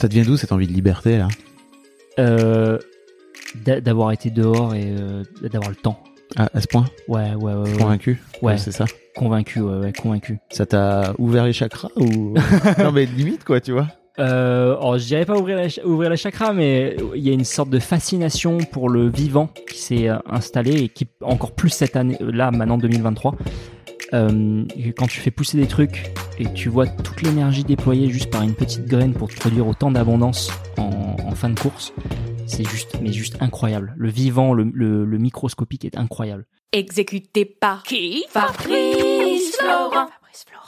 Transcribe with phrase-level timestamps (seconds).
[0.00, 1.28] Ça devient d'où cette envie de liberté là?
[2.18, 2.78] Euh,
[3.64, 6.02] d'a- d'avoir été dehors et euh, d'avoir le temps.
[6.36, 6.84] Ah, À ce point?
[7.08, 7.72] Ouais, ouais, ouais.
[7.76, 8.20] Convaincu?
[8.42, 8.58] Ouais.
[8.58, 10.38] C'est ça Convaincu, ouais, ouais, convaincu.
[10.50, 12.34] Ça t'a ouvert les chakras ou
[12.78, 13.88] Non mais limite quoi, tu vois
[14.20, 17.44] Euh, alors, je dirais pas ouvrir la, ouvrir la chakra, mais il y a une
[17.44, 22.16] sorte de fascination pour le vivant qui s'est installée et qui encore plus cette année,
[22.20, 23.34] là, maintenant 2023.
[24.14, 24.64] Euh,
[24.96, 28.42] quand tu fais pousser des trucs et que tu vois toute l'énergie déployée juste par
[28.42, 31.92] une petite graine pour te produire autant d'abondance en, en fin de course,
[32.46, 33.94] c'est juste, mais juste incroyable.
[33.98, 36.46] Le vivant, le, le, le microscopique est incroyable.
[36.72, 38.24] Exécuté par qui?
[38.30, 39.90] Fabrice Florent.
[39.90, 40.67] Fabrice Florent.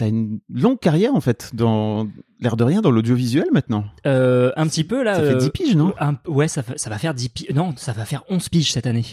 [0.00, 2.06] as, une longue carrière en fait, dans
[2.40, 3.84] l'air de rien, dans l'audiovisuel maintenant.
[4.06, 5.14] Euh, un petit peu là.
[5.14, 5.92] Ça fait euh, 10 piges, non?
[6.00, 7.50] un- Ouais, ça, va faire 10 piges.
[7.54, 9.04] Non, ça va faire 11 piges cette année.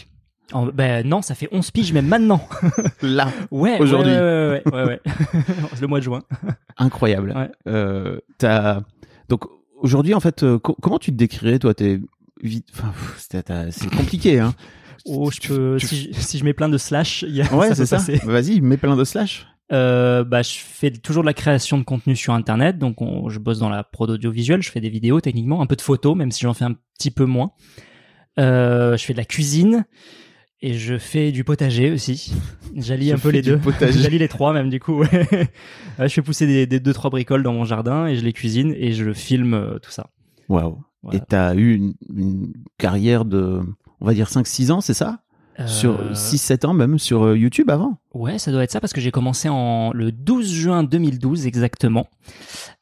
[0.52, 2.46] En- ben non, ça fait 11 piges même maintenant.
[3.02, 4.12] Là, Ouais, Aujourd'hui.
[4.12, 5.00] Ouais, ouais, ouais,
[5.80, 6.22] le mois de juin.
[6.76, 7.32] incroyable.
[7.36, 7.50] Ouais.
[7.68, 8.82] Euh, t'as-
[9.28, 9.44] Donc
[9.76, 11.72] aujourd'hui, en fait, euh, co- comment tu te décrirais, toi?
[11.74, 12.00] T'es
[12.42, 12.66] vite...
[12.72, 14.54] enfin, c'est t'as- compliqué, hein
[15.06, 17.74] Oh, je peux, tu- si, je, si je mets plein de slash, y a, Ouais,
[17.74, 17.98] c'est ça.
[18.24, 19.46] Vas-y, mets plein de slash.
[19.72, 23.38] Euh, bah, je fais toujours de la création de contenu sur Internet, donc on- je
[23.38, 26.32] bosse dans la prod audiovisuelle, je fais des vidéos techniquement, un peu de photos, même
[26.32, 27.52] si j'en fais un petit peu moins.
[28.38, 29.84] Euh, je fais de la cuisine
[30.62, 32.32] et je fais du potager aussi.
[32.76, 33.58] J'allie un peu les deux.
[34.02, 35.00] J'allie les trois même du coup.
[35.04, 35.26] Ouais.
[35.98, 38.72] Je fais pousser des, des deux trois bricoles dans mon jardin et je les cuisine
[38.76, 40.10] et je filme euh, tout ça.
[40.48, 40.82] Waouh.
[41.02, 41.18] Voilà.
[41.18, 43.60] Et t'as eu une, une carrière de,
[44.00, 45.22] on va dire 5-6 ans, c'est ça?
[45.66, 48.92] Sur Euh, 6-7 ans même sur euh, YouTube avant Ouais, ça doit être ça parce
[48.94, 52.06] que j'ai commencé en le 12 juin 2012 exactement.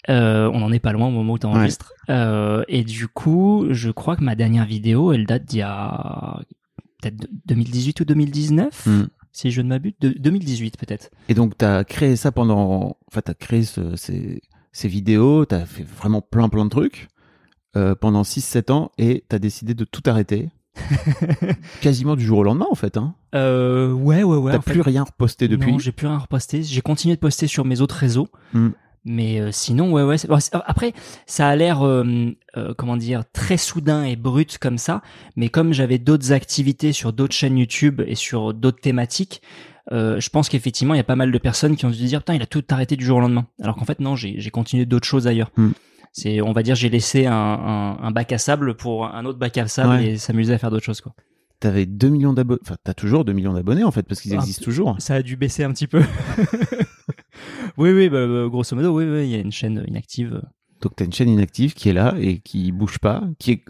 [0.08, 1.92] Euh, on en est pas loin au moment où tu enregistres.
[2.08, 6.40] Euh, et du coup, je crois que ma dernière vidéo, elle date d'il y a
[7.02, 9.06] peut-être de- 2018 ou 2019, Hmm.
[9.32, 11.10] si je ne m'abuse, de 2018 peut-être.
[11.28, 12.96] Et donc, tu as créé ça pendant.
[13.08, 14.40] Enfin, tu as créé ce- ces,
[14.72, 17.08] ces vidéos, tu as fait vraiment plein, plein de trucs
[17.76, 20.48] euh, pendant 6-7 ans et tu as décidé de tout arrêter.
[21.80, 22.96] Quasiment du jour au lendemain, en fait.
[22.96, 23.14] Hein.
[23.34, 24.52] Euh, ouais, ouais, ouais.
[24.52, 24.72] T'as fait.
[24.72, 25.72] plus rien reposté depuis.
[25.72, 26.62] Non, j'ai plus rien reposté.
[26.62, 28.28] J'ai continué de poster sur mes autres réseaux.
[28.52, 28.70] Hmm.
[29.04, 30.16] Mais euh, sinon, ouais, ouais.
[30.52, 30.92] après,
[31.26, 32.04] ça a l'air, euh,
[32.56, 35.02] euh, comment dire, très soudain et brut comme ça.
[35.36, 39.42] Mais comme j'avais d'autres activités sur d'autres chaînes YouTube et sur d'autres thématiques,
[39.90, 42.34] je pense qu'effectivement, il y a pas mal de personnes qui ont dû dire, putain,
[42.34, 43.46] il a tout arrêté du jour au lendemain.
[43.62, 45.50] Alors qu'en fait, non, j'ai continué d'autres choses ailleurs.
[45.56, 45.70] Hmm.
[46.12, 49.38] C'est, on va dire, j'ai laissé un, un, un bac à sable pour un autre
[49.38, 50.06] bac à sable Ouais.
[50.12, 51.14] et s'amuser à faire d'autres choses, quoi.
[51.60, 52.60] T'avais 2 millions d'abonnés.
[52.64, 54.94] Enfin, t'as toujours 2 millions d'abonnés, en fait, parce qu'ils Ah, existent toujours.
[55.00, 56.02] Ça a dû baisser un petit peu.
[57.76, 60.42] Oui, oui, bah, bah, grosso modo, oui, oui, il y a une chaîne inactive.
[60.80, 63.64] Donc tu as une chaîne inactive qui est là et qui bouge pas, qui est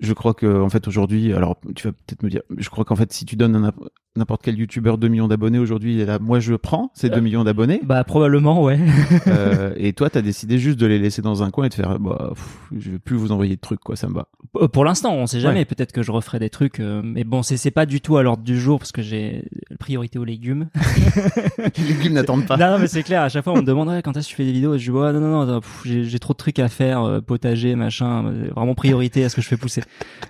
[0.00, 2.96] je crois que en fait aujourd'hui, alors tu vas peut-être me dire, je crois qu'en
[2.96, 3.70] fait si tu donnes
[4.16, 7.20] n'importe quel youtubeur 2 millions d'abonnés aujourd'hui, il est là, moi je prends ces 2
[7.20, 7.80] millions d'abonnés.
[7.82, 8.78] Bah probablement, ouais.
[9.26, 11.98] Euh, et toi, t'as décidé juste de les laisser dans un coin et de faire,
[11.98, 14.28] bah, pff, je vais plus vous envoyer de trucs, quoi, ça me va.
[14.56, 15.60] Euh, Pour l'instant, on sait jamais.
[15.60, 15.64] Ouais.
[15.66, 18.22] Peut-être que je referai des trucs, euh, mais bon, c'est c'est pas du tout à
[18.22, 19.44] l'ordre du jour parce que j'ai
[19.78, 20.68] priorité aux légumes.
[21.78, 22.56] Les légumes n'attendent pas.
[22.56, 23.22] non, non, mais c'est clair.
[23.22, 24.74] À chaque fois, on me demanderait quand est-ce que tu fais des vidéos?
[24.74, 27.74] Et je dis ouais, non, non, non, j'ai trop de trucs à faire, euh, potager,
[27.74, 28.26] machin.
[28.26, 29.82] euh, Vraiment priorité à ce que je fais pousser.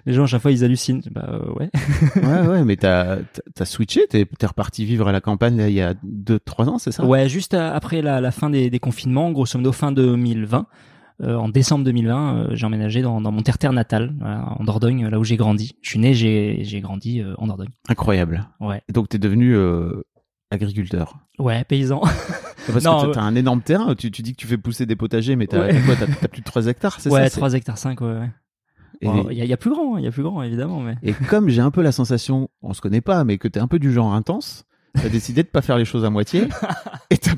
[0.06, 1.02] Les gens à chaque fois ils hallucinent.
[1.10, 1.70] Bah euh, ouais.
[2.16, 3.18] ouais, ouais, mais t'as,
[3.54, 6.92] t'as switché, t'es, reparti vivre à la campagne là, il y a 2-3 ans, c'est
[6.92, 7.04] ça?
[7.04, 10.66] Ouais, juste à- après la, la fin des, des confinements, grosso modo fin 2020.
[11.22, 15.08] euh, en décembre 2020, euh, j'ai emménagé dans, dans mon terre-terre natale, voilà, en Dordogne,
[15.08, 15.74] là où j'ai grandi.
[15.82, 17.70] Je suis né, j'ai grandi euh, en Dordogne.
[17.88, 18.46] Incroyable.
[18.60, 18.82] Ouais.
[18.88, 20.02] Et donc t'es devenu euh,
[20.50, 21.16] agriculteur.
[21.38, 22.00] Ouais, paysan.
[22.00, 24.86] Parce Non, que t'as- euh, un énorme terrain, tu, tu dis que tu fais pousser
[24.86, 25.80] des potagers, mais t'as, Ouais.
[25.84, 28.06] quoi, plus de 3 hectares, c'est ouais, ça c'est- 3 hectares 5, ouais.
[28.08, 28.30] ouais.
[29.02, 30.80] Bon, Il y, a- il y a plus grand, il y a plus grand évidemment,
[30.80, 30.94] mais.
[31.02, 33.68] et comme j'ai un peu la sensation, on se connaît pas, mais que t'es un
[33.68, 34.64] peu du genre intense,
[34.94, 36.48] t'as décidé de pas faire les choses à moitié
[37.10, 37.32] et t'as,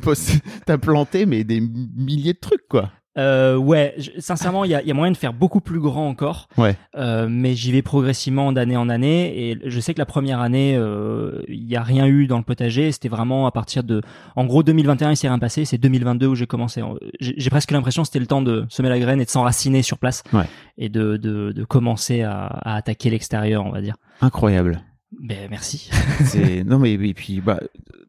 [0.66, 2.90] t'as planté mais des milliers de trucs quoi.
[3.16, 6.06] Euh, ouais, je- sincèrement, il y a, y a moyen de faire beaucoup plus grand
[6.08, 6.48] encore.
[6.56, 6.76] Ouais.
[6.96, 9.50] Euh, mais j'y vais progressivement d'année en année.
[9.50, 12.44] Et je sais que la première année, euh, il y a rien eu dans le
[12.44, 12.92] potager.
[12.92, 14.02] C'était vraiment à partir de,
[14.36, 15.64] en gros, 2021, il s'est rien passé.
[15.64, 16.82] C'est 2022 où j'ai commencé.
[17.20, 19.98] J'ai presque l'impression que c'était le temps de semer la graine et de s'enraciner sur
[19.98, 20.22] place.
[20.32, 20.44] Ouais.
[20.76, 23.96] Et de, de, de commencer à, à attaquer l'extérieur, on va dire.
[24.20, 24.80] Incroyable.
[25.20, 25.90] Ben, merci.
[26.66, 27.58] Non mais et puis bah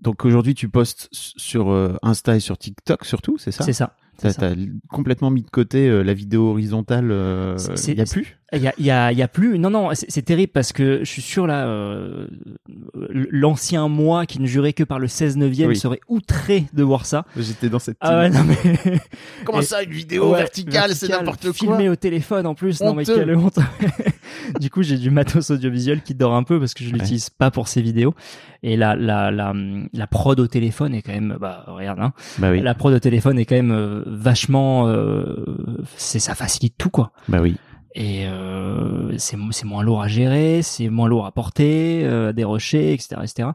[0.01, 3.63] donc aujourd'hui tu postes sur euh, Insta et sur TikTok surtout, c'est ça?
[3.63, 3.95] C'est ça.
[4.21, 4.53] T'as,
[4.89, 7.11] complètement mis de côté euh, la vidéo horizontale.
[7.11, 7.57] euh,
[7.87, 8.38] Il y a plus?
[8.51, 9.59] Il y a, il y a, il y a plus.
[9.59, 12.25] Non, non, c'est c'est terrible parce que je suis sûr là, euh,
[13.31, 15.75] l'ancien moi qui ne jurait que par le 16 neuvième Oui.
[15.75, 17.25] serait outré de voir ça.
[17.37, 17.97] J'étais dans cette.
[18.01, 18.55] Ah ouais, non mais
[19.45, 21.53] Comment Et- ça une vidéo Ouais, verticale, c'est vertical, n'importe quoi.
[21.53, 23.15] Filmé au téléphone en plus, non mais Honteux.
[23.23, 23.59] quelle honte.
[24.59, 27.51] du coup, j'ai du matos audiovisuel qui dort un peu parce que je l'utilise pas
[27.51, 28.15] pour ces vidéos.
[28.63, 29.53] Et la la la
[29.93, 32.61] la prod au téléphone est quand même, bah regarde, hein, Bah oui.
[32.61, 35.45] la prod au téléphone est quand même euh, vachement, euh,
[35.95, 37.11] c'est ça facilite tout quoi.
[37.29, 37.55] Bah oui.
[37.95, 42.33] Et euh, c'est c'est moins lourd à gérer, c'est moins lourd à porter, euh, à
[42.33, 43.49] dérocher, etc., etc.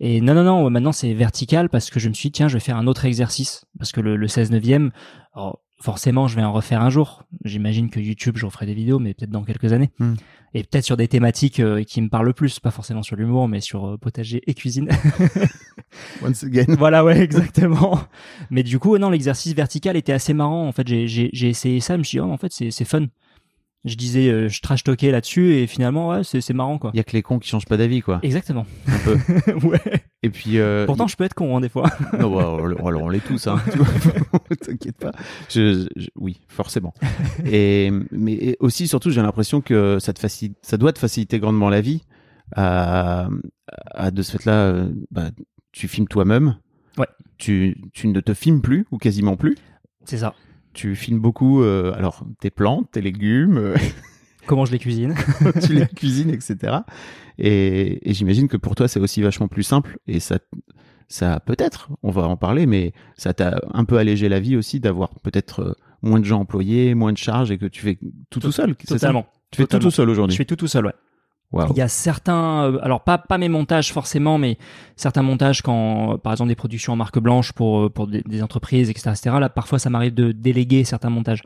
[0.00, 2.54] Et non, non, non, maintenant c'est vertical parce que je me suis dit, tiens, je
[2.54, 3.64] vais faire un autre exercice.
[3.78, 4.90] Parce que le, le 16 neuvième,
[5.34, 7.24] alors, forcément, je vais en refaire un jour.
[7.44, 9.90] J'imagine que YouTube, je referai des vidéos, mais peut-être dans quelques années.
[9.98, 10.14] Hmm.
[10.54, 13.48] Et peut-être sur des thématiques euh, qui me parlent le plus, pas forcément sur l'humour,
[13.48, 14.88] mais sur euh, potager et cuisine.
[16.22, 16.66] Once again.
[16.78, 18.00] voilà, ouais, exactement.
[18.50, 20.66] Mais du coup, non, l'exercice vertical était assez marrant.
[20.66, 22.70] En fait, j'ai- j'ai j'ai essayé ça, je me suis dit, oh, en fait, c'est
[22.70, 23.06] c'est fun.
[23.84, 26.90] Je disais, euh, je trash talkais là-dessus, et finalement, ouais, c'est c'est marrant, quoi.
[26.94, 28.18] Il y a que les cons qui changent pas d'avis quoi.
[28.22, 28.64] Exactement.
[28.88, 29.18] Un peu.
[29.68, 30.04] ouais.
[30.22, 30.58] Et puis.
[30.58, 31.90] euh, Pourtant, je peux être con, hein, des fois.
[32.18, 33.60] Non, bah, on, on- on l'est tous, hein.
[34.64, 35.12] T'inquiète pas.
[35.50, 36.94] Je, je- oui, forcément.
[37.44, 41.68] Et mais aussi, surtout, j'ai l'impression que ça te facilite, ça doit te faciliter grandement
[41.68, 42.04] la vie.
[42.56, 43.28] À,
[43.92, 45.30] à de ce fait-là, euh, bah,
[45.72, 46.56] tu filmes toi-même.
[46.98, 47.08] Ouais.
[47.38, 49.56] Tu, tu ne te filmes plus ou quasiment plus.
[50.04, 50.34] c'est ça.
[50.74, 51.62] Tu filmes beaucoup.
[51.62, 53.56] euh, alors, tes plantes, tes légumes.
[53.56, 53.76] euh,
[54.46, 55.14] Comment je les cuisine.
[55.66, 56.78] tu les cuisines, etc.
[57.38, 59.96] Et, et j'imagine que pour toi, c'est aussi vachement plus simple.
[60.06, 60.38] Et ça,
[61.08, 64.80] ça peut-être, on va en parler, mais ça t'a un peu allégé la vie aussi
[64.80, 68.40] d'avoir peut-être euh, moins de gens employés, moins de charges et que tu fais tout
[68.40, 68.74] tout seul.
[68.76, 69.26] Totalement.
[69.50, 69.82] Tu fais tout Totalement.
[69.84, 70.36] tout seul Je aujourd'hui.
[70.36, 70.92] fais tout tout seul, ouais.
[71.70, 74.58] Il y a certains, euh, alors pas pas mes montages forcément, mais
[74.96, 78.42] certains montages quand, par exemple, des productions en marque blanche pour euh, pour des, des
[78.42, 79.36] entreprises, etc., etc.
[79.40, 81.42] Là, parfois, ça m'arrive de déléguer certains montages.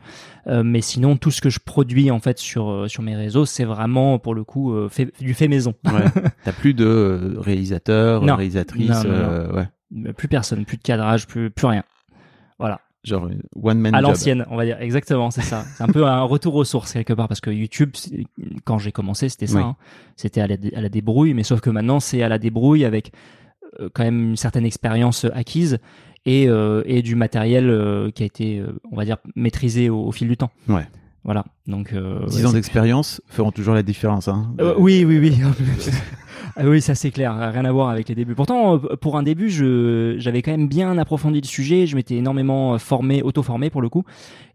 [0.47, 3.65] Euh, mais sinon, tout ce que je produis en fait sur sur mes réseaux, c'est
[3.65, 5.73] vraiment pour le coup euh, fait, du fait maison.
[5.85, 6.05] Ouais.
[6.43, 10.13] T'as plus de réalisateurs, réalisatrices, euh, ouais.
[10.13, 11.83] Plus personne, plus de cadrage, plus plus rien.
[12.57, 12.81] Voilà.
[13.05, 14.77] Genre euh, one man à l'ancienne, on va dire.
[14.81, 15.63] Exactement, c'est ça.
[15.77, 17.91] C'est un peu un retour aux sources quelque part parce que YouTube,
[18.65, 19.57] quand j'ai commencé, c'était ça.
[19.57, 19.63] Oui.
[19.63, 19.75] hein.
[20.17, 23.13] C'était à à la débrouille, mais sauf que maintenant, c'est à la débrouille avec
[23.79, 25.77] euh, quand même une certaine expérience euh, acquise
[26.25, 30.11] et, euh, et du matériel euh, qui a été, on va dire, maîtrisé au, au
[30.11, 30.51] fil du temps.
[30.67, 30.85] Ouais.
[31.23, 31.45] Voilà.
[31.67, 34.27] Donc, euh, 10 ouais, ans d'expérience feront toujours la différence.
[34.27, 34.53] Hein.
[34.61, 35.37] euh, oui, oui, oui.
[36.55, 38.35] Ah oui, ça c'est clair, rien à voir avec les débuts.
[38.35, 42.73] Pourtant, euh, pour un début, j'avais quand même bien approfondi le sujet, je m'étais énormément
[42.73, 44.03] euh, formé, auto-formé pour le coup.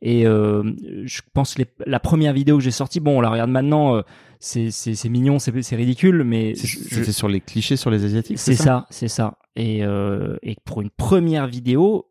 [0.02, 0.62] Et euh,
[1.04, 3.97] je pense que les- la première vidéo que j'ai sortie, bon, on la regarde maintenant,
[3.97, 4.02] euh,
[4.38, 8.38] c'est mignon, c'est ridicule, mais C'était sur les clichés sur les asiatiques.
[8.38, 9.38] c'est ça, c'est ça.
[9.56, 12.06] Et, euh, et pour une première vidéo,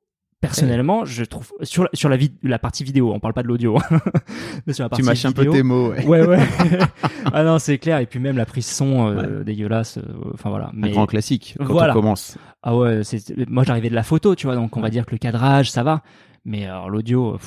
[0.47, 3.99] personnellement, je trouve sur la, sur la, partie vidéo, on parle pas de l'audio, hein.
[4.67, 5.91] mais sur la Tu mâches un peu tes mots.
[5.91, 6.05] Ouais.
[6.05, 6.39] Ouais, ouais.
[7.33, 7.99] ah non, c'est clair.
[7.99, 9.97] Et puis même la prise son euh, dégueulasse.
[9.99, 10.67] euh, Enfin voilà.
[10.67, 11.93] Un Mais grand classique quand Voilà.
[11.93, 12.37] on commence.
[12.61, 14.55] ah ouais, c'est moi j'arrivais de la photo, tu vois.
[14.55, 16.01] Donc on va dire que le cadrage, ça va.
[16.45, 17.37] Mais alors l'audio, euh,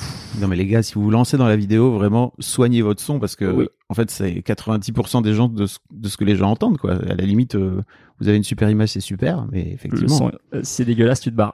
[0.41, 3.19] Non mais les gars, si vous vous lancez dans la vidéo, vraiment soignez votre son
[3.19, 3.67] parce que Oui.
[3.89, 6.93] En fait c'est 90% des gens de ce, de ce que les gens entendent quoi.
[6.93, 7.81] À la limite, euh,
[8.19, 11.53] vous avez une super image, c'est super, mais effectivement, euh, c'est dégueulasse, tu te barres.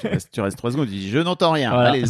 [0.00, 1.70] tu, restes, tu restes trois secondes, tu dis je n'entends rien.
[1.70, 2.04] Voilà, Allez,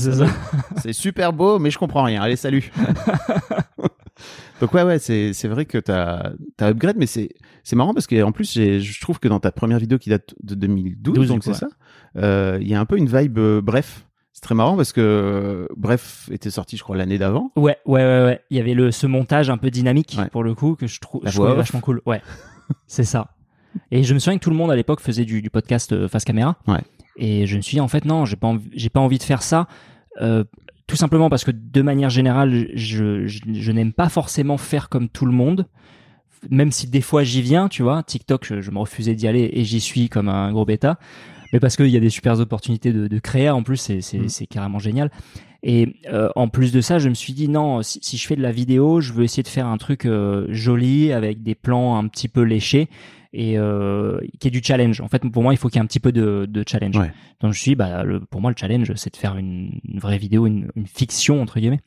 [0.77, 2.23] c'est super beau, mais je comprends rien.
[2.23, 2.71] Allez, salut.
[4.61, 7.29] Donc ouais ouais, c'est c'est vrai que t'as t'as upgrade, mais c'est
[7.63, 10.11] c'est marrant parce que en plus j'ai- je trouve que dans ta première vidéo qui
[10.11, 11.69] date de 2012, 12, donc c'est ça,
[12.17, 14.05] euh, il y a un peu une vibe euh, bref.
[14.39, 17.51] C'est très marrant parce que euh, Bref était sorti, je crois, l'année d'avant.
[17.57, 18.41] Ouais, ouais, ouais, ouais.
[18.51, 20.29] Il y avait le ce montage un peu dynamique Ouais.
[20.29, 22.03] pour le coup que je, trouve je trouvais vachement cool.
[22.07, 22.23] Ouais,
[22.87, 23.33] c'est ça.
[23.91, 26.07] Et je me souviens que tout le monde à l'époque faisait du, du podcast euh,
[26.07, 26.55] face caméra.
[26.69, 26.79] Ouais.
[27.17, 29.25] Et je me suis dit en fait non, j'ai pas envie, j'ai pas envie de
[29.25, 29.67] faire ça.
[30.21, 30.45] euh,
[30.87, 35.09] tout simplement parce que de manière générale, je, je, je n'aime pas forcément faire comme
[35.09, 35.67] tout le monde.
[36.49, 39.51] Même si des fois j'y viens, tu vois, TikTok, je, je me refusais d'y aller
[39.53, 40.97] et j'y suis comme un gros bêta.
[41.53, 44.19] Mais parce qu'il y a des super opportunités de, de créer, en plus, c'est c'est-
[44.19, 44.29] Mm.
[44.29, 45.11] c'est carrément génial.
[45.63, 48.37] Et euh, en plus de ça, je me suis dit non, si, si je fais
[48.37, 51.97] de la vidéo, je veux essayer de faire un truc euh, joli avec des plans
[51.99, 52.89] un petit peu léchés
[53.33, 55.01] et euh, qui est du challenge.
[55.01, 56.97] En fait, pour moi, il faut qu'il y ait un petit peu de, de challenge.
[56.97, 57.11] Ouais.
[57.41, 59.99] Donc je suis, dit, bah, le, pour moi, le challenge, c'est de faire une, une
[59.99, 61.81] vraie vidéo, une, une fiction entre guillemets.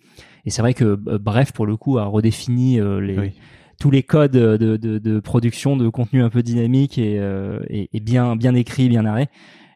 [0.45, 3.31] Et c'est vrai que euh, bref, pour le coup, a redéfini euh, les Oui.
[3.81, 7.89] Tous les codes de, de, de production de contenu un peu dynamique et, euh, et,
[7.93, 9.27] et bien bien écrit, bien narré.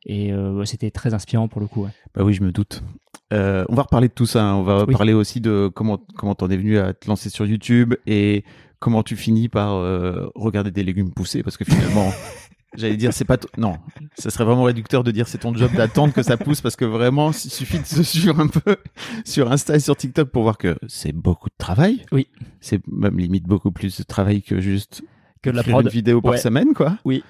[0.06, 1.86] Et euh, c'était très inspirant pour le coup.
[1.86, 1.90] Ouais.
[2.14, 2.84] Bah oui, je me doute.
[3.34, 4.44] Euh, on va reparler de tout ça.
[4.44, 4.54] hein.
[4.56, 4.94] On va Oui.
[4.94, 8.44] parler aussi de comment comment t'en es venu à te lancer sur YouTube et
[8.78, 9.72] comment tu finis par
[10.36, 12.12] regarder des légumes pousser parce que finalement,
[12.78, 13.78] j'allais dire c'est pas non,
[14.18, 16.86] ça serait vraiment réducteur de dire c'est ton job d'attendre que ça pousse parce que
[16.86, 18.78] vraiment il suffit de se suivre un peu
[19.24, 22.06] sur Insta et sur TikTok pour voir que c'est beaucoup de travail.
[22.12, 22.28] Oui.
[22.62, 25.04] C'est même limite beaucoup plus de travail que juste
[25.42, 25.86] Que de la prod.
[25.86, 26.98] une vidéo par semaine quoi.
[27.06, 27.24] Oui.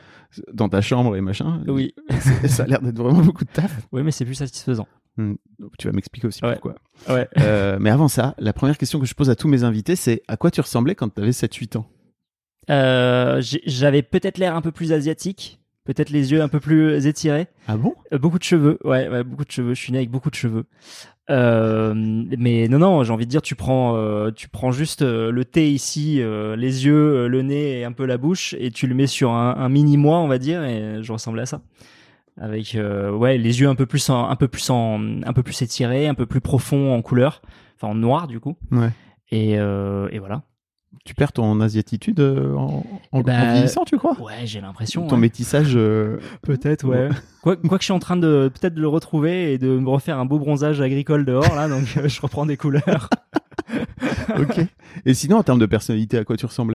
[0.52, 1.62] Dans ta chambre et machin.
[1.68, 1.94] Oui.
[2.48, 3.88] Ça a l'air d'être vraiment beaucoup de taf.
[3.94, 4.88] Oui, mais c'est plus satisfaisant.
[5.18, 6.54] Tu vas m'expliquer aussi Ouais.
[6.54, 6.76] pourquoi.
[7.08, 7.28] Ouais.
[7.40, 10.22] Euh, mais avant ça, la première question que je pose à tous mes invités, c'est
[10.28, 11.88] à quoi tu ressemblais quand tu avais 7-8 ans?
[12.70, 17.48] Euh, J'avais peut-être l'air un peu plus asiatique, peut-être les yeux un peu plus étirés,
[17.68, 17.94] Ah bon?
[18.14, 18.80] Euh, beaucoup de cheveux.
[18.84, 19.74] Ouais, ouais, beaucoup de cheveux.
[19.74, 20.66] Je suis né avec beaucoup de cheveux.
[21.30, 25.44] Euh, mais non, non, j'ai envie de dire, tu prends, euh, tu prends juste le
[25.46, 26.22] thé ici,
[26.58, 29.56] les yeux, le nez et un peu la bouche, et tu le mets sur un,
[29.58, 31.62] un mini moi, on va dire, et je ressemblais à ça.
[32.40, 35.62] Avec ouais, les yeux un peu plus, en, un peu plus en, un peu plus
[35.62, 37.42] étirés, un peu plus profonds en couleur,
[37.76, 38.56] enfin en noir du coup.
[38.72, 38.90] Ouais.
[39.32, 40.44] Et, et voilà.
[41.04, 44.20] Tu perds ton asiatitude euh, en, en, en vieillissant, tu crois?
[44.22, 45.06] Ouais, j'ai l'impression.
[45.08, 45.22] Ton ouais.
[45.22, 45.74] métissage.
[45.76, 47.10] euh, Peut-être, ouais.
[47.42, 49.90] quoi, quoi que je suis en train de peut-être de le retrouver et de me
[49.90, 53.10] refaire un beau bronzage agricole dehors là, donc euh, je reprends des couleurs.
[54.40, 54.62] ok.
[55.06, 56.75] Et sinon, en termes de personnalité, à quoi tu ressembles?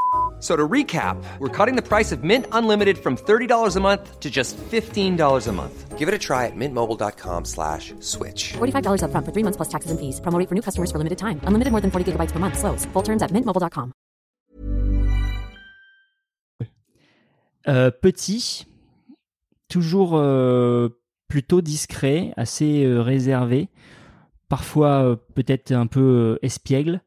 [0.41, 4.29] So to recap, we're cutting the price of Mint Unlimited from $30 a month to
[4.31, 5.99] just $15 a month.
[5.99, 8.53] Give it a try at mintmobile.com slash switch.
[8.53, 10.19] $45 upfront for three months plus taxes and fees.
[10.19, 11.39] Promo for new customers for limited time.
[11.45, 12.57] Unlimited more than 40 gigabytes per month.
[12.57, 12.85] Slows.
[12.93, 13.93] Full terms at mintmobile.com.
[17.67, 18.65] Euh, petit,
[19.67, 20.89] toujours euh,
[21.27, 23.69] plutôt discret, assez euh, réservé,
[24.49, 27.01] parfois euh, peut-être un peu euh, espiègle.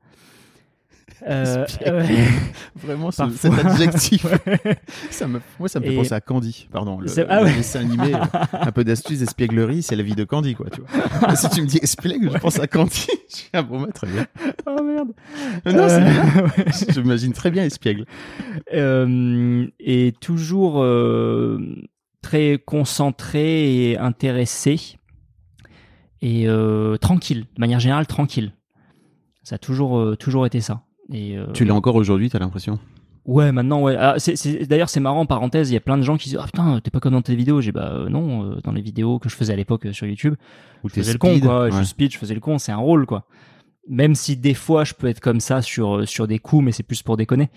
[1.27, 2.25] Euh, ouais.
[2.77, 4.25] Vraiment, ce- cet adjectif.
[4.35, 4.77] Ouais.
[5.11, 6.69] ça me, moi, ça me fait penser à Candy.
[6.71, 7.55] Pardon, le, ah le ouais.
[7.55, 8.15] dessin animé.
[8.15, 8.19] euh,
[8.53, 10.67] un peu d'astuce, espièglerie, c'est la vie de Candy, quoi.
[10.71, 11.35] Tu vois.
[11.37, 13.07] si tu me dis espiègle, je pense à Candy.
[13.31, 14.27] Je suis ah bon, bah, très bien.
[14.67, 15.13] Oh merde.
[15.67, 16.43] Non, c'est Euh, bien.
[16.45, 16.65] ouais.
[16.91, 18.05] J'imagine très bien espiègle.
[18.75, 21.59] Euh, et toujours euh,
[22.23, 24.97] très concentré et intéressé
[26.23, 28.53] et euh, tranquille, de manière générale tranquille.
[29.43, 30.84] Ça a toujours, euh, toujours été ça.
[31.13, 32.79] Et, euh, Tu l'as encore aujourd'hui, t'as l'impression?
[33.27, 33.97] Ouais, maintenant, ouais.
[33.99, 36.45] Ah, c'est- D'ailleurs, c'est marrant, parenthèse, il y a plein de gens qui disent Ah
[36.47, 37.61] putain, t'es pas comme dans tes vidéos.
[37.63, 40.07] J'ai bah euh, non, euh, dans les vidéos que je faisais à l'époque euh, sur
[40.07, 40.35] YouTube,
[40.83, 41.65] Ou je faisais le con, quoi.
[41.65, 41.73] ouais.
[41.73, 43.27] Je speed, je faisais le con, c'est un rôle, quoi.
[43.89, 46.83] Même si des fois, je peux être comme ça sur, sur des coups, mais c'est
[46.83, 47.49] plus pour déconner.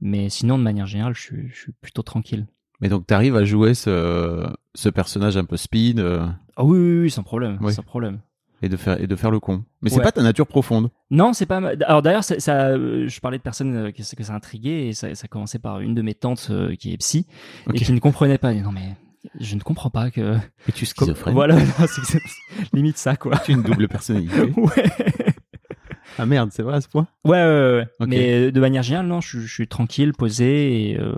[0.00, 2.46] Mais sinon, de manière générale, je suis, je suis plutôt tranquille.
[2.80, 4.44] Mais donc, t'arrives à jouer ce,
[4.74, 7.72] ce personnage un peu speed Ah oui, oui, oui, sans problème, Ouais.
[7.72, 8.18] sans problème.
[8.62, 9.64] Et, de faire, et de faire le con.
[9.82, 10.02] Mais c'est Ouais.
[10.02, 10.90] pas ta nature profonde.
[11.10, 11.60] Non, c'est pas.
[11.86, 14.86] Alors d'ailleurs, ça, ça, euh, je parlais de personnes euh, que, ça- que ça intriguait
[14.88, 17.26] et ça, ça commençait par une de mes tantes euh, qui est psy
[17.72, 18.54] et qui ne comprenait pas.
[18.54, 18.94] Non mais
[19.40, 20.36] je ne comprends pas que.
[20.68, 22.18] Es-tu schizophrène Voilà, non, c'est-
[22.72, 23.36] limite ça, quoi.
[23.38, 24.40] Tu une double personnalité.
[24.56, 24.84] Ouais.
[26.18, 27.06] ah merde, c'est vrai à ce point?
[27.24, 28.06] Ouais, ouais, ouais.
[28.06, 31.14] Mais de manière générale, non, je, je suis tranquille, posé et euh,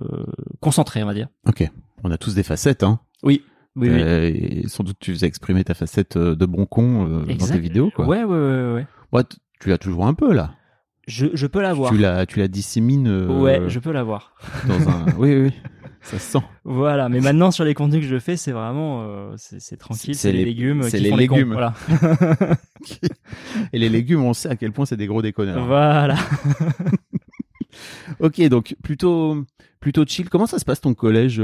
[0.60, 1.28] concentré, on va dire.
[1.48, 1.68] Ok.
[2.04, 3.00] On a tous des facettes, hein.
[3.22, 3.42] Oui,
[3.76, 4.00] oui, oui.
[4.02, 7.47] Euh, et sans doute tu faisais exprimer ta facette euh, de bon con euh, dans
[7.47, 8.07] tes vidéos, quoi.
[8.07, 9.25] Ouais, ouais, ouais, ouais.
[9.61, 10.52] Tu l'as toujours un peu là.
[11.07, 11.90] Je, je peux l'avoir.
[11.93, 14.35] Tu la, tu la dissémines euh, Ouais, je peux l'avoir.
[14.69, 15.04] dans un.
[15.19, 15.52] oui, oui, oui.
[16.02, 16.45] Ça se sent.
[16.64, 20.33] Voilà, mais maintenant sur les contenus que je fais, c'est vraiment, euh, c'est tranquille, C'est
[20.33, 21.52] les, les- légumes c'est qui les font les cons, légumes.
[21.54, 21.73] Voilà.
[23.73, 25.64] Et les légumes, on sait à quel point c'est des gros déconneurs.
[25.66, 26.16] voilà.
[28.21, 29.45] Ok, donc plutôt,
[29.81, 30.28] plutôt chill.
[30.28, 31.43] Comment ça se passe ton collège,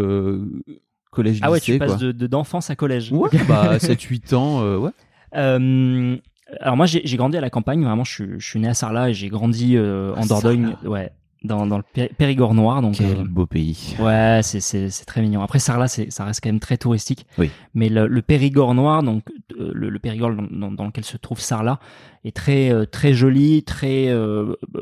[1.10, 3.12] collège Ah ouais, lycée, tu passes quoi de de- d'enfance à collège.
[3.12, 4.90] Ouais, bah 7-8 ans, euh, ouais.
[5.36, 6.16] Euh,
[6.60, 7.82] alors moi, j'ai grandi à la campagne.
[7.84, 10.88] Vraiment, je, suis- je suis né à Sarlat et j'ai grandi euh, en Dordogne, Sarlat.
[10.90, 11.10] ouais,
[11.44, 12.82] dans, dans le Péri- Périgord noir.
[12.82, 13.94] Donc, Quel beau pays.
[14.00, 15.42] ouais, c'est très mignon.
[15.42, 17.26] Après Sarlat, ça reste quand même très touristique.
[17.38, 17.50] Oui.
[17.74, 19.22] Mais le, le Périgord noir, donc
[19.56, 21.78] le, le Périgord dans, dans- dans lequel se trouve Sarlat,
[22.24, 24.12] est très très joli, très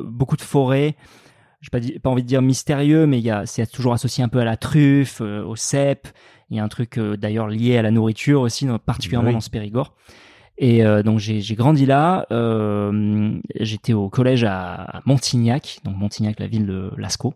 [0.05, 0.97] beaucoup de forêts.
[1.61, 4.29] J'ai pas pas envie de dire mystérieux, mais il y a c'est toujours associé un
[4.29, 6.07] peu à la truffe, euh, au cèpe.
[6.51, 9.35] Il y a un truc euh, d'ailleurs lié à la nourriture aussi, dans- particulièrement Oui.
[9.35, 9.95] dans ce Périgord.
[10.57, 12.27] Et euh, donc j'ai j'ai grandi là.
[13.59, 17.35] J'étais au collège à, à Montignac, donc Montignac, la ville de Lascaux.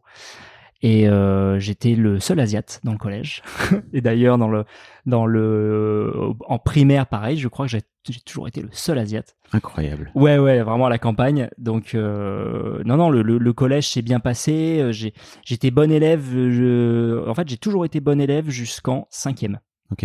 [0.84, 3.42] Et euh, j'étais le seul asiate dans le collège.
[3.92, 4.64] Et d'ailleurs dans le
[5.06, 6.12] dans le
[6.48, 9.36] en primaire pareil, je crois que j'ai toujours été le seul asiate.
[9.52, 10.10] Incroyable.
[10.16, 11.48] Ouais, ouais, vraiment à la campagne.
[11.58, 14.80] Donc, euh, non, non, le, le, le collège s'est bien passé.
[14.80, 15.12] Euh, J'ai,
[15.44, 16.24] j'étais bon élève.
[16.32, 19.60] Je, en fait, j'ai toujours été bon élève jusqu'en cinquième.
[19.92, 20.04] Ok.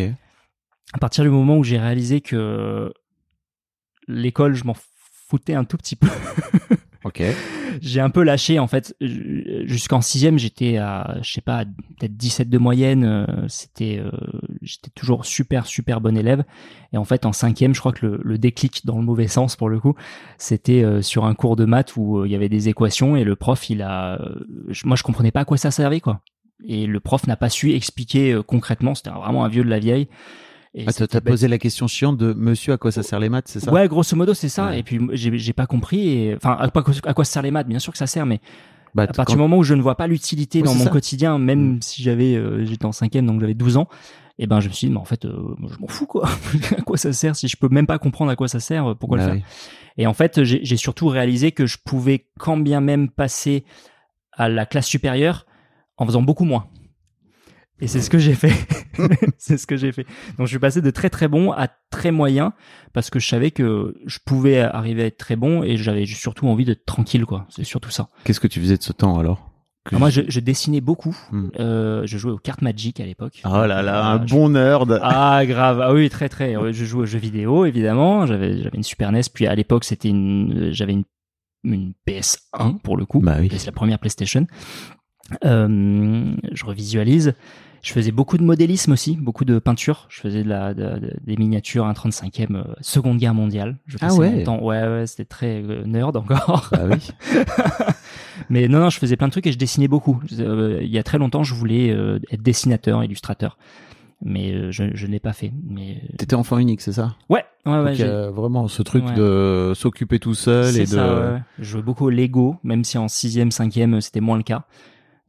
[0.94, 2.94] À partir du moment où j'ai réalisé que
[4.08, 4.76] l'école, je m'en
[5.28, 6.08] foutais un tout petit peu.
[7.82, 8.96] J'ai un peu lâché en fait.
[9.02, 14.12] Jusqu'en sixième j'étais à je sais pas peut-être 17 de moyenne euh, c'était euh,
[14.62, 16.44] j'étais toujours super super bon élève.
[16.94, 19.70] Et en fait en cinquième je crois que le, déclic dans le mauvais sens pour
[19.70, 19.96] le coup
[20.38, 23.36] c'était euh, sur un cours de maths où il y avait des équations et le
[23.36, 24.20] prof il a
[24.86, 26.22] moi je comprenais pas à quoi ça servait quoi.
[26.68, 30.08] Et le prof n'a pas su expliquer concrètement c'était vraiment un vieux de la vieille
[30.86, 31.24] Ah, t'as bête.
[31.24, 33.72] posé la question chiante de Monsieur, à quoi ça sert les maths, c'est ça?
[33.72, 34.68] Ouais, grosso modo, c'est ça.
[34.68, 34.80] Ouais.
[34.80, 36.34] Et puis, j'ai pas compris.
[36.36, 37.68] Enfin, à quoi, à quoi ça sert les maths?
[37.68, 38.40] Bien sûr que ça sert, mais
[38.94, 40.84] Bah, à partir quand- du moment où je ne vois pas l'utilité Oui, dans mon
[40.86, 40.90] ça.
[40.90, 41.82] quotidien, même Mm.
[41.82, 43.88] si j'avais, euh, j'étais en cinquième, donc j'avais 12 ans,
[44.40, 46.28] et ben je me suis dit, mais en fait, euh, je m'en fous quoi.
[46.78, 47.36] à quoi ça sert?
[47.36, 49.42] Si je peux même pas comprendre à quoi ça sert, euh, pourquoi Bah le faire?
[49.42, 49.44] oui.
[50.00, 53.64] Et en fait, j'ai surtout réalisé que je pouvais quand bien même passer
[54.32, 55.48] à la classe supérieure
[55.98, 56.68] en faisant beaucoup moins.
[57.80, 58.54] Et c'est ce que j'ai fait.
[59.38, 60.06] c'est ce que j'ai fait.
[60.38, 62.54] Donc je suis passé de très très bon à très moyen
[62.94, 66.48] parce que je savais que je pouvais arriver à être très bon et j'avais surtout
[66.48, 67.46] envie d'être tranquille quoi.
[67.50, 68.10] C'est surtout ça.
[68.24, 69.52] Qu'est-ce que tu faisais de ce temps alors?
[69.94, 71.16] Moi je, je dessinais beaucoup.
[71.32, 71.48] Hmm.
[71.60, 73.42] Euh, je jouais aux cartes Magic à l'époque.
[73.46, 75.00] Oh là là, un Euh, je- bon nerd.
[75.02, 76.58] ah grave, ah oui très très.
[76.58, 78.26] Ouais, Je jouais aux jeux vidéo évidemment.
[78.26, 81.04] J'avais j'avais une Super NES puis à l'époque c'était une j'avais une
[81.64, 83.20] une PS1 pour le coup.
[83.22, 83.50] Bah oui.
[83.52, 84.46] C'est la première PlayStation.
[85.46, 87.34] Euh, je revisualise.
[87.84, 90.08] Je faisais beaucoup de modélisme aussi, beaucoup de peinture.
[90.10, 93.78] Je faisais de la, de- de- des miniatures 1 35e euh, Seconde Guerre mondiale.
[93.86, 94.30] Je Ah ouais.
[94.32, 96.70] mon temps- ouais, ouais, c'était très euh, nerd encore.
[96.72, 97.10] Bah oui.
[98.50, 100.20] Mais non, non, je faisais plein de trucs et je dessinais beaucoup.
[100.40, 103.58] Euh, il y a très longtemps, je voulais euh, être dessinateur, illustrateur.
[104.24, 105.52] Mais je, je ne l'ai pas fait.
[105.70, 107.16] Mais T'étais enfant unique, c'est ça?
[107.30, 107.96] Ouais, ouais, ouais.
[107.98, 109.14] Donc, vraiment ce truc Ouais.
[109.14, 110.86] de s'occuper tout seul et de.
[110.86, 111.40] ça, ouais.
[111.60, 114.64] Je jouais beaucoup au Lego, même si en sixième, cinquième, c'était moins le cas.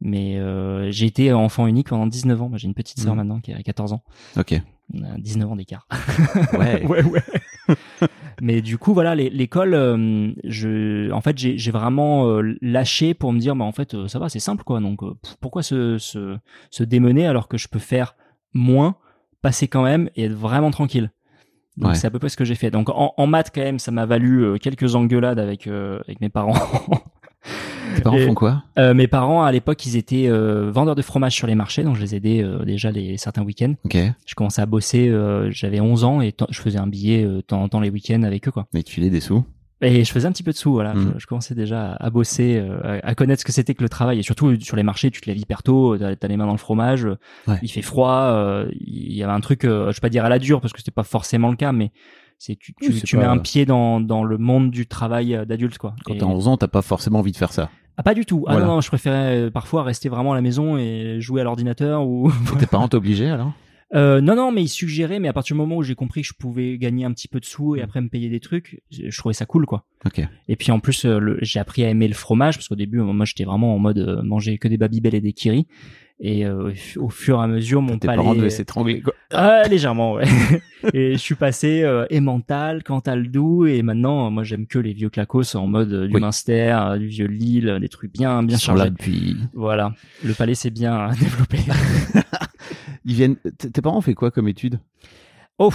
[0.01, 2.51] Mais euh, j'ai été enfant unique pendant 19 ans.
[2.55, 3.17] J'ai une petite sœur Mhm.
[3.17, 4.01] maintenant qui a 14 ans.
[4.37, 4.59] Ok.
[4.93, 5.87] On a 19 ans d'écart.
[6.57, 6.85] Ouais.
[6.85, 7.21] ouais, ouais.
[8.41, 13.39] Mais du coup, voilà, l'école, euh, je, en fait, j'ai vraiment euh, lâché pour me
[13.39, 14.79] dire, bah, en fait, ça va, c'est simple, quoi.
[14.79, 15.01] Donc,
[15.41, 16.37] pourquoi se, se,
[16.71, 18.15] se démener alors que je peux faire
[18.53, 18.95] moins,
[19.41, 21.11] passer quand même et être vraiment tranquille?
[21.75, 21.95] Donc, Ouais.
[21.95, 22.71] c'est à peu près ce que j'ai fait.
[22.71, 26.53] Donc, en, en maths, quand même, ça m'a valu quelques engueulades avec, avec mes parents.
[27.95, 31.01] Tes parents Et- font quoi Euh, mes parents, à l'époque, ils étaient euh, vendeurs de
[31.01, 33.73] fromage sur les marchés, donc je les aidais euh, déjà les certains week-ends.
[33.85, 33.97] Ok.
[34.25, 37.61] Je commençais à bosser, euh, j'avais 11 ans et je faisais un billet euh, temps
[37.61, 38.67] en temps les week-ends avec eux, quoi.
[38.73, 39.43] Mais tu filais des sous
[39.81, 40.93] Et je faisais un petit peu de sous, voilà.
[40.93, 41.13] Mm.
[41.15, 43.81] Je, je commençais déjà à, à bosser, euh, à, à connaître ce que c'était que
[43.83, 44.19] le travail.
[44.19, 46.51] Et surtout sur les marchés, tu te lèves hyper tôt, t'as as les mains dans
[46.51, 47.05] le fromage,
[47.47, 47.55] Ouais.
[47.63, 48.11] il fait froid.
[48.33, 50.73] euh, Il y avait un truc, euh, je vais pas dire à la dure parce
[50.73, 51.91] que c'était pas forcément le cas, mais
[52.39, 54.87] c'est tu, tu, Oui, c'est tu pas- mets un pied dans, dans le monde du
[54.87, 55.95] travail euh, d'adulte, quoi.
[56.05, 57.69] Quand t'as 11 ans, t'as pas forcément envie de faire ça.
[57.97, 58.45] Ah pas du tout.
[58.47, 58.65] Ah Voilà.
[58.67, 62.07] non, non, je préférais euh, parfois rester vraiment à la maison et jouer à l'ordinateur
[62.07, 62.31] ou.
[62.59, 63.51] Tes parents t'obligeaient alors?
[63.95, 65.19] Euh, non, non, mais ils suggéraient.
[65.19, 67.39] Mais à partir du moment où j'ai compris que je pouvais gagner un petit peu
[67.39, 67.77] de sous Mm.
[67.79, 69.83] et après me payer des trucs, je je trouvais ça cool, quoi.
[70.05, 70.21] Ok.
[70.47, 73.25] Et puis en plus, euh, j'ai appris à aimer le fromage parce qu'au début, moi,
[73.25, 75.67] j'étais vraiment en mode euh, manger que des Babybel et des Kiri.
[76.21, 78.17] Et euh, au fur et à mesure, mon Tes palais.
[78.17, 79.13] parents devaient s'étrangler, quoi.
[79.31, 80.25] Ah, légèrement, ouais.
[80.93, 84.91] et je suis passé euh, Emmental, Cantal doux, et maintenant, euh, moi, j'aime que les
[84.91, 86.19] vieux clacos en mode euh, du Oui.
[86.19, 88.91] Munster, euh, du vieux Lille, euh, des trucs bien, bien Ils sont là chargés.
[88.91, 89.37] depuis.
[89.53, 89.93] Voilà,
[90.25, 91.59] le palais s'est bien euh, développé.
[93.05, 93.37] Ils viennent.
[93.57, 94.79] Tes parents ont fait quoi comme études?
[95.59, 95.71] Oh,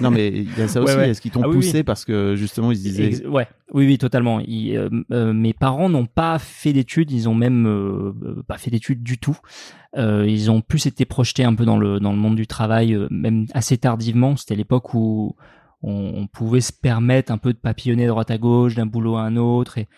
[0.00, 0.94] Non, mais il y a ça aussi.
[0.96, 1.10] ouais.
[1.10, 1.82] Est-ce qu'ils t'ont Ah oui, poussé oui.
[1.84, 3.06] parce que justement ils se disaient.
[3.06, 4.40] Ex- ouais, oui, oui, totalement.
[4.40, 8.70] Ils, euh, euh, mes parents n'ont pas fait d'études, ils ont même euh, pas fait
[8.70, 9.38] d'études du tout.
[9.96, 13.46] Ils ont plus été projetés un peu dans le dans le monde du travail, même
[13.52, 14.36] assez tardivement.
[14.36, 15.36] C'était l'époque où
[15.82, 19.16] on, on pouvait se permettre un peu de papillonner de droite à gauche, d'un boulot
[19.16, 19.88] à un autre, et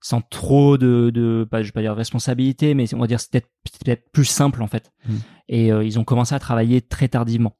[0.00, 3.40] sans trop de, de pas, je vais pas dire responsabilité, mais on va dire c'était
[3.82, 4.92] peut-être plus simple en fait.
[5.08, 5.12] Mm.
[5.48, 7.56] Et euh, ils ont commencé à travailler très tardivement.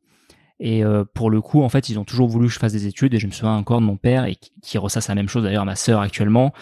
[0.61, 2.87] Et euh, pour le coup, en fait, ils ont toujours voulu que je fasse des
[2.87, 3.15] études.
[3.15, 5.63] Et je me souviens encore de mon père, et qui, ressasse la même chose d'ailleurs
[5.63, 6.53] à ma sœur actuellement.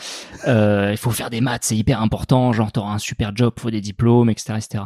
[0.47, 2.53] Euh, il faut faire des maths, c'est hyper important.
[2.53, 4.85] Genre, t'auras un super job, faut des diplômes, etc., etc.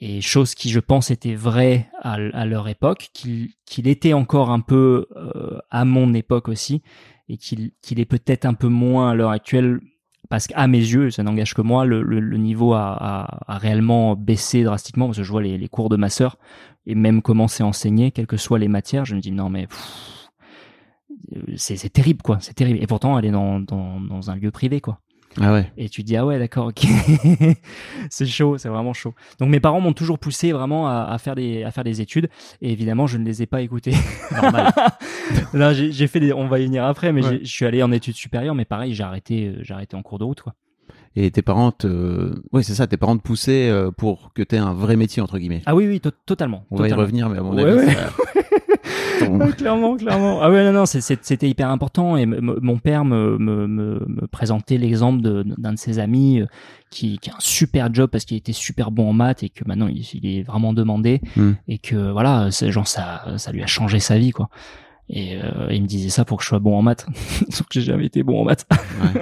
[0.00, 5.06] Et chose qui, je pense, était vraie à, leur époque, qu'il était encore un peu
[5.16, 6.82] euh, à mon époque aussi,
[7.28, 9.80] et qu'il est peut-être un peu moins à l'heure actuelle.
[10.30, 15.18] Parce qu'à mes yeux, ça n'engage que moi, le, niveau a réellement baissé drastiquement parce
[15.18, 16.36] que je vois les, les cours de ma sœur
[16.88, 19.68] et même comment c'est enseigné, quelles que soient les matières, je me dis non mais
[21.36, 22.82] euh, c'est terrible quoi, c'est terrible.
[22.82, 24.98] Et pourtant elle est dans, dans, dans un lieu privé quoi.
[25.40, 25.70] Ah ouais.
[25.76, 26.80] Et tu te dis ah ouais d'accord ok,
[28.10, 29.14] c'est chaud, c'est vraiment chaud.
[29.38, 32.28] Donc mes parents m'ont toujours poussé vraiment à, à faire des à faire des études
[32.62, 33.92] et évidemment je ne les ai pas écoutés.
[34.32, 34.72] Normal.
[35.90, 37.40] J'ai fait des, on va y venir après, mais Ouais.
[37.42, 40.18] je suis allé en études supérieures, mais pareil j'ai arrêté euh, j'ai arrêté en cours
[40.18, 40.54] de route quoi.
[41.20, 42.32] Et tes parents te.
[42.52, 42.86] Oui, c'est ça.
[42.86, 45.62] Tes parents te poussaient euh, pour que t'aies un vrai métier entre guillemets.
[45.66, 46.64] Ah oui oui to- totalement.
[46.70, 47.86] On va y revenir, mais à mon Ouais, avis.
[47.86, 47.92] ouais.
[47.94, 50.40] ça- clairement, clairement.
[50.42, 52.16] Ah ouais, non, non, c'était hyper important.
[52.16, 56.46] Et mon père me, me, me, me présentait l'exemple d'un de ses amis euh,
[56.90, 59.64] qui, qui a un super job parce qu'il était super bon en maths et que
[59.66, 61.52] maintenant il, il est vraiment demandé Hmm.
[61.66, 64.48] et que voilà, genre ça, ça lui a changé sa vie quoi.
[65.10, 67.06] Et euh, il me disait ça pour que je sois bon en maths,
[67.48, 68.66] sauf que j'ai jamais été bon en maths.
[68.70, 69.20] Ouais.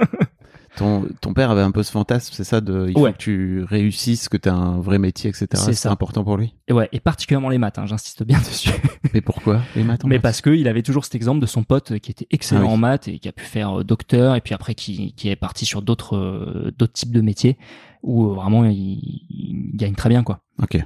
[0.77, 3.11] Ton, ton père avait un peu ce fantasme, c'est ça, de il faut Ouais.
[3.13, 5.47] que tu réussisses, que tu as un vrai métier, etc.
[5.53, 5.91] C'est ça.
[5.91, 6.53] important pour lui.
[6.67, 8.69] Et ouais, et particulièrement les maths, hein, j'insiste bien dessus.
[9.13, 11.45] Mais pourquoi Les maths en Mais maths parce que il avait toujours cet exemple de
[11.47, 12.71] son pote qui était excellent Ah oui.
[12.73, 15.35] en maths et qui a pu faire euh, docteur et puis après qui, qui est
[15.35, 17.57] parti sur d'autres euh, d'autres types de métiers
[18.03, 20.41] où euh, vraiment il, il gagne très bien quoi.
[20.61, 20.77] Ok.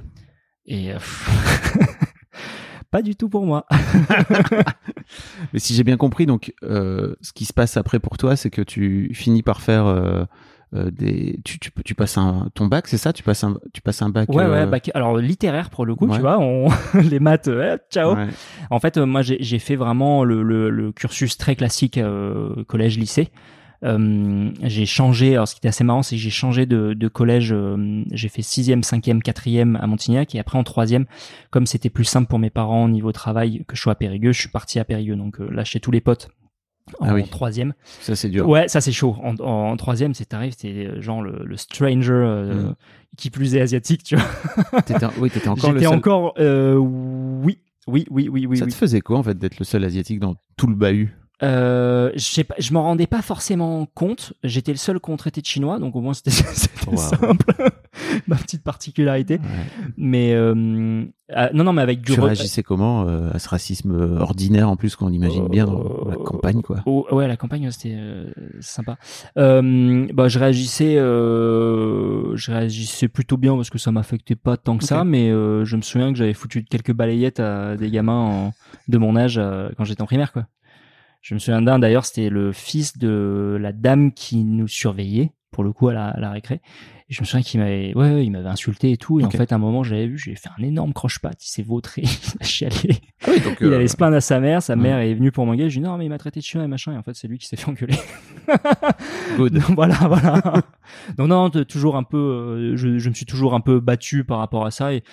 [0.66, 0.98] Et euh,
[2.92, 3.66] pas du tout pour moi.
[5.52, 8.50] Mais si j'ai bien compris, donc euh, ce qui se passe après pour toi, c'est
[8.50, 10.24] que tu finis par faire euh,
[10.74, 11.40] euh, des.
[11.44, 13.12] Tu, tu, tu passes un, ton bac, c'est ça?
[13.12, 14.28] Tu passes un, tu passes un bac.
[14.30, 16.14] Ouais euh, ouais, bac- alors littéraire pour le coup, Ouais.
[16.16, 16.68] tu vois, on
[17.10, 18.14] les maths euh, ciao.
[18.14, 18.28] ouais.
[18.70, 23.30] En fait, moi, j'ai fait vraiment le, le, le cursus très classique euh, collège-lycée.
[23.84, 25.34] Euh, j'ai changé.
[25.34, 27.52] Alors, ce qui était assez marrant, c'est que j'ai changé de, de collège.
[27.52, 31.06] euh, j'ai fait sixième, cinquième, quatrième à Montignac, et après en troisième,
[31.50, 34.32] comme c'était plus simple pour mes parents au niveau travail que je sois à Périgueux,
[34.32, 35.16] je suis parti à Périgueux.
[35.16, 36.28] Donc euh, là, chez tous les potes.
[36.98, 37.24] En Ah oui.
[37.28, 37.74] troisième.
[38.00, 38.48] Ça, c'est dur.
[38.48, 39.16] Ouais, ça c'est chaud.
[39.22, 42.74] En, en, en troisième, c'est tarif, c'était euh, genre le, le stranger, euh, Mm.
[43.16, 44.82] qui plus est asiatique, tu vois.
[44.82, 45.98] T'étais, oui, t'étais encore le J'étais seul.
[45.98, 48.56] encore, euh, oui, oui, oui, oui, oui.
[48.56, 48.70] ça oui.
[48.72, 51.16] te faisait quoi, en fait, d'être le seul asiatique dans tout le bahut?
[51.42, 54.32] Euh, je m'en rendais pas forcément compte.
[54.44, 56.30] J'étais le seul qu'on traitait de chinois, donc au moins c'était
[56.86, 56.96] Wow.
[56.96, 57.70] simple.
[58.26, 59.34] Ma petite particularité.
[59.34, 59.92] Ouais.
[59.96, 64.16] Mais euh, ah, non, non, mais avec du Tu réagissais comment euh, à ce racisme
[64.20, 66.82] ordinaire, en plus, qu'on imagine bien dans la Euh, campagne, quoi?
[66.86, 68.96] Oh, ouais, la campagne, c'était euh, sympa.
[69.38, 74.76] Euh, bah, je réagissais, euh, je réagissais plutôt bien parce que ça m'affectait pas tant
[74.78, 78.20] que ça, mais euh, je me souviens que j'avais foutu quelques balayettes à des gamins
[78.20, 78.52] en-
[78.88, 80.46] de mon âge euh, quand j'étais en primaire, quoi.
[81.22, 85.62] Je me souviens d'un d'ailleurs, c'était le fils de la dame qui nous surveillait pour
[85.62, 86.60] le coup à la, à la récré.
[87.08, 89.20] Et je me souviens qu'il m'avait, ouais, ouais, il m'avait insulté et tout.
[89.20, 91.44] Et en fait, à un moment, j'avais vu, j'ai fait un énorme croche-patte.
[91.44, 92.98] Il s'est vautré, il a chialé.
[93.22, 95.30] Ah oui, donc, Il euh, allait se plaindre à sa mère, sa mère est venue
[95.30, 95.70] pour m'engueuler.
[95.70, 96.92] Je lui ai dit non, mais il m'a traité de chien et machin.
[96.92, 97.98] Et en fait, c'est lui qui s'est fait engueuler.
[99.36, 99.52] good.
[99.52, 100.42] Donc, voilà, voilà.
[101.18, 104.38] Donc non, toujours un peu, euh, je, je me suis toujours un peu battu par
[104.38, 105.04] rapport à ça et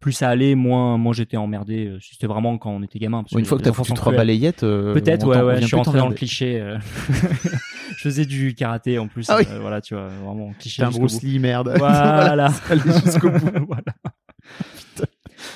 [0.00, 1.86] plus ça allait, moins, moins j'étais emmerdé.
[1.86, 3.22] euh, C'était vraiment quand on était gamin.
[3.22, 5.60] parce Une fois que t'as foutu trois balayettes, euh, Peut-être, ouais, ouais.
[5.62, 6.60] Je suis rentré dans le cliché.
[6.60, 6.76] euh.
[7.08, 9.26] je faisais du karaté en plus.
[9.30, 9.46] Ah oui.
[9.60, 10.82] voilà, tu vois, vraiment cliché.
[10.82, 11.22] T'es un Bruce.
[11.22, 11.72] Lee, merde.
[11.78, 12.48] Voilà.
[13.04, 13.50] jusqu'au bout.
[13.66, 13.82] voilà.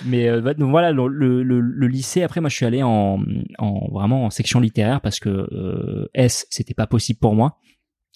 [0.05, 2.23] Mais euh, bah, donc voilà le, le, le- le lycée.
[2.23, 3.21] Après, moi, je suis allé en,
[3.59, 7.59] en vraiment en section littéraire parce que euh, S, c'était pas possible pour moi.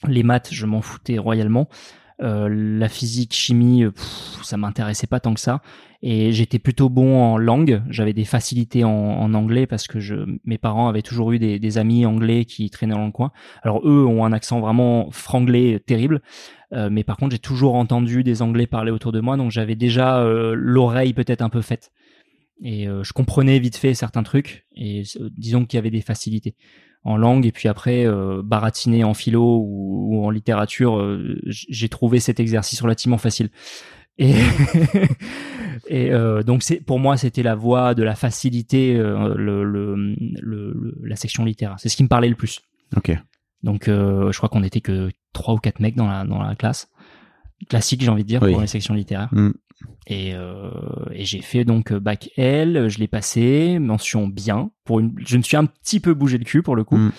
[0.06, 1.68] Les maths, je m'en foutais royalement.
[2.22, 5.60] Euh, la physique, chimie, euh, pff, ça m'intéressait pas tant que ça.
[6.02, 7.82] Et j'étais plutôt bon en langue.
[7.88, 9.98] J'avais des facilités en, anglais parce que
[10.44, 13.32] mes parents avaient toujours eu des, amis anglais qui traînaient dans le coin.
[13.62, 16.22] Alors eux ont un accent vraiment franglais terrible.
[16.72, 19.76] Euh, mais par contre, j'ai toujours entendu des Anglais parler autour de moi, donc j'avais
[19.76, 21.92] déjà l'oreille peut-être un peu faite.
[22.64, 25.02] Et je comprenais vite fait certains trucs, et
[25.36, 26.54] disons qu'il y avait des facilités
[27.04, 31.88] en langue, et puis après, euh, baratiner en philo ou, ou en littérature, euh, j'ai
[31.88, 33.50] trouvé cet exercice relativement facile.
[34.18, 34.34] Et,
[35.88, 40.14] et euh, donc c'est pour moi c'était la voie de la facilité, le, le, le-
[40.40, 41.76] le- la section littéraire.
[41.78, 42.60] C'est ce qui me parlait le plus.
[42.96, 43.16] Ok.
[43.62, 46.88] Donc, je crois qu'on était que trois ou quatre mecs dans la, dans la classe.
[47.68, 48.50] Classique, j'ai envie de dire, Oui.
[48.52, 49.28] pour les sections littéraires.
[49.32, 49.50] Mm.
[50.06, 50.70] Et, euh,
[51.12, 54.70] et j'ai fait donc euh, bac L, je l'ai passé, mention bien.
[54.84, 56.96] Pour une, je me suis un petit peu bougé le cul pour le coup.
[56.96, 57.12] Mm.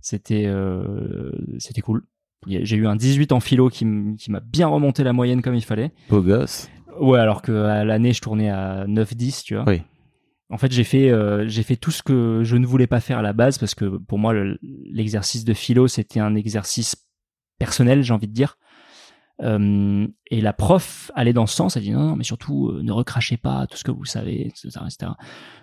[0.00, 2.02] C'était, euh, c'était cool.
[2.46, 5.90] J'ai eu un 18 en philo qui m'a bien remonté la moyenne comme il fallait.
[6.08, 6.68] Beau gosse.
[7.00, 9.64] Ouais, alors que à l'année, je tournais à 9-10, tu vois.
[9.66, 9.82] Oui.
[10.48, 13.18] En fait, j'ai fait, euh, j'ai fait tout ce que je ne voulais pas faire
[13.18, 16.94] à la base parce que pour moi, le- l'exercice de philo, c'était un exercice
[17.58, 18.56] personnel, j'ai envie de dire.
[19.42, 22.82] Euh, et la prof allait dans ce sens, elle dit non, non mais surtout euh,
[22.82, 25.12] ne recrachez pas tout ce que vous savez, etc., etc.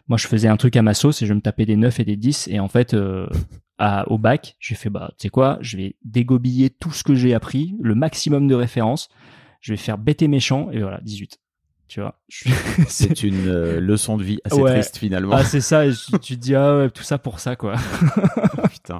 [0.07, 2.05] Moi, je faisais un truc à ma sauce et je me tapais des 9 et
[2.05, 3.27] des 10 et en fait, euh,
[3.79, 7.15] à, au bac, j'ai fait bah, tu sais quoi, je vais dégobiller tout ce que
[7.15, 9.09] j'ai appris, le maximum de références,
[9.59, 11.39] je vais faire bête et méchant et voilà, 18.
[11.87, 12.49] Tu vois, je-
[12.87, 14.71] C'est une euh, leçon de vie assez Ouais.
[14.73, 15.33] triste finalement.
[15.35, 17.73] ah, c'est ça, et tu tu te dis, ah ouais, tout ça pour ça, quoi.
[18.71, 18.99] Putain.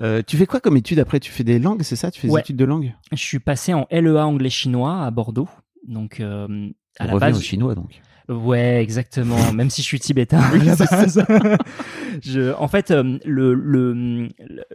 [0.00, 1.18] Euh, tu fais quoi comme étude après?
[1.20, 2.10] Tu fais des langues, c'est ça?
[2.10, 2.94] Tu fais des études de langue?
[3.12, 5.48] Je suis passé en LEA anglais-chinois à Bordeaux.
[5.86, 7.38] Donc, euh, à On la base.
[7.38, 8.00] au chinois donc.
[8.28, 9.36] Ouais, exactement.
[9.54, 11.24] Même si je suis tibétain à la base.
[12.22, 14.28] je, en fait, euh, le, le, le-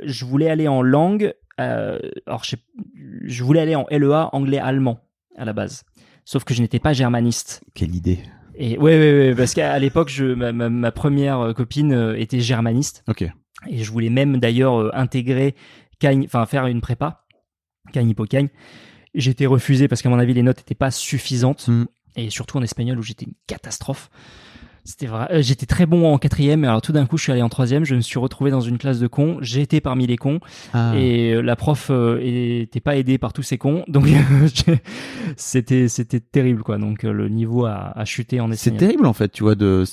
[0.03, 1.33] je voulais aller en langue.
[1.61, 2.55] euh, alors, je,
[3.25, 4.99] je voulais aller en LEA anglais-allemand
[5.37, 5.83] à la base.
[6.25, 7.63] Sauf que je n'étais pas germaniste.
[7.75, 8.19] Quelle idée.
[8.55, 13.03] Et ouais, ouais, ouais, parce qu'à l'époque, je, ma, ma, ma première copine était germaniste.
[13.07, 13.25] Ok.
[13.69, 15.55] Et je voulais même d'ailleurs euh, intégrer
[15.99, 17.23] Cagnes, enfin faire une prépa,
[17.91, 18.49] Cagnes Hippocagne.
[19.15, 21.85] Été refusé parce qu'à mon avis les notes n'étaient pas suffisantes Mm.
[22.15, 24.09] et surtout en espagnol où j'étais une catastrophe.
[24.85, 25.27] C'était vrai.
[25.31, 27.85] euh, j'étais très bon en quatrième, alors tout d'un coup je suis allé en troisième,
[27.85, 29.39] je me suis retrouvé dans une classe de cons.
[29.41, 30.39] Été parmi les cons
[30.73, 30.93] Ah.
[30.97, 34.07] et euh, la prof euh, était pas aidée par tous ces cons, donc
[35.37, 36.77] c'était c'était terrible quoi.
[36.77, 38.79] Donc le niveau a, a chuté en C'est espagnol.
[38.79, 39.83] terrible en fait, tu vois, de,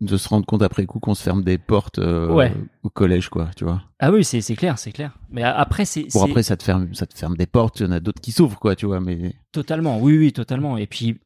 [0.00, 2.52] de se rendre compte après coup qu'on se ferme des portes euh, Ouais.
[2.82, 3.82] au collège, quoi, tu vois.
[3.98, 5.18] Ah oui, c'est clair, c'est clair.
[5.30, 7.86] Mais après c'est Bon, c'est- après, ça te ferme, ça te ferme des portes, il
[7.86, 9.34] y en a d'autres qui s'ouvrent, quoi, tu vois, mais.
[9.52, 10.78] Totalement, oui, oui, totalement.
[10.78, 11.20] Et puis,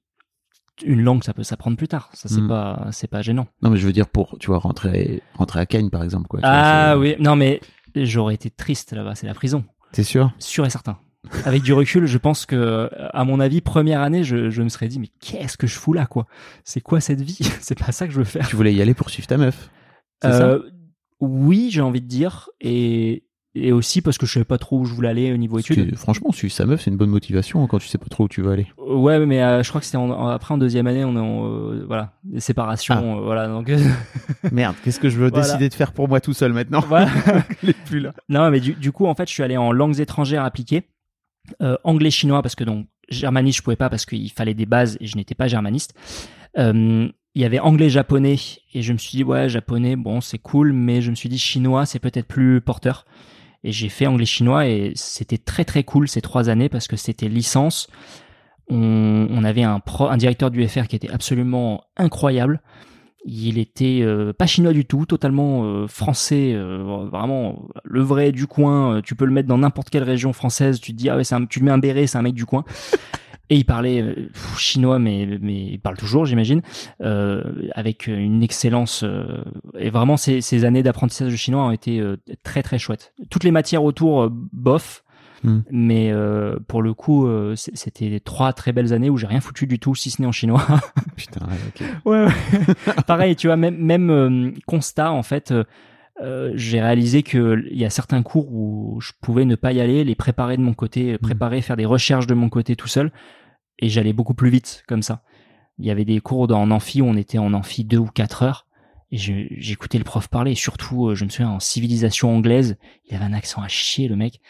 [0.84, 2.10] une langue, ça peut s'apprendre plus tard.
[2.14, 2.48] Ça, c'est Mm.
[2.48, 3.46] pas, c'est pas gênant.
[3.62, 6.40] Non, mais je veux dire pour, tu vois, rentrer, rentrer à Cagnes, par exemple, quoi.
[6.40, 7.60] tu Ah oui, non, mais
[7.94, 9.14] j'aurais été triste là-bas.
[9.14, 10.32] C'est la prison, T'es sûr?
[10.40, 10.98] Sûr et certain.
[11.44, 14.88] Avec du recul, je pense que, à mon avis, première année, je, je me serais
[14.88, 16.26] dit, mais qu'est-ce que je fous là, quoi?
[16.64, 17.38] C'est quoi cette vie?
[17.60, 18.46] C'est pas ça que je veux faire.
[18.48, 19.70] Tu voulais y aller pour suivre ta meuf
[20.22, 20.42] C'est ça?
[20.46, 20.70] Euh,
[21.20, 24.84] oui, j'ai envie de dire, et, et aussi parce que je savais pas trop où
[24.84, 25.92] je voulais aller au niveau Parce études.
[25.92, 28.28] que, franchement, suivre sa meuf, c'est une bonne motivation quand tu sais pas trop où
[28.28, 28.66] tu veux aller.
[28.76, 31.20] Ouais, mais euh, je crois que c'était en- en- après en deuxième année, on est
[31.20, 33.20] en euh, voilà, des séparations, Ah.
[33.22, 33.46] voilà.
[33.48, 33.70] Donc
[34.52, 35.44] Merde, qu'est-ce que je veux Voilà.
[35.46, 36.80] décider de faire pour moi tout seul maintenant?
[36.80, 37.08] Voilà.
[37.66, 38.12] Est plus là.
[38.28, 40.88] Non, mais du, du coup, en fait, je suis allé en langues étrangères appliquées,
[41.62, 44.96] euh, anglais, chinois, parce que donc germaniste, je pouvais pas parce qu'il fallait des bases
[45.00, 45.94] et je n'étais pas germaniste.
[46.59, 48.37] Euh, il y avait anglais, japonais,
[48.74, 51.38] et je me suis dit ouais, japonais, bon, c'est cool, mais je me suis dit
[51.38, 53.04] chinois, c'est peut-être plus porteur.
[53.64, 56.96] Et j'ai fait anglais, chinois, et c'était très très cool ces trois années parce que
[56.96, 57.88] c'était licence.
[58.68, 62.62] On, on avait un, pro, un directeur du FR qui était absolument incroyable.
[63.26, 68.46] Il était euh, pas chinois du tout, totalement euh, français, euh, vraiment le vrai du
[68.46, 68.96] coin.
[68.96, 70.78] euh, Tu peux le mettre dans n'importe quelle région française.
[70.80, 72.34] Tu te dis ah ouais, c'est un- tu lui mets un béret, c'est un mec
[72.34, 72.64] du coin.
[73.50, 76.62] Et il parlait euh, pff, chinois, mais mais il parle toujours, j'imagine,
[77.02, 77.42] euh,
[77.74, 79.02] avec une excellence.
[79.04, 79.44] euh,
[79.78, 83.12] et vraiment, ces, ces années d'apprentissage de chinois ont été euh, très très chouettes.
[83.30, 85.03] Toutes les matières autour, bof.
[85.44, 85.61] Hmm.
[85.70, 89.66] Mais euh, pour le coup, euh, c'était trois très belles années où j'ai rien foutu
[89.66, 90.64] du tout, si ce n'est en chinois.
[91.16, 91.87] Putain, ouais, ok.
[92.07, 92.74] Ouais, ouais.
[93.07, 95.52] Pareil, tu vois, même, même euh, constat, en fait,
[96.22, 99.80] euh, j'ai réalisé que il y a certains cours où je pouvais ne pas y
[99.80, 103.12] aller, les préparer de mon côté, préparer, faire des recherches de mon côté tout seul,
[103.78, 105.22] et j'allais beaucoup plus vite comme ça.
[105.78, 108.07] Il y avait des cours dans- en amphi où on était en amphi deux ou
[108.07, 108.66] quatre heures,
[109.16, 112.77] j'écoutais le prof parler, et surtout, euh, je me souviens, en civilisation anglaise,
[113.09, 114.40] il avait un accent à chier, le mec.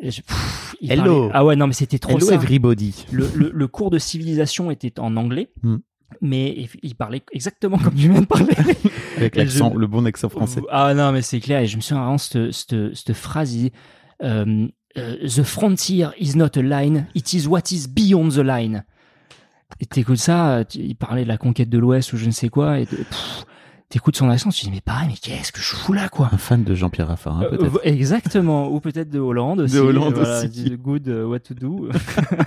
[0.00, 1.02] Et je- pff, il Hello.
[1.04, 3.06] parlait- Ah ouais, non, mais c'était trop Hello ça everybody.
[3.12, 5.76] le, le, le cours de civilisation était en anglais, Hmm.
[6.20, 8.54] mais il, parlait exactement comme tu viens de parler.
[9.16, 10.60] Avec Et l'accent, je- le bon accent français.
[10.70, 11.60] Ah non, mais c'est clair.
[11.60, 13.54] Et je me souviens vraiment cette, phrase.
[13.54, 13.72] Il dit,
[14.22, 14.66] euh,
[14.96, 18.84] euh, The frontier is not a line, it is what is beyond the line.
[19.80, 22.78] Et t'écoutes ça, il parlait de la conquête de l'Ouest ou je ne sais quoi,
[22.78, 23.44] et pff,
[23.94, 26.28] t'écoutes son accent, tu te dis mais pareil, mais qu'est-ce que je fous là quoi
[26.32, 27.78] Un fan de Jean-Pierre Raffarin, Euh, peut-être.
[27.84, 29.76] Exactement, ou peut-être de Hollande aussi.
[29.76, 30.76] De Hollande voilà, aussi.
[30.76, 31.88] Good, uh, what to do.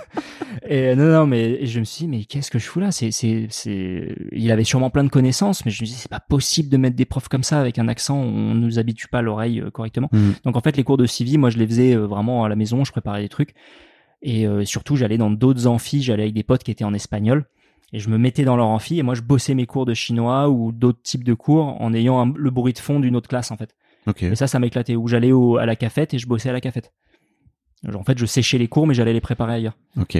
[0.67, 2.91] et euh, non, non, mais je me suis dit, mais qu'est-ce que je fous là?
[2.91, 4.13] C'est, c'est, c'est.
[4.33, 6.97] Il avait sûrement plein de connaissances, mais je me dis, c'est pas possible de mettre
[6.97, 8.17] des profs comme ça avec un accent.
[8.17, 10.09] On nous habitue pas à l'oreille euh, correctement.
[10.11, 10.33] Mhm.
[10.43, 12.57] Donc en fait, les cours de civi, moi, je les faisais euh, vraiment à la
[12.57, 12.83] maison.
[12.83, 13.53] Je préparais des trucs.
[14.21, 16.03] Et euh, surtout, j'allais dans d'autres amphis.
[16.03, 17.45] J'allais avec des potes qui étaient en espagnol.
[17.93, 20.49] Et je me mettais dans leur amphi et moi je bossais mes cours de chinois
[20.49, 23.49] ou d'autres types de cours en ayant un- le bruit de fond d'une autre classe
[23.51, 23.75] en fait.
[24.31, 24.95] Et ça, ça m'éclatait.
[24.95, 26.93] Où j'allais à la cafette et je bossais à la cafette.
[27.83, 29.77] Genre, en fait, je séchais les cours, mais j'allais les préparer ailleurs.
[29.99, 30.17] Ok.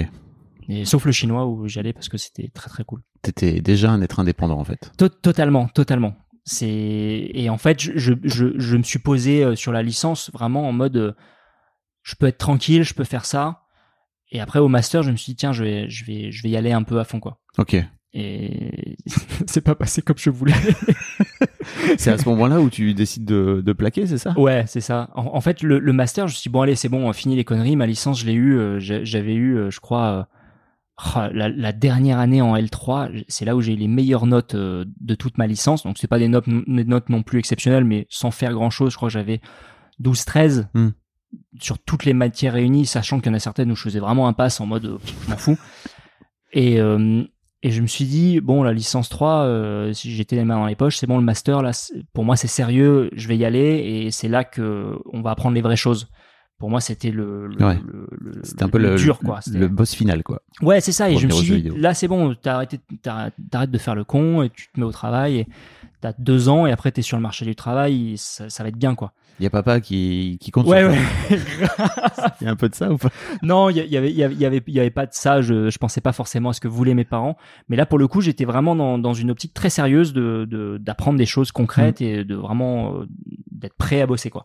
[0.68, 3.00] Et, sauf le chinois où j'allais parce que c'était très très cool.
[3.22, 4.92] T'étais déjà un être indépendant, en fait.
[4.98, 6.14] To- totalement, totalement.
[6.44, 6.68] C'est
[7.34, 10.68] et en fait, je, je, je, je me suis posé euh, sur la licence vraiment
[10.68, 11.12] en mode, euh,
[12.02, 13.62] je peux être tranquille, je peux faire ça.
[14.30, 16.50] Et après au master, je me suis dit tiens, je vais, je vais, je vais
[16.50, 17.40] y aller un peu à fond quoi.
[17.58, 17.76] Ok.
[18.14, 18.96] Et
[19.46, 20.54] c'est pas passé comme je voulais.
[21.98, 24.32] C'est à ce moment-là où tu décides de, de plaquer, c'est ça?
[24.38, 25.10] Ouais, c'est ça.
[25.14, 27.36] En, en fait, le, le master, je me suis dit, bon, allez, c'est bon, fini
[27.36, 27.76] les conneries.
[27.76, 28.56] Ma licence, je l'ai eu.
[28.58, 30.28] euh, J'avais eu, euh, je crois,
[31.06, 33.24] euh, oh, la, la dernière année en L3.
[33.28, 35.82] C'est là où j'ai eu les meilleures notes de toute ma licence.
[35.84, 38.92] Donc, c'est pas des notes, des notes non plus exceptionnelles, mais sans faire grand-chose.
[38.92, 39.40] Je crois que j'avais
[40.02, 40.88] 12-13 Hmm.
[41.60, 44.28] Sur toutes les matières réunies, sachant qu'il y en a certaines où je faisais vraiment
[44.28, 45.58] un pass en mode, je m'en fous.
[46.52, 47.22] Et, euh,
[47.62, 50.66] et je me suis dit, bon, la licence 3, euh, si j'étais les mains dans
[50.66, 51.72] les poches, c'est bon, le master, là,
[52.12, 55.54] pour moi, c'est sérieux, je vais y aller, et c'est là que on va apprendre
[55.54, 56.08] les vraies choses.
[56.58, 57.78] Pour moi, c'était le, le, Ouais.
[57.86, 59.38] le- le- C'était un peu le, dur, quoi.
[59.52, 60.42] Le boss final, quoi.
[60.60, 61.08] Ouais, c'est ça.
[61.08, 61.76] Et je me suis dit, vidéo.
[61.76, 65.38] là, c'est bon, t'arrêtes t'arrêtes de faire le con, et tu te mets au travail,
[65.38, 65.46] et
[66.00, 68.76] t'as deux ans, et après, t'es sur le marché du travail, ça, ça va être
[68.78, 69.12] bien, quoi.
[69.40, 70.98] Il y a papa qui, qui compte Ouais, ouais.
[72.40, 73.10] Il y a un peu de ça ou pas?
[73.42, 75.12] Non, il y, avait, il y avait, il y avait, il y avait pas de
[75.12, 75.42] ça.
[75.42, 77.36] Je, je pensais pas forcément à ce que voulaient mes parents,
[77.68, 80.78] mais là pour le coup, j'étais vraiment dans, dans une optique très sérieuse de, de-
[80.80, 83.06] d'apprendre des choses concrètes et de vraiment euh,
[83.52, 84.44] d'être prêt à bosser quoi.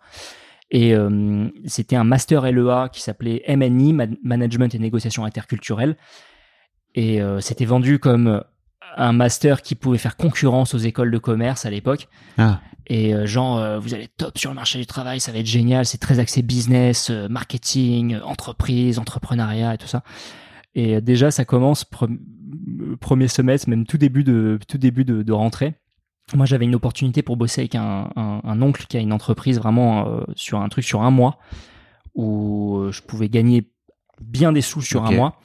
[0.70, 5.98] Et euh, c'était un master LEA qui s'appelait MNI, Ma- Management et Négociation Interculturelle,
[6.96, 8.44] et euh, c'était vendu comme
[8.98, 12.08] un master qui pouvait faire concurrence aux écoles de commerce à l'époque.
[12.38, 15.32] Ah, Et euh, genre, euh, vous allez être top sur le marché du travail, ça
[15.32, 20.04] va être génial, c'est très axé business, euh, marketing, entreprise, entrepreneuriat et tout ça.
[20.76, 22.18] Et déjà, ça commence pre-
[23.00, 25.76] premier semestre, même tout début de tout début de, de rentrée.
[26.34, 29.60] Moi, j'avais une opportunité pour bosser avec un, un, un oncle qui a une entreprise
[29.60, 31.38] vraiment sur un truc sur un mois
[32.16, 33.70] où je pouvais gagner
[34.22, 35.40] bien des sous sur un mois.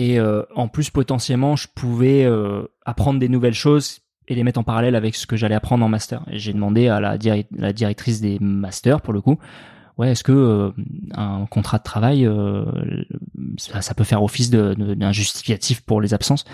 [0.00, 4.60] Et euh, en plus, potentiellement, je pouvais euh, apprendre des nouvelles choses et les mettre
[4.60, 6.22] en parallèle avec ce que j'allais apprendre en master.
[6.30, 9.38] Et j'ai demandé à la, diri- la directrice des masters, pour le coup,
[9.96, 10.70] ouais, est-ce que euh,
[11.14, 12.30] un contrat de travail,
[13.56, 16.44] ça, ça peut faire office d'un justificatif pour les absences?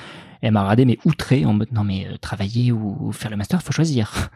[0.40, 3.62] Elle m'a radé, mais outré, en mode, non mais travailler ou, ou faire le master,
[3.62, 4.30] faut choisir.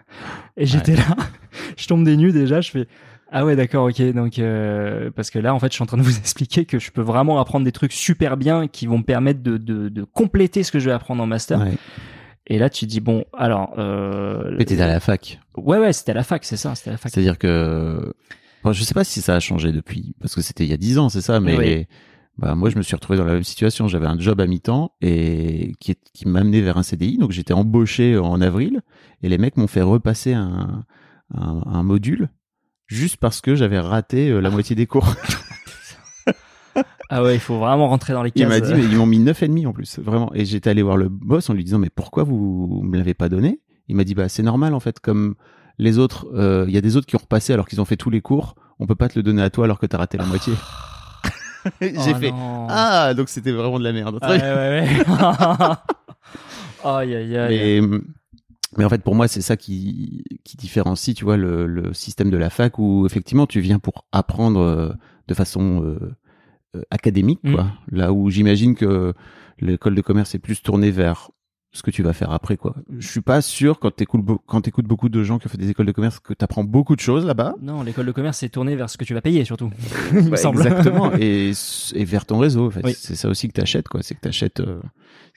[0.58, 1.16] Et j'étais là,
[1.78, 2.88] je tombe des nues déjà, je fais...
[3.30, 5.96] Ah ouais d'accord ok donc euh, parce que là en fait je suis en train
[5.98, 9.02] de vous expliquer que je peux vraiment apprendre des trucs super bien qui vont me
[9.04, 11.76] permettre de, de, de compléter ce que je vais apprendre en master ouais.
[12.46, 15.40] et là tu te dis bon alors euh, Mais t'étais à la fac.
[15.56, 18.14] ouais ouais c'était à la fac c'est ça c'était à la fac C'est-à-dire que.
[18.64, 20.76] Bon, je sais pas si ça a changé depuis, parce que c'était il y a
[20.76, 21.56] dix ans, c'est ça, mais.
[21.56, 21.86] Oui.
[22.38, 23.86] Bah, moi, je me suis retrouvé dans la même situation.
[23.88, 27.18] J'avais un job à mi-temps et qui, qui m'amenait vers un CDI.
[27.18, 28.80] Donc, j'étais embauché en avril
[29.22, 30.84] et les mecs m'ont fait repasser un,
[31.34, 32.28] un, un module
[32.88, 35.14] juste parce que j'avais raté euh, la moitié des cours.
[37.10, 39.06] ah ouais il faut vraiment rentrer dans les cases Il m'a dit, mais ils m'ont
[39.06, 40.30] mis neuf et demi en plus, vraiment.
[40.34, 43.28] Et j'étais allé voir le boss en lui disant, mais pourquoi vous me l'avez pas
[43.28, 43.60] donné?
[43.88, 45.34] Il m'a dit, bah c'est normal en fait, comme
[45.78, 47.96] les autres, euh, il y a des autres qui ont repassé alors qu'ils ont fait
[47.96, 48.54] tous les cours.
[48.80, 50.52] On peut pas te le donner à toi alors que t'as raté la moitié.
[51.80, 52.66] J'ai Oh fait, non.
[52.70, 54.18] ah donc c'était vraiment de la merde.
[54.22, 55.04] Ah ouais ouais ouais
[56.84, 57.98] aïe aïe aïe Mais,
[58.76, 62.30] mais en fait, pour moi, c'est ça qui, qui différencie, tu vois, le, le système
[62.30, 64.92] de la fac où effectivement tu viens pour apprendre euh,
[65.28, 66.14] de façon euh,
[66.76, 67.54] euh, académique, Mm.
[67.54, 67.66] quoi.
[67.90, 69.14] Là où j'imagine que
[69.60, 71.30] l'école de commerce est plus tournée vers
[71.72, 72.74] ce que tu vas faire après, quoi.
[72.98, 75.68] Je suis pas sûr quand t'écoutes, quand t'écoutes beaucoup de gens qui ont fait des
[75.68, 77.56] écoles de commerce que t'apprends beaucoup de choses là-bas.
[77.60, 79.70] non l'école de commerce c'est tourné vers ce que tu vas payer surtout
[80.12, 81.12] il me semble Exactement.
[81.14, 81.52] et,
[81.94, 82.80] et vers ton réseau, en fait.
[82.84, 82.94] Oui.
[82.96, 84.02] C'est ça aussi que t'achètes, quoi.
[84.02, 84.60] C'est que t'achètes.
[84.60, 84.80] euh,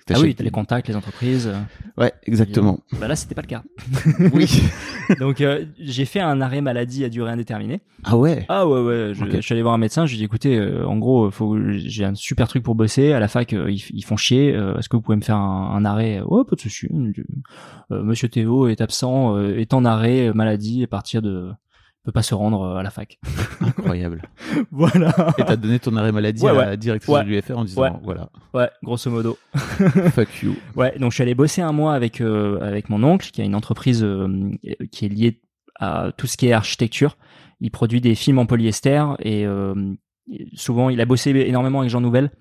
[0.10, 1.60] ah oui t'as les contacts les entreprises euh,
[1.98, 2.80] Ouais, exactement.
[3.00, 3.64] bah là c'était pas le cas
[4.34, 4.64] oui.
[5.20, 8.46] donc euh, j'ai fait un arrêt maladie à durée indéterminée Ah ouais.
[8.50, 10.86] Ah ouais ouais, je, suis allé voir un médecin, je lui ai dit écoutez, euh,
[10.86, 14.04] en gros, faut j'ai un super truc pour bosser à la fac, euh, ils, ils
[14.04, 16.22] font chier, euh, est-ce que vous pouvez me faire un, un arrêt?
[16.22, 16.88] Ouais, pas de souci.
[17.92, 21.52] Euh, Monsieur Théo est absent, euh, est en arrêt euh, maladie à partir de
[22.04, 23.20] peut pas se rendre euh, à la fac.
[23.62, 24.24] Incroyable.
[24.72, 25.14] voilà.
[25.38, 27.24] Et t'as donné ton arrêt maladie Ouais, à la directrice Ouais.
[27.24, 27.92] de l'UFR en disant Ouais.
[28.04, 29.38] voilà, Ouais, grosso modo.
[29.56, 30.56] fuck you.
[30.76, 33.46] Ouais, donc je suis allé bosser un mois avec euh, avec mon oncle qui a
[33.46, 34.52] une entreprise euh,
[34.92, 35.42] qui est liée
[35.80, 37.18] à tout ce qui est architecture.
[37.60, 39.76] Il produit des films en polyester et euh,
[40.56, 42.32] souvent il a bossé énormément avec Jean Nouvel.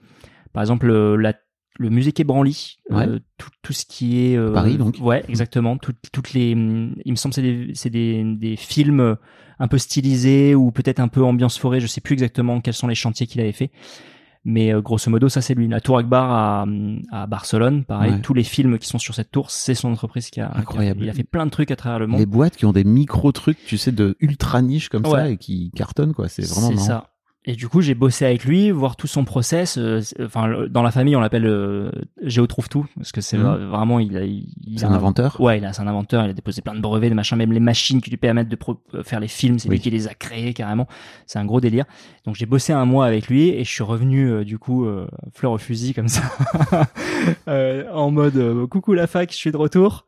[0.52, 1.34] Par exemple, le, la,
[1.78, 3.06] le musée Quai Branly, Ouais.
[3.06, 4.96] euh, tout, tout ce qui est euh, Paris, donc.
[5.00, 5.76] Ouais, exactement.
[5.78, 6.56] Tout- toutes les, il
[7.12, 7.40] me semble que
[7.74, 9.16] c'est des des, des films
[9.60, 11.78] un peu stylisés ou peut-être un peu ambiance forêt.
[11.80, 13.70] Je sais plus exactement quels sont les chantiers qu'il avait fait.
[14.42, 15.68] Mais euh, grosso modo, ça c'est lui.
[15.68, 16.66] La Tour Akbar à,
[17.12, 18.12] à Barcelone, pareil.
[18.12, 18.20] Ouais.
[18.22, 20.50] Tous les films qui sont sur cette tour, c'est son entreprise qui a.
[20.56, 21.00] Incroyable.
[21.00, 22.18] qui a- il a fait plein de trucs à travers le monde.
[22.20, 25.36] Les boîtes qui ont des micro trucs, tu sais, de ultra niche comme ça et
[25.36, 26.28] qui cartonnent quoi.
[26.28, 27.10] C'est vraiment C'est ça.
[27.46, 29.78] Et du coup, j'ai bossé avec lui, voir tout son process.
[29.78, 31.90] euh, c'est- Enfin, dans la famille, on l'appelle euh,
[32.22, 33.44] Géo trouve tout parce que c'est Mhm.
[33.44, 34.24] vra- vraiment il a.
[34.24, 35.40] il- il C'est a un inventeur.
[35.40, 36.22] Ouais, il a, c'est un inventeur.
[36.26, 38.56] Il a déposé plein de brevets, de machins, même les machines qui lui permettent de
[38.56, 39.76] pro- euh, faire les films, c'est Oui.
[39.76, 40.86] lui qui les a créés carrément.
[41.26, 41.86] C'est un gros délire.
[42.26, 45.06] Donc j'ai bossé un mois avec lui et je suis revenu euh, du coup euh,
[45.32, 46.20] fleur au fusil comme ça,
[47.48, 50.04] Euh, en mode euh, coucou la fac, je suis de retour.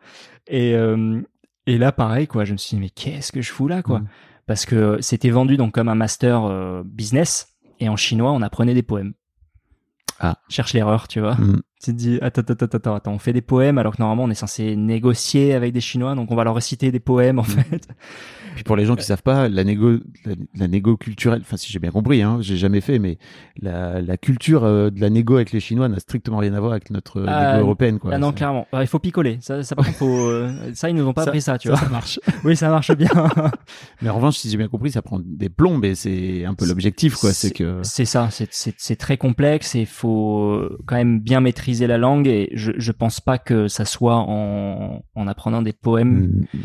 [0.49, 1.21] Et euh,
[1.67, 4.01] et là pareil quoi, je me suis dit mais qu'est-ce que je fous là quoi?
[4.01, 4.07] Mhm.
[4.47, 7.49] Parce que c'était vendu donc comme un master euh, business
[7.81, 9.15] et en chinois on apprenait des poèmes.
[10.21, 10.39] Ah.
[10.49, 11.35] Cherche l'erreur, tu vois.
[11.35, 11.63] Mm.
[11.83, 14.31] Tu te dis, attends, attends, attends, attends, on fait des poèmes alors que normalement on
[14.31, 17.89] est censé négocier avec des Chinois, donc on va leur réciter des poèmes en fait.
[18.55, 21.73] Puis pour les gens qui savent pas, la négo, la, la négo culturelle, enfin si
[21.73, 23.19] j'ai bien compris, hein, j'ai jamais fait, mais
[23.61, 26.73] la, la culture euh, de la négo avec les Chinois n'a strictement rien à voir
[26.73, 28.11] avec notre euh, Ah, négo européenne, quoi.
[28.15, 28.67] ah non, clairement.
[28.79, 29.39] Il faut picoler.
[29.41, 31.69] Ça, ça par contre, faut, euh, ça, ils nous ont pas Ça- appris ça, tu
[31.69, 31.83] ça, vois.
[31.85, 32.21] ça marche.
[32.45, 33.09] Oui, ça marche bien.
[34.03, 36.67] Mais en revanche, si j'ai bien compris, ça prend des plombes et c'est un peu
[36.67, 37.33] l'objectif, quoi.
[37.33, 41.41] C'est que C'est ça, c'est- c'est c'est très complexe et il faut quand même bien
[41.41, 45.73] maîtriser la langue et je, je pense pas que ça soit en, en apprenant des
[45.73, 46.43] poèmes.
[46.53, 46.59] Mm,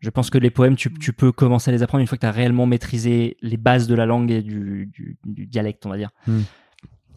[0.00, 2.20] Je pense que les poèmes, tu, tu peux commencer à les apprendre une fois que
[2.22, 5.88] tu as réellement maîtrisé les bases de la langue et du, du, du dialecte, on
[5.90, 6.10] va dire.
[6.26, 6.40] Hmm.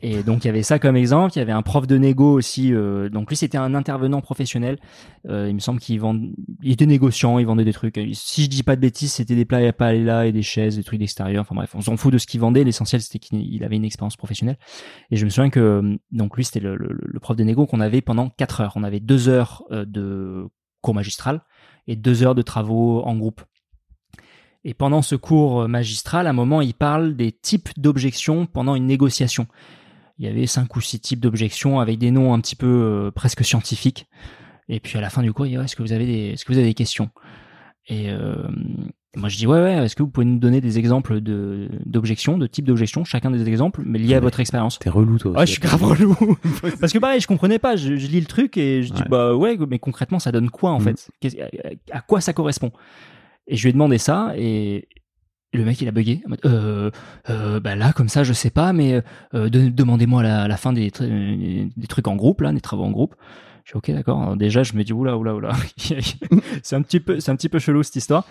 [0.04, 1.34] Et donc il y avait ça comme exemple.
[1.36, 2.74] Il y avait un prof de négo aussi.
[2.74, 4.80] euh, donc lui c'était un intervenant professionnel.
[5.30, 6.20] Euh, il me semble qu'il vend,
[6.64, 8.00] il était négociant, il vendait des trucs.
[8.14, 10.84] Si je dis pas de bêtises, c'était des plats à paella et des chaises, des
[10.84, 11.42] trucs d'extérieur.
[11.42, 12.64] Enfin bref, on s'en fout de ce qu'il vendait.
[12.64, 14.58] L'essentiel c'était qu'il il avait une expérience professionnelle.
[15.12, 17.80] Et je me souviens que donc lui c'était le, le- le prof de négo qu'on
[17.80, 18.74] avait pendant quatre heures.
[18.78, 20.48] On avait deux heures euh, de
[20.82, 21.44] cours magistral
[21.88, 23.42] et deux heures de travaux en groupe.
[24.64, 28.86] Et pendant ce cours magistral, à un moment, il parle des types d'objections pendant une
[28.86, 29.48] négociation.
[30.20, 33.12] Il y avait cinq ou six types d'objections avec des noms un petit peu euh,
[33.12, 34.08] presque scientifiques.
[34.70, 36.46] Et puis à la fin du cours, il dit est-ce que vous avez des, est-ce
[36.46, 37.10] que vous avez des questions?
[37.90, 38.48] Euh,
[39.18, 39.74] moi je dis ouais ouais.
[39.86, 43.47] Est-ce que vous pouvez nous donner des exemples de d'objections, de types d'objections, chacun des
[43.47, 44.22] exemples, mais liés à Ouais.
[44.24, 45.32] votre expérience T'es relou, toi.
[45.32, 45.47] Ouais, aussi.
[45.47, 46.16] je suis grave relou.
[46.80, 47.76] Parce que pareil, je comprenais pas.
[47.76, 49.07] Je, je lis le truc et je dis Ouais.
[49.09, 50.95] bah ouais, mais concrètement, ça donne quoi en Mhm.
[51.24, 51.41] fait?
[51.91, 52.72] À, à quoi ça correspond?
[53.47, 54.88] Et je lui ai demandé ça et
[55.53, 56.22] le mec il a bugué.
[56.45, 56.89] Euh,
[57.30, 59.01] euh, bah là comme ça, je sais pas, mais
[59.34, 60.89] euh, de- demandez-moi la, la fin des,
[61.76, 63.16] des trucs en groupe là, des travaux en groupe.
[63.66, 64.38] Je suis ok d'accord.
[64.38, 65.51] Déjà, je me dis oula oula oula.
[66.64, 68.26] c'est un petit peu, c'est un petit peu chelou cette histoire.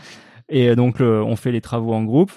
[0.49, 2.33] Et donc le- on fait les travaux en groupe.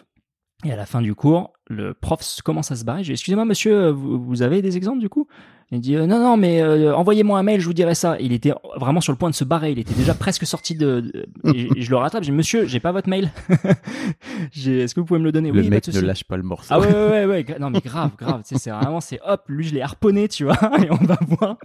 [0.65, 3.01] Et à la fin du cours, le prof commence à se barrer.
[3.07, 5.27] Excusez-moi, monsieur, euh, vous, vous avez des exemples du coup?
[5.76, 8.15] Il dit, euh, non, non, mais euh, envoyez-moi un mail, je vous dirai ça.
[8.19, 9.71] Il était vraiment sur le point de se barrer.
[9.71, 11.01] Il était déjà presque sorti de.
[11.01, 12.21] de- et, et je le rattrape.
[12.24, 13.32] Je dis, monsieur, j'ai pas votre mail.
[14.51, 15.51] J'ai- Est-ce que vous pouvez me le donner?
[15.51, 16.67] Le Oui, mec pas de ne lâche pas le morceau.
[16.69, 18.41] Ah ouais, ouais, ouais, Non, mais grave, grave.
[18.45, 21.57] C'est vraiment, c'est hop, lui, je l'ai harponné, tu vois, et on va voir,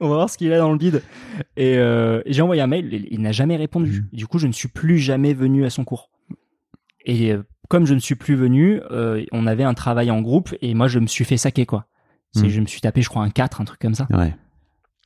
[0.00, 1.02] on va voir ce qu'il a dans le bide.
[1.56, 4.02] Et, euh, et j'ai envoyé un mail, il, il n'a jamais répondu.
[4.02, 4.08] Mhm.
[4.12, 6.10] Et du coup, je ne suis plus jamais venu à son cours.
[7.04, 7.32] Et
[7.68, 8.80] comme je ne suis plus venu,
[9.32, 11.86] on avait un travail en groupe et moi, je me suis fait saquer, quoi.
[12.44, 12.48] Mhm.
[12.48, 14.06] Je me suis tapé, je crois, un 4, un truc comme ça.
[14.10, 14.34] Ouais.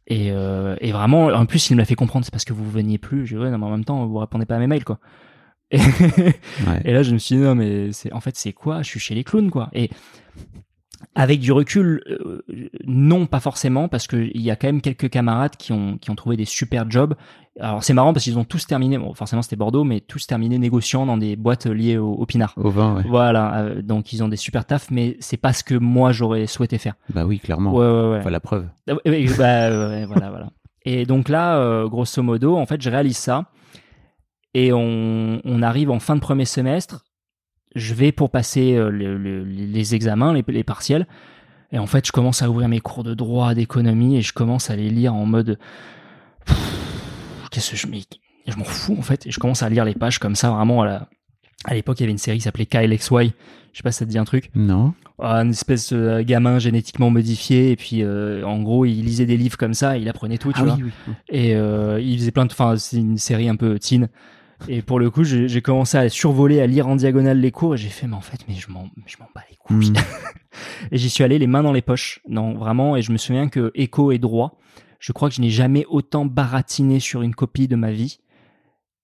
[0.07, 2.68] Et, euh, et vraiment, en plus, il me l'a fait comprendre, c'est parce que vous
[2.68, 3.26] veniez plus.
[3.26, 4.99] Je dis, ouais, non, mais en même temps, vous répondez pas à mes mails, quoi.
[5.70, 6.81] Et, Ouais.
[6.85, 8.83] et là, je me suis dit, non, mais c'est, en fait, c'est quoi?
[8.83, 9.68] Je suis chez les clowns, quoi.
[9.72, 9.89] Et
[11.14, 12.43] avec du recul, euh,
[12.85, 16.16] non, pas forcément, parce qu'il y a quand même quelques camarades qui ont, qui ont
[16.16, 17.14] trouvé des super jobs.
[17.61, 20.59] Alors, c'est marrant parce qu'ils ont tous terminé, bon, forcément, c'était Bordeaux, mais tous terminé
[20.59, 22.55] négociant dans des boîtes liées au, au pinard.
[22.57, 23.03] Au vin, ouais.
[23.07, 26.47] Voilà, euh, donc ils ont des super tafs, mais c'est pas ce que moi j'aurais
[26.47, 26.95] souhaité faire.
[27.15, 27.73] Bah oui, clairement.
[27.75, 28.19] Ouais, ouais, ouais.
[28.21, 28.67] Enfin, la preuve.
[28.89, 30.51] Ah bah, voilà, voilà.
[30.87, 33.45] Et donc là, euh, grosso modo, en fait, je réalise ça.
[34.55, 37.05] Et on, on arrive en fin de premier semestre.
[37.77, 41.07] Je vais pour passer euh, le- le- les examens, les, les partiels.
[41.73, 44.71] Et en fait, je commence à ouvrir mes cours de droit, d'économie, et je commence
[44.71, 45.59] à les lire en mode.
[47.51, 47.87] Qu'est-ce que je.
[47.87, 48.01] Mais,
[48.47, 49.27] je m'en fous, en fait.
[49.27, 51.09] Et je commence à lire les pages comme ça, vraiment à la.
[51.65, 53.35] À l'époque, il y avait une série qui s'appelait KLXY.
[53.73, 54.51] Je sais pas si ça te dit un truc.
[54.55, 54.95] Non.
[55.23, 59.37] Ah, une espèce de gamin génétiquement modifié et puis euh, en gros il lisait des
[59.37, 61.15] livres comme ça et il apprenait tout tu Ah vois oui, oui.
[61.29, 64.09] et euh, il faisait plein de enfin c'est une série un peu teen
[64.67, 67.77] Et pour le coup, j'ai commencé à survoler, à lire en diagonale les cours et
[67.79, 69.91] j'ai fait, mais en fait, mais je m'en, je m'en bats les couilles.
[69.91, 69.95] Mm.
[70.93, 72.21] et j'y suis allé les mains dans les poches.
[72.27, 72.97] Non, vraiment.
[72.97, 74.59] Et je me souviens que écho et droit,
[75.01, 78.19] je crois que je n'ai jamais autant baratiné sur une copie de ma vie.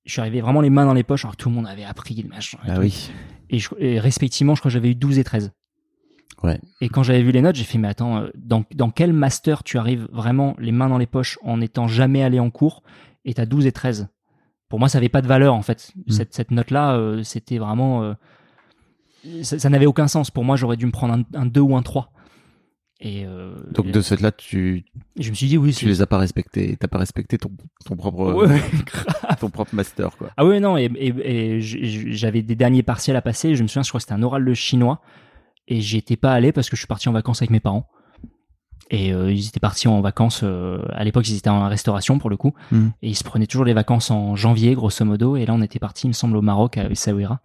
[0.05, 1.83] Je suis arrivé vraiment les mains dans les poches, alors que tout le monde avait
[1.85, 2.59] appris le machin.
[2.65, 2.83] et Ah tout.
[2.83, 3.11] oui.
[3.51, 5.51] Et, je- et respectivement, je crois que j'avais eu 12 et 13.
[6.45, 6.61] Ouais.
[6.81, 9.65] Et quand j'avais vu les notes, j'ai fait, mais attends, euh, dans, dans quel master
[9.65, 12.83] tu arrives vraiment les mains dans les poches en n'étant jamais allé en cours
[13.25, 14.09] et t'as 12 et 13
[14.69, 15.93] Pour moi, ça avait pas de valeur, en fait.
[15.97, 16.11] Mm.
[16.13, 18.03] Cette, cette note-là, euh, c'était vraiment...
[18.03, 18.13] euh,
[19.43, 20.31] ça ça n'avait aucun sens.
[20.31, 22.13] Pour moi, j'aurais dû me prendre un, un 2 ou un 3.
[23.01, 24.85] Et, euh, Donc de ce fait-là, tu,
[25.19, 26.77] je me suis dit, oui, tu les as pas respectés.
[26.81, 27.51] T'as pas respecté ton,
[27.85, 28.61] ton propre, Ouais,
[29.41, 30.31] ton propre master, quoi.
[30.39, 33.55] Ah ouais, non, et, et- et j- j'avais des derniers partiels à passer.
[33.55, 35.01] Je me souviens, je crois que c'était un oral de chinois.
[35.69, 37.87] Et j'y étais pas allé parce que je suis parti en vacances avec mes parents.
[38.91, 40.41] Et euh, ils étaient partis en vacances.
[40.45, 42.55] euh, à l'époque, ils étaient en restauration pour le coup.
[42.71, 42.87] Mm.
[43.03, 45.37] Et ils se prenaient toujours les vacances en janvier, grosso modo.
[45.37, 47.41] Et là, on était parti, il me semble, au Maroc, à Essaouira.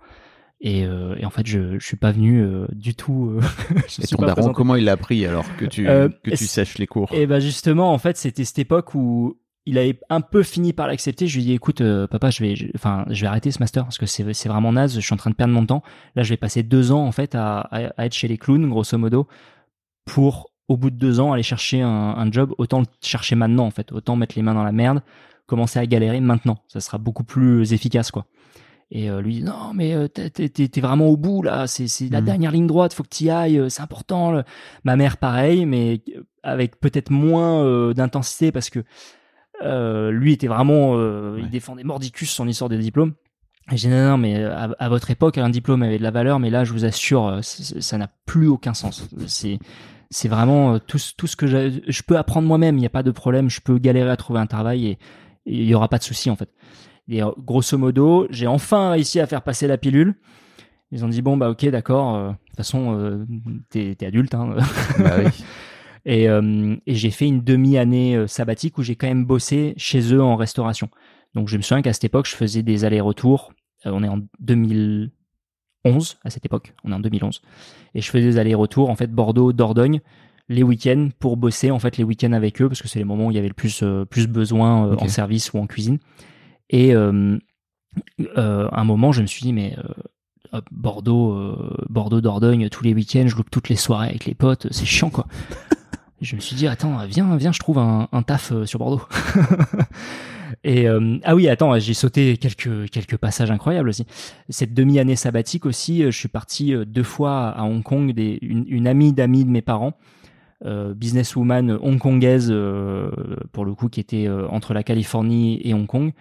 [0.64, 3.32] Et, euh, et en fait, je, je suis pas venu euh, du tout.
[3.32, 3.42] euh,
[3.88, 4.56] je Et suis ton pas daron, présenté.
[4.56, 7.10] comment il l'a appris alors que tu, Euh, que tu sèches les cours?
[7.14, 10.86] Et ben justement, en fait, c'était cette époque où il avait un peu fini par
[10.88, 11.26] l'accepter.
[11.28, 13.58] Je lui ai dit, écoute, euh, papa, je vais, je- enfin, je vais arrêter ce
[13.60, 14.94] master parce que c'est, c'est vraiment naze.
[14.96, 15.82] Je suis en train de perdre mon temps.
[16.16, 18.70] Là, je vais passer deux ans en fait à, à, à être chez les clowns,
[18.70, 19.28] grosso modo,
[20.06, 22.54] pour au bout de deux ans aller chercher un, un job.
[22.58, 23.92] Autant le chercher maintenant, en fait.
[23.92, 25.02] Autant mettre les mains dans la merde,
[25.48, 26.60] commencer à galérer maintenant.
[26.68, 28.26] Ça sera beaucoup plus efficace, quoi.
[28.94, 32.20] Et euh, lui dit non mais euh, t'es, vraiment au bout là, c'est, c'est la
[32.20, 32.26] Mhm.
[32.26, 34.32] dernière ligne droite, faut que tu y ailles, euh, c'est important.
[34.32, 34.44] le-
[34.84, 36.02] Ma mère pareil, mais
[36.44, 38.84] avec peut-être moins euh, d'intensité parce que
[39.64, 43.14] euh, lui était vraiment, euh, il défendait mordicus son histoire de diplôme.
[43.72, 46.12] Et j'ai dit non, non, mais à, à votre époque, un diplôme avait de la
[46.12, 49.08] valeur, mais là, je vous assure, ça n'a plus aucun sens.
[49.28, 49.60] C'est,
[50.10, 52.76] c'est vraiment tout, ce- tout ce que je peux apprendre moi-même.
[52.78, 53.50] Il n'y a pas de problème.
[53.50, 54.98] Je peux galérer à trouver un travail et
[55.48, 56.50] et il y aura pas de souci en fait.
[57.08, 60.16] Et euh, grosso modo, j'ai enfin réussi à faire passer la pilule.
[60.92, 62.16] Ils ont dit bon bah ok d'accord.
[62.16, 63.26] euh, De toute façon, euh,
[63.70, 64.34] t'es, t'es adulte.
[64.34, 64.56] Hein.
[65.00, 65.32] Bah oui.
[66.04, 70.24] Et, euh, et j'ai fait une demi-année sabbatique où j'ai quand même bossé chez eux
[70.24, 70.90] en restauration.
[71.36, 73.54] Donc je me souviens qu'à cette époque, je faisais des allers-retours.
[73.86, 75.12] On est en 2011
[76.24, 77.44] à cette époque, on est en 2011.
[77.94, 80.02] Et je faisais des allers-retours, en fait, Bordeaux, Dordogne,
[80.50, 83.28] les week-ends pour bosser, en fait, les week-ends avec eux, parce que c'est les moments
[83.28, 86.00] où il y avait le plus, plus besoin en service ou en cuisine.
[86.72, 87.38] Et euh,
[88.38, 89.78] euh, à un moment, je me suis dit, mais
[90.54, 94.34] euh, Bordeaux, euh, Bordeaux, Dordogne, tous les week-ends, je loupe toutes les soirées avec les
[94.34, 95.28] potes, c'est chiant, quoi.
[96.22, 99.02] Je me suis dit, attends, viens, viens, je trouve un, un taf euh, sur Bordeaux.
[100.64, 104.06] Et euh, ah oui, attends, j'ai sauté quelques quelques passages incroyables aussi.
[104.50, 108.12] Cette demi-année sabbatique aussi, euh, je suis parti euh, deux fois à Hong Kong.
[108.14, 109.94] Des, une, une amie d'amis de mes parents,
[110.64, 113.10] euh, businesswoman hongkongaise euh,
[113.52, 116.12] pour le coup, qui était euh, entre la Californie et Hong Kong.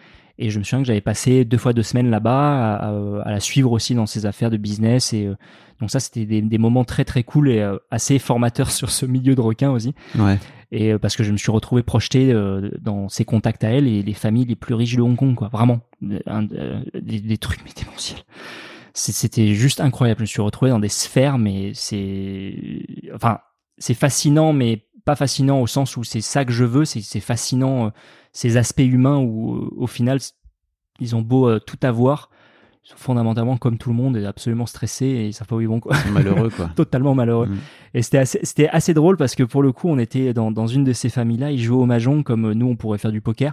[0.42, 3.30] Et je me souviens que j'avais passé deux fois deux semaines là-bas à, à- à
[3.30, 5.12] la suivre aussi dans ses affaires de business.
[5.12, 5.34] Et euh,
[5.80, 9.04] donc ça, c'était des, des moments très très cool et euh, assez formateurs sur ce
[9.06, 9.94] milieu de requins aussi.
[10.18, 10.38] Ouais.
[10.72, 13.86] Et euh, parce que je me suis retrouvé projeté euh, dans ses contacts à elle
[13.86, 15.48] et les familles les plus riches de Hong Kong, quoi.
[15.48, 15.80] Vraiment.
[16.26, 18.20] Un- euh, des, des trucs mais démentiels.
[18.94, 20.18] C'était juste incroyable.
[20.18, 22.54] Je me suis retrouvé dans des sphères, mais c'est.
[23.14, 23.38] Enfin,
[23.78, 26.84] c'est fascinant, mais pas fascinant au sens où c'est ça que je veux.
[26.84, 27.90] C'est fascinant, euh,
[28.32, 30.18] ces aspects humains où, euh, au final,
[31.00, 32.30] ils ont beau euh, tout avoir.
[32.84, 35.60] Ils sont fondamentalement comme tout le monde et absolument stressés et ils savent pas où
[35.60, 35.94] ils vont, quoi.
[36.12, 36.70] Malheureux, quoi.
[36.76, 37.46] Totalement malheureux.
[37.46, 37.58] Mm.
[37.94, 40.66] Et c'était assez, c'était assez drôle parce que pour le coup, on était dans, dans
[40.66, 43.52] une de ces familles-là, ils jouaient au mahjong comme nous, on pourrait faire du poker.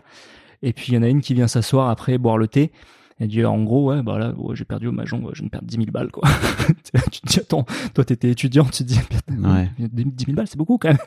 [0.64, 2.72] Et puis il y en a une qui vient s'asseoir après boire le thé.
[3.20, 5.48] Elle dit en gros, ouais, bah là, ouais, j'ai perdu au mahjong, ouais, je viens
[5.48, 6.28] de perdre 10 000 balles, quoi.
[7.12, 7.66] tu te dis, attends,
[7.96, 9.00] toi t'étais étudiant, tu te dis,
[9.30, 9.70] Ouais.
[9.80, 10.98] 10 000 balles, c'est beaucoup quand même.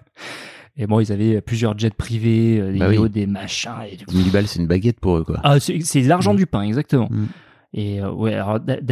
[0.76, 3.10] Et bon, ils avaient plusieurs jets privés, euh, des Bah oui.
[3.10, 3.70] des machins.
[3.90, 3.96] Et...
[4.06, 5.38] 10 000 balles, c'est une baguette pour eux, quoi.
[5.44, 6.36] Ah, c'est c'est l'argent Mm.
[6.36, 7.08] du pain, exactement.
[7.10, 7.26] Mm.
[7.72, 8.36] Et euh, ouais,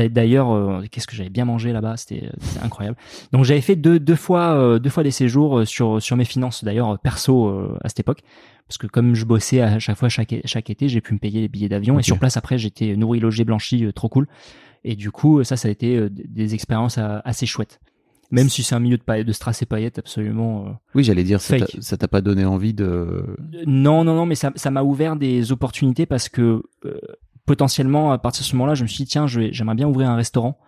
[0.09, 2.97] d'ailleurs, euh, qu'est-ce que j'avais bien mangé là-bas, c'était c'était incroyable.
[3.33, 6.25] Donc j'avais fait deux deux fois euh, deux fois des séjours euh, sur sur mes
[6.25, 8.21] finances d'ailleurs euh, perso euh, à cette époque,
[8.69, 11.41] parce que comme je bossais à chaque fois chaque chaque été, j'ai pu me payer
[11.41, 14.29] les billets d'avion et sur place après j'étais nourri, logé, blanchi, euh, trop cool.
[14.85, 17.81] Et du coup ça ça a été euh, des expériences euh, assez chouettes.
[18.31, 20.67] Même si c'est un milieu de, paillettes, de strass et paillettes absolument.
[20.67, 21.79] euh, Oui, j'allais dire, ça t'a- Fake.
[21.83, 22.85] ça t'a pas donné envie de.
[22.85, 27.01] euh, Non, non, non, mais ça, ça m'a ouvert des opportunités parce que euh,
[27.49, 30.17] potentiellement, à partir de ce moment-là, je me suis dit, tiens, j'aimerais bien ouvrir un
[30.17, 30.59] restaurant,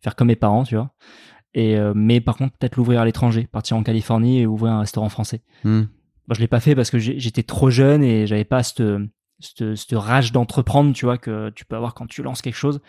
[0.00, 0.90] faire comme mes parents, tu vois.
[1.54, 4.80] Et, euh, mais par contre, peut-être l'ouvrir à l'étranger, partir en Californie et ouvrir un
[4.80, 5.40] restaurant français.
[5.64, 5.82] Hmm.
[6.28, 8.82] Bon, je l'ai pas fait parce que j'étais trop jeune et j'avais pas cette,
[9.40, 12.80] cette, cette rage d'entreprendre, tu vois, que tu peux avoir quand tu lances quelque chose.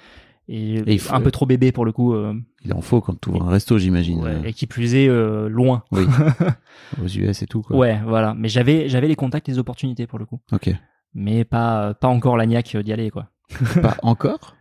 [0.52, 2.14] Et, Et il faut- un peu trop bébé pour le coup.
[2.16, 2.34] euh,
[2.66, 4.20] Il en faut quand tu ouvres un resto, j'imagine.
[4.22, 5.84] ouais, et qui plus est, euh, loin.
[5.92, 6.04] Oui.
[7.02, 7.78] Aux US et tout, quoi.
[7.78, 8.34] Ouais, voilà.
[8.36, 10.42] Mais j'avais, j'avais les contacts et les opportunités pour le coup.
[10.52, 10.70] Ok.
[11.14, 13.30] Mais pas pas encore l'agnac d'y aller quoi.
[13.82, 14.55] Pas encore?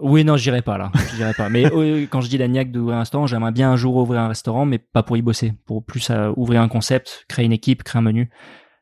[0.00, 0.90] Oui, non, j'irai pas là.
[1.16, 1.48] J'irai pas.
[1.48, 4.20] Mais euh, quand je dis la niaque d'ouvrir un restaurant, j'aimerais bien un jour ouvrir
[4.22, 5.52] un restaurant, mais pas pour y bosser.
[5.66, 8.28] Pour plus euh, ouvrir un concept, créer une équipe, créer un menu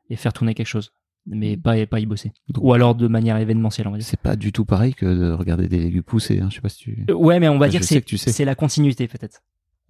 [0.09, 0.93] et faire tourner quelque chose.
[1.27, 2.33] Mais pas, pas y bosser.
[2.49, 4.07] Donc- Ou alors de manière événementielle, on va dire.
[4.07, 6.41] C'est pas du tout pareil que de regarder des légumes pousser.
[6.41, 6.47] Hein.
[6.51, 7.05] Je sais pas si tu.
[7.11, 8.33] Euh, Ouais, mais on va Enfin, dire que sais c'est que tu sais.
[8.33, 9.43] c'est la continuité peut-être.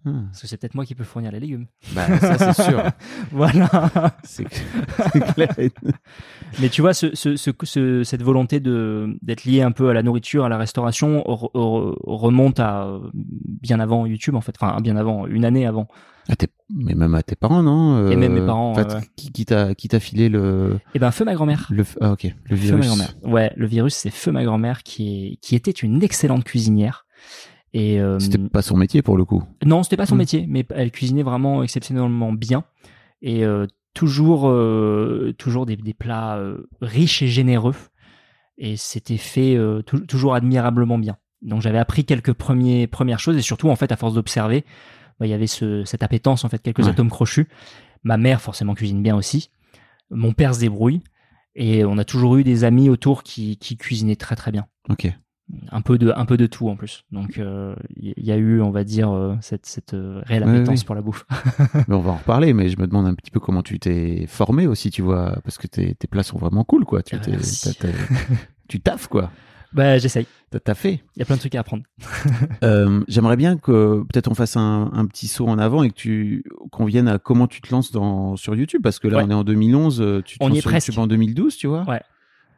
[0.04, 0.10] Ah.
[0.30, 1.66] Parce que c'est peut-être moi qui peux fournir les légumes.
[1.94, 2.82] Bah, ça c'est sûr.
[3.30, 3.68] voilà.
[4.24, 5.48] C'est clair.
[6.60, 10.02] Mais tu vois, ce, ce, ce- ce- cette volonté d'être lié un peu à la
[10.02, 14.54] nourriture, à la restauration, re- re- remonte à euh, bien avant YouTube en fait.
[14.60, 15.86] Enfin, bien avant, une année avant.
[16.28, 19.00] À tes- Mais même à tes parents, non Et même Euh, mes parents, ouais, ouais.
[19.16, 19.44] Qui, qui
[19.88, 21.66] t'a filé le Et ben, feu ma grand-mère.
[21.70, 22.86] le ah, ok le Feu ma virus.
[22.86, 23.14] grand-mère.
[23.24, 27.06] Ouais, le virus, c'est feu ma grand-mère qui est qui était une excellente cuisinière.
[27.74, 29.42] Et euh, C'était pas son métier pour le coup.
[29.64, 30.18] Non, c'était pas son Mm.
[30.18, 32.64] métier, mais elle cuisinait vraiment exceptionnellement bien
[33.22, 37.74] et euh, toujours, euh, toujours des, des plats euh, riches et généreux.
[38.58, 41.16] Et c'était fait euh, tou- toujours admirablement bien.
[41.40, 44.64] Donc j'avais appris quelques premiers, premières choses et surtout en fait à force d'observer,
[45.18, 46.88] bah, il y avait ce, cette appétence en fait, quelques Ouais.
[46.88, 47.48] atomes crochus.
[48.04, 49.50] Ma mère forcément cuisine bien aussi.
[50.10, 51.00] Mon père se débrouille
[51.54, 55.10] et on a toujours eu des amis autour qui, qui cuisinaient très très bien Ok.
[55.70, 58.60] Un peu de un peu de tout en plus donc euh, il y, a eu
[58.62, 60.84] on va dire euh, cette cette euh, réelle Ouais, appétence oui.
[60.86, 61.26] pour la bouffe
[61.88, 62.52] Mais on va en reparler.
[62.54, 65.58] Mais je me demande un petit peu comment tu t'es formé aussi, tu vois, parce
[65.58, 67.02] que tes, tes plats sont vraiment cool, quoi.
[67.02, 67.74] Tu Ah, t'es- merci.
[67.78, 67.94] t'as- t'as-
[68.68, 69.30] tu taffes, quoi.
[69.72, 71.02] bah j'essaye T'as taffé.
[71.16, 71.82] il y a plein de trucs à apprendre
[72.62, 75.94] Euh, J'aimerais bien que peut-être on fasse un, un petit saut en avant et que
[75.94, 79.24] tu qu'on vienne à comment tu te lances dans sur YouTube parce que là Ouais.
[79.26, 80.88] on est en 2011, euh, tu te On y lances est sur presque.
[80.88, 81.84] YouTube en 2012, tu vois.
[81.88, 82.00] Ouais.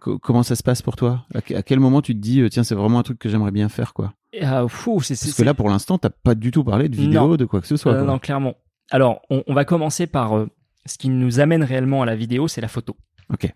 [0.05, 1.25] Co- comment ça se passe pour toi?
[1.35, 3.31] À, que- à quel moment tu te dis euh, tiens c'est vraiment un truc que
[3.31, 4.13] j'aimerais bien faire quoi?
[4.35, 6.91] Et, euh, fou, c'est c'est- Parce que là pour l'instant t'as pas du tout parlé
[6.91, 7.37] de vidéo Non.
[7.37, 7.95] de quoi que ce soit.
[7.95, 8.55] Euh, non clairement
[8.91, 10.51] alors on, on va commencer par euh,
[10.85, 12.97] ce qui nous amène réellement à la vidéo c'est la photo
[13.33, 13.51] Ok.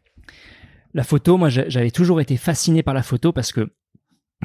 [0.94, 3.68] la photo moi j'a- j'avais toujours été fasciné par la photo parce que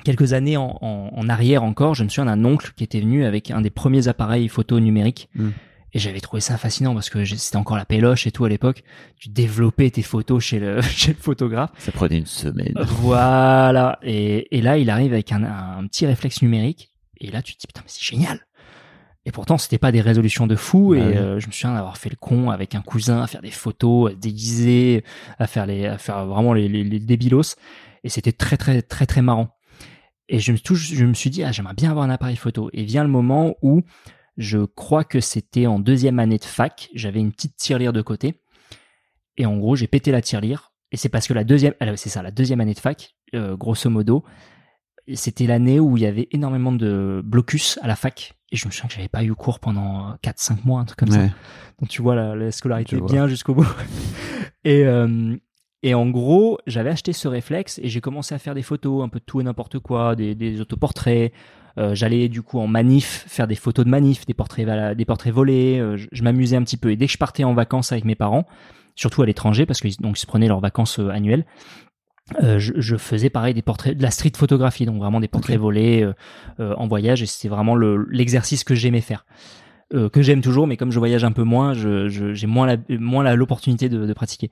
[0.03, 3.23] quelques années en, en- en arrière encore je me souviens d'un oncle qui était venu
[3.23, 5.49] avec un des premiers appareils photo numériques Mm.
[5.95, 8.83] Et j'avais trouvé ça fascinant parce que c'était encore la péloche et tout à l'époque.
[9.19, 11.69] Tu développais tes photos chez le, chez le photographe.
[11.77, 12.73] Ça prenait une semaine.
[12.87, 13.99] Voilà.
[14.01, 16.91] Et, et là, il arrive avec un, un petit réflexe numérique.
[17.19, 18.39] Et là, tu te dis, putain, mais c'est génial.
[19.25, 20.89] Et pourtant, c'était pas des résolutions de fou.
[20.91, 21.15] Bah et oui.
[21.15, 24.09] euh, je me souviens d'avoir fait le con avec un cousin à faire des photos,
[24.09, 25.03] à se déguiser,
[25.39, 27.55] à faire les, à faire vraiment les, les, les débilos.
[28.03, 29.55] Et c'était très, très, très, très marrant.
[30.27, 32.69] Et je me, je me suis dit, ah, j'aimerais bien avoir un appareil photo.
[32.73, 33.83] Et vient le moment où
[34.37, 36.89] je crois que c'était en deuxième année de fac.
[36.93, 38.41] J'avais une petite tirelire de côté.
[39.37, 40.73] Et en gros, j'ai pété la tirelire.
[40.91, 43.55] Et c'est parce que la deuxième, alors, c'est ça, la deuxième année de fac, euh,
[43.55, 44.23] grosso modo,
[45.13, 48.35] c'était l'année où il y avait énormément de blocus à la fac.
[48.51, 51.11] Et je me souviens que j'avais pas eu cours pendant 4-5 mois, un truc comme
[51.11, 51.23] ça.
[51.79, 53.09] Donc tu vois la, la scolarité vois.
[53.09, 53.67] bien jusqu'au bout.
[54.63, 55.35] et, euh,
[55.81, 59.09] et en gros, j'avais acheté ce réflexe et j'ai commencé à faire des photos, un
[59.09, 61.33] peu de tout et n'importe quoi, des, des autoportraits.
[61.77, 65.33] Euh, J'allais du coup en manif faire des photos de manif, des portraits, des portraits
[65.33, 65.79] volés.
[65.79, 66.91] euh, je je m'amusais un petit peu.
[66.91, 68.45] Et dès que je partais en vacances avec mes parents,
[68.95, 71.45] surtout à l'étranger, parce qu'ils donc ils se prenaient leurs vacances euh, annuelles,
[72.41, 75.59] euh, je, je faisais pareil des portraits, de la street photographie, donc vraiment des portraits
[75.59, 76.07] volés
[76.59, 77.21] en voyage.
[77.21, 79.25] Et c'était vraiment le- l'exercice que j'aimais faire
[79.93, 82.65] euh, que j'aime toujours, mais comme je voyage un peu moins, je- je- j'ai moins
[82.65, 84.49] la, moins la- l'opportunité de, de pratiquer.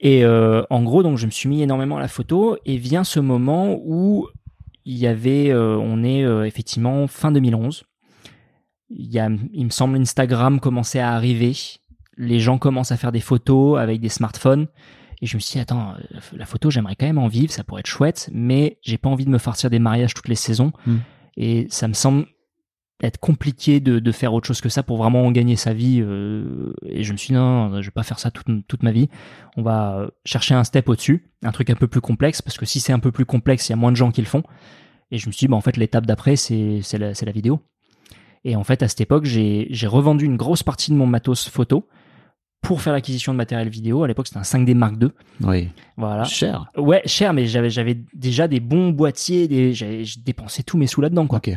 [0.00, 3.04] Et euh, en gros, donc je me suis mis énormément à la photo, et vient
[3.04, 4.26] ce moment où
[4.90, 7.84] il y avait, euh, on est euh, effectivement fin 2011.
[8.88, 11.52] Il y a, il me semble, Instagram commençait à arriver.
[12.16, 14.66] Les gens commencent à faire des photos avec des smartphones.
[15.22, 17.62] Et je me suis dit, attends, euh, la photo, j'aimerais quand même en vivre, ça
[17.62, 20.72] pourrait être chouette, mais j'ai pas envie de me farcir des mariages toutes les saisons.
[20.86, 20.96] Mm.
[21.36, 22.26] Et ça me semble
[23.02, 26.00] être compliqué de, de faire autre chose que ça pour vraiment en gagner sa vie.
[26.02, 28.92] euh, et je me suis dit, non, je vais pas faire ça toute, toute ma
[28.92, 29.08] vie.
[29.56, 32.66] On va euh, chercher un step au-dessus, un truc un peu plus complexe, parce que
[32.66, 34.42] si c'est un peu plus complexe, il y a moins de gens qui le font.
[35.10, 37.60] Et je me suis dit, bah, en fait, l'étape d'après, c'est la, la vidéo.
[38.44, 41.86] Et en fait, à cette époque, j'ai revendu une grosse partie de mon matos photo
[42.62, 44.02] pour faire l'acquisition de matériel vidéo.
[44.04, 45.08] À l'époque, c'était un 5D Mark II.
[45.42, 45.68] Oui.
[45.96, 46.24] Voilà.
[46.24, 46.70] Cher.
[46.76, 51.26] Ouais, cher, mais j'avais déjà des bons boîtiers, des, j'ai dépensé tous mes sous là-dedans,
[51.26, 51.38] quoi.
[51.38, 51.50] Ok.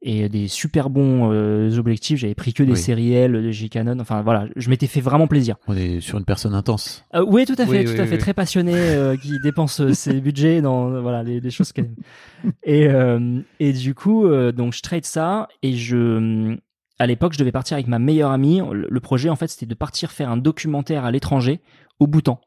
[0.00, 2.18] Et des super bons euh, objectifs.
[2.20, 2.78] J'avais pris que des Oui.
[2.78, 3.98] séries L, de G Canon.
[3.98, 5.56] Enfin voilà, je m'étais fait vraiment plaisir.
[5.66, 7.04] On est sur une personne intense.
[7.16, 8.20] Euh, oui, tout à fait, Oui, tout oui, à oui, fait, oui.
[8.20, 11.86] très passionné, euh, qui dépense euh, ses budgets dans euh, voilà les, les choses qu'elle
[11.86, 12.52] aime.
[12.62, 16.56] Et euh, et du coup, euh, donc je trade ça et je
[17.00, 18.60] à l'époque, je devais partir avec ma meilleure amie.
[18.72, 21.60] Le, le projet, en fait, c'était de partir faire un documentaire à l'étranger,
[22.00, 22.40] au Bhoutan.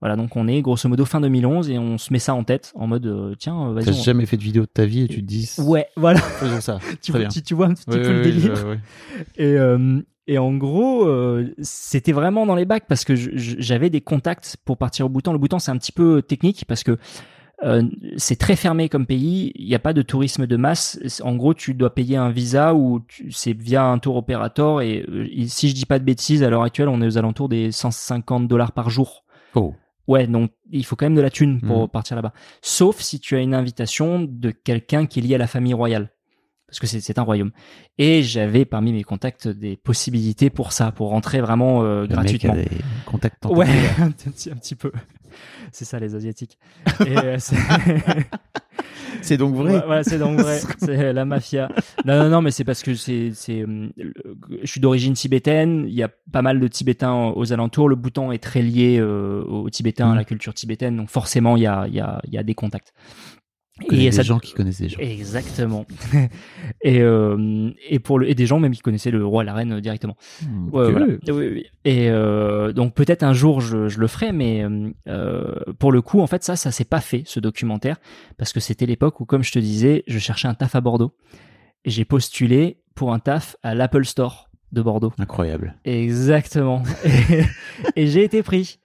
[0.00, 2.72] Voilà, donc on est grosso modo fin 2011 et on se met ça en tête
[2.74, 4.00] en mode euh, tiens, euh, T'as vas-y.
[4.00, 6.20] on- jamais fait de vidéo de ta vie et tu te dis Ouais, voilà.
[6.20, 6.78] faisons ça.
[7.02, 7.28] tu, Très vois, bien.
[7.28, 8.54] tu, tu vois un petit Ouais, peu le délire.
[9.36, 14.00] Et, euh, et en gros, euh, c'était vraiment dans les bacs parce que j'avais des
[14.00, 15.32] contacts pour partir au Bhoutan.
[15.32, 16.96] Le Bhoutan, c'est un petit peu technique parce que
[17.62, 17.82] Euh,
[18.16, 19.52] c'est très fermé comme pays.
[19.54, 20.98] Il n'y a pas de tourisme de masse.
[21.22, 24.80] En gros, tu dois payer un visa ou c'est via un tour opérateur.
[24.80, 25.04] Et
[25.46, 28.48] si je dis pas de bêtises, à l'heure actuelle, on est aux alentours des 150
[28.48, 29.24] dollars par jour.
[29.54, 29.74] Oh.
[30.10, 31.88] Ouais, donc il faut quand même de la thune pour Mhm.
[31.88, 32.32] partir là-bas.
[32.62, 36.10] Sauf si tu as une invitation de quelqu'un qui est lié à la famille royale.
[36.66, 37.50] Parce que c'est un royaume.
[37.98, 42.52] Et j'avais parmi mes contacts des possibilités pour ça, pour rentrer vraiment euh, mec gratuitement.
[42.52, 42.68] a des
[43.06, 43.66] contacts Ouais,
[44.00, 44.10] un
[44.56, 44.92] petit peu.
[45.72, 46.58] C'est ça les asiatiques.
[47.00, 47.38] Euh,
[49.22, 49.74] c'est- donc vrai.
[49.74, 50.60] Ouais, voilà, c'est donc vrai.
[50.78, 51.68] C'est la mafia.
[52.04, 53.92] Non, non, non, mais c'est parce que c'est, c'est, le-
[54.62, 55.84] je suis d'origine tibétaine.
[55.88, 57.88] Il y a pas mal de Tibétains aux alentours.
[57.88, 60.96] Le Bhoutan est très lié euh, aux Tibétains, à la culture tibétaine.
[60.96, 62.92] Donc forcément, il y a, il y a, il y a des contacts.
[63.88, 64.98] A des ça- gens qui connaissent des gens.
[65.00, 65.86] Exactement.
[66.82, 69.54] et, euh, et pour le, et des gens même qui connaissaient le roi et la
[69.54, 70.16] reine euh, directement.
[70.42, 71.06] Hmm, Ouais, voilà.
[71.28, 71.64] Oui, oui.
[71.84, 74.64] Et euh, donc peut-être un jour je, je le ferai, mais
[75.08, 77.96] euh, pour le coup, en fait, ça, ça s'est pas fait ce documentaire
[78.38, 81.14] parce que c'était l'époque où, comme je te disais, je cherchais un taf à Bordeaux
[81.84, 85.12] et j'ai postulé pour un taf à l'Apple Store de Bordeaux.
[85.18, 85.74] Incroyable.
[85.84, 86.82] Exactement.
[87.04, 87.42] et,
[88.02, 88.78] et j'ai été pris.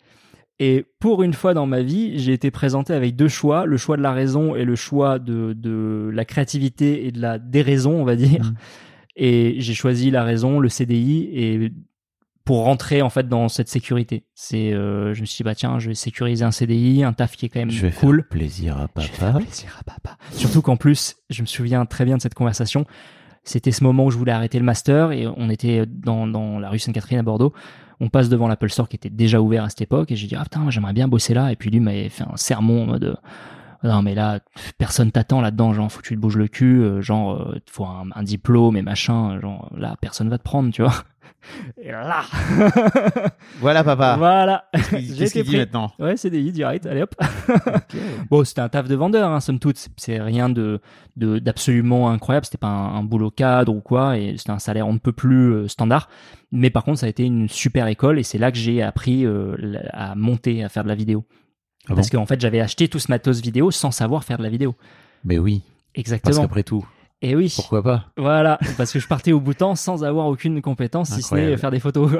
[0.59, 3.97] Et pour une fois dans ma vie, j'ai été présenté avec deux choix, le choix
[3.97, 8.05] de la raison et le choix de, de la créativité et de la déraison, on
[8.05, 8.43] va dire.
[8.45, 8.55] Mhm.
[9.17, 11.71] Et j'ai choisi la raison, le CDI, et
[12.45, 14.23] pour rentrer en fait dans cette sécurité.
[14.35, 17.35] C'est, euh, je me suis dit bah tiens, je vais sécuriser un CDI, un taf
[17.35, 18.17] qui est quand même Je vais cool.
[18.17, 19.39] faire plaisir à Je vais faire papa.
[19.45, 20.17] plaisir à papa.
[20.31, 22.85] Surtout qu'en plus, je me souviens très bien de cette conversation.
[23.43, 26.69] C'était ce moment où je voulais arrêter le master et on était dans, dans la
[26.69, 27.53] rue Sainte-Catherine à Bordeaux.
[27.99, 30.35] On passe devant l'Apple Store qui était déjà ouvert à cette époque et j'ai dit
[30.35, 31.51] ah putain j'aimerais bien bosser là.
[31.51, 33.15] Et puis lui m'avait fait un sermon en mode euh,
[33.83, 34.39] non mais là
[34.77, 37.85] personne t'attend là-dedans genre faut que tu te bouges le cul euh, genre euh, faut
[37.85, 40.93] un, un diplôme et machin genre là personne va te prendre tu vois
[41.81, 42.23] et là
[43.59, 44.15] Voilà papa.
[44.17, 47.15] voilà Qu'est-ce qu'il dit maintenant Ouais, CDI direct, allez hop.
[48.29, 49.77] bon, c'était un taf de vendeur, hein, somme toute.
[49.97, 50.79] C'est- rien de
[51.17, 52.45] d'absolument incroyable.
[52.45, 55.13] C'était pas un, un boulot cadre ou quoi, et c'était un salaire on ne peut
[55.13, 56.09] plus euh, standard.
[56.51, 59.25] Mais par contre, ça a été une super école, et c'est là que j'ai appris
[59.25, 59.55] euh,
[59.91, 61.25] à monter, à faire de la vidéo.
[61.85, 64.43] Ah bon Parce qu'en fait, j'avais acheté tout ce matos vidéo sans savoir faire de
[64.43, 64.75] la vidéo.
[65.23, 65.59] Mais oui,
[65.93, 66.41] parce Exactement.
[66.41, 66.85] qu'après tout,
[67.25, 67.51] Et oui.
[67.55, 71.33] pourquoi pas Voilà, parce que je partais au bouton sans avoir aucune compétence, si ce
[71.33, 72.11] n'est faire des photos.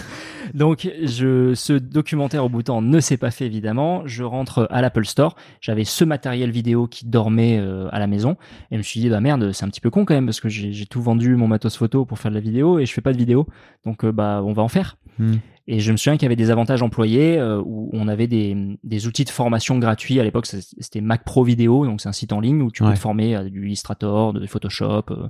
[0.54, 4.02] Donc, je, ce documentaire au bouton ne s'est pas fait évidemment.
[4.06, 5.36] Je rentre à l'Apple Store.
[5.60, 8.32] J'avais ce matériel vidéo qui dormait euh, à la maison
[8.72, 10.40] et je me suis dit bah merde, c'est un petit peu con quand même parce
[10.40, 13.00] que j'ai tout vendu mon matos photo pour faire de la vidéo et je fais
[13.00, 13.46] pas de vidéo.
[13.86, 14.96] Donc euh, bah on va en faire.
[15.20, 15.36] Hmm.
[15.70, 18.56] Et je me souviens qu'il y avait des avantages employés euh, où on avait des,
[18.82, 20.18] des outils de formation gratuits.
[20.18, 22.94] À l'époque, c'était Mac Pro Vidéo, donc c'est un site en ligne où tu peux
[22.94, 25.28] te former à du Illustrator, de Photoshop euh,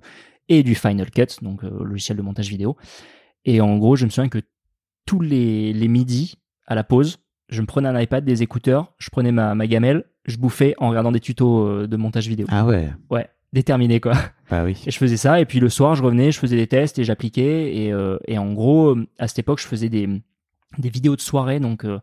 [0.49, 2.77] et du Final Cut, donc euh, logiciel de montage vidéo.
[3.45, 4.39] Et en gros, je me souviens que
[5.07, 6.37] tous les, les midis,
[6.69, 7.19] à la pause,
[7.49, 10.91] je me prenais un iPad, des écouteurs, je prenais ma, ma gamelle, je bouffais en
[10.91, 12.47] regardant des tutos de montage vidéo.
[12.51, 14.13] Ah ouais, Ouais, déterminé quoi.
[14.51, 14.81] bah oui.
[14.87, 17.05] Et je faisais ça, et puis le soir, je revenais, je faisais des tests et
[17.05, 17.77] j'appliquais.
[17.77, 20.09] Et, euh, et en gros, euh, à cette époque, je faisais des,
[20.79, 21.99] des vidéos de soirée, donc euh,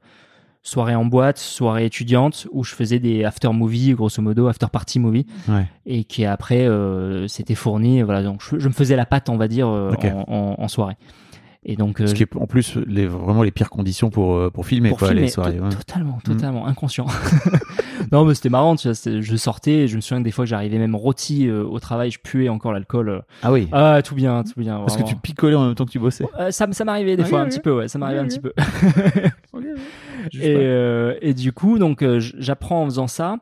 [0.64, 5.00] soirée en boîte, soirée étudiante, où je faisais des after movie, grosso modo, after party
[5.00, 5.68] movie, Ouais.
[5.86, 8.02] et qui après, euh, c'était fourni.
[8.02, 10.06] Voilà, donc je, je me faisais la patte, on va dire, Ok.
[10.06, 10.96] en, en- en soirée.
[11.68, 14.52] Et donc, euh, Ce qui est en plus les, vraiment les pires conditions pour, euh,
[14.52, 15.58] pour filmer, pour quoi, filmer, les soirées.
[15.58, 15.70] to- ouais.
[15.70, 17.08] totalement, totalement inconscient.
[18.12, 20.50] non, mais c'était marrant, tu vois, je sortais, je me souviens que des fois que
[20.50, 23.10] j'arrivais même rôti euh, au travail, je puais encore l'alcool.
[23.10, 23.20] euh.
[23.42, 24.78] Ah oui, Ah, tout bien, tout bien.
[24.78, 26.26] parce que tu picolais en même temps que tu bossais.
[26.40, 28.54] Euh, ça, ça m'arrivait des fois un petit peu, ouais, ça m'arrivait un petit peu.
[30.34, 33.38] Et, euh, et du coup, donc, euh, j'apprends en faisant ça.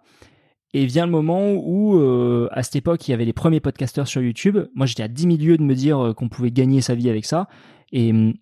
[0.75, 4.07] Et vient le moment où, euh, à cette époque, il y avait les premiers podcasteurs
[4.07, 4.57] sur YouTube.
[4.73, 7.09] Moi, j'étais à 10 000 lieues de me dire euh, qu'on pouvait gagner sa vie
[7.11, 7.47] avec ça.
[7.93, 8.33] Et hum,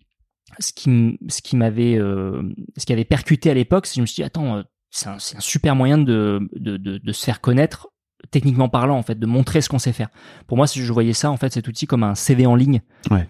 [0.58, 2.42] ce qui, ce qui m'avait, euh,
[2.76, 5.08] ce qui avait percuté à l'époque, c'est que je me suis dit, attends, euh, c'est
[5.08, 7.88] un, c'est un super moyen de, de, de, de se faire connaître
[8.30, 10.08] techniquement parlant, en fait, de montrer ce qu'on sait faire.
[10.46, 12.80] Pour moi, je voyais ça, en fait, cet outil comme un CV en ligne.
[13.10, 13.28] Ouais.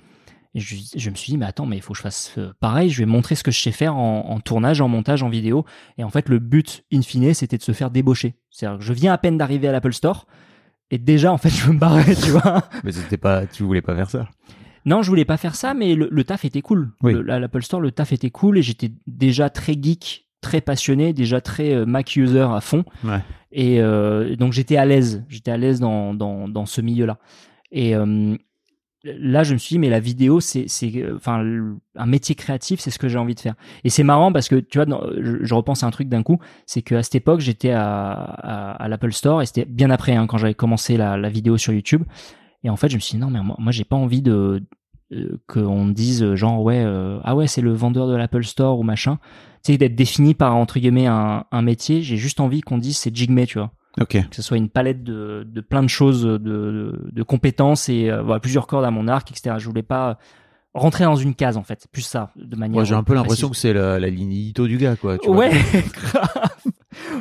[0.54, 2.52] Et je, je me suis dit, mais attends, mais il faut que je fasse euh,
[2.60, 5.30] pareil, je vais montrer ce que je sais faire en, en tournage, en montage, en
[5.30, 5.64] vidéo.
[5.96, 8.34] Et en fait, le but, in fine, c'était de se faire débaucher.
[8.50, 10.26] C'est-à-dire que je viens à peine d'arriver à l'Apple Store,
[10.90, 12.62] et déjà, en fait, je veux me barrer, tu vois.
[12.84, 14.28] Mais c'était pas, tu voulais pas faire ça.
[14.84, 16.90] Non, je voulais pas faire ça, mais le, le taf était cool.
[17.02, 17.12] Oui.
[17.12, 21.12] Le- à l'Apple Store, le taf était cool, et j'étais déjà très geek, très passionné,
[21.12, 22.84] déjà très euh, Mac user à fond.
[23.04, 23.20] Ouais.
[23.52, 27.18] Et euh, donc j'étais à l'aise, j'étais à l'aise dans, dans, dans ce milieu-là.
[27.70, 28.34] Et euh,
[29.04, 30.66] là, je me suis dit, mais la vidéo, c'est,
[31.14, 31.44] enfin,
[31.96, 33.54] un métier créatif, c'est ce que j'ai envie de faire.
[33.84, 36.22] Et c'est marrant parce que, tu vois, dans- je, je repense à un truc d'un
[36.22, 40.16] coup, c'est qu'à cette époque, j'étais à, à, à l'Apple Store et c'était bien après,
[40.16, 42.02] hein, quand j'avais commencé la, la vidéo sur YouTube.
[42.64, 44.62] Et en fait, je me suis dit, non, mais moi, moi j'ai pas envie de,
[45.12, 48.78] euh, qu'on dise euh, genre ouais euh, ah ouais c'est le vendeur de l'Apple Store
[48.78, 49.18] ou machin.
[49.62, 52.96] Tu sais d'être défini par entre guillemets un, un métier j'ai juste envie qu'on dise
[52.96, 53.72] c'est Jigme tu vois.
[54.00, 54.12] Ok.
[54.26, 58.10] que ce soit une palette de, de plein de choses de, de, de compétences et
[58.10, 60.18] euh, voilà, plusieurs cordes à mon arc etc je voulais pas
[60.74, 63.48] rentrer dans une case en fait plus ça de manière Moi, j'ai un peu l'impression
[63.48, 63.62] précise.
[63.62, 65.18] que c'est la, la ligne édito du gars, quoi.
[65.18, 65.50] tu ouais
[65.92, 66.50] grave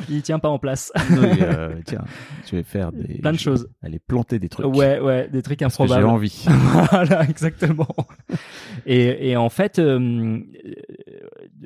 [0.08, 2.04] il tient pas en place euh, tiens,
[2.50, 3.18] je vais faire des.
[3.18, 4.66] plein de choses Aller planter des trucs.
[4.66, 6.44] ouais ouais des trucs Parce que j'ai improbables envie.
[6.90, 7.88] voilà, exactement.
[8.86, 10.40] Et, et en fait, euh, euh,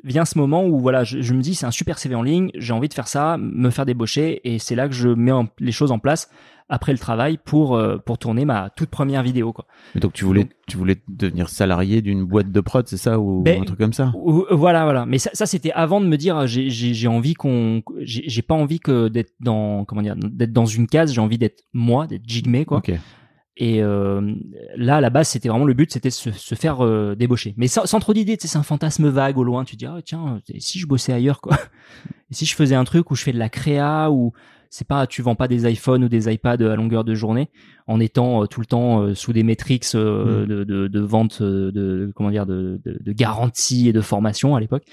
[0.03, 2.49] vient ce moment où voilà, je, je me dis c'est un super CV en ligne,
[2.55, 5.47] j'ai envie de faire ça, me faire débaucher, et c'est là que je mets en-
[5.59, 6.29] les choses en place
[6.69, 9.65] après le travail pour euh, pour tourner ma toute première vidéo quoi.
[9.95, 13.41] Mais donc tu voulais, tu voulais devenir salarié d'une boîte de prod, c'est ça ou
[13.41, 14.11] Ben, un truc comme ça?
[14.15, 15.05] Ou- euh, Voilà, voilà.
[15.05, 18.55] Mais ça, ça c'était avant de me dire j'ai j'ai j'ai envie qu'on j'ai pas
[18.55, 22.27] envie que d'être dans comment dire d'être dans une case, j'ai envie d'être moi, d'être
[22.27, 22.79] jigmé quoi.
[23.59, 24.35] Et euh,
[24.75, 27.55] là, à la base, c'était vraiment le but, c'était se, se faire euh, débaucher.
[27.57, 29.63] Mais sans, sans trop d'idées, c'est un fantasme vague au loin.
[29.63, 31.57] Tu te dis, ah, tiens, et si je bossais ailleurs, quoi
[32.29, 34.31] Et si je faisais un truc où je fais de la créa, ou
[34.69, 37.49] c'est pas, tu vends pas des iPhones ou des iPads à longueur de journée,
[37.87, 40.47] en étant euh, tout le temps euh, sous des métriques euh, Mm.
[40.47, 44.83] de, de, de vente, de comment dire, de, de, garantie et de formation à l'époque.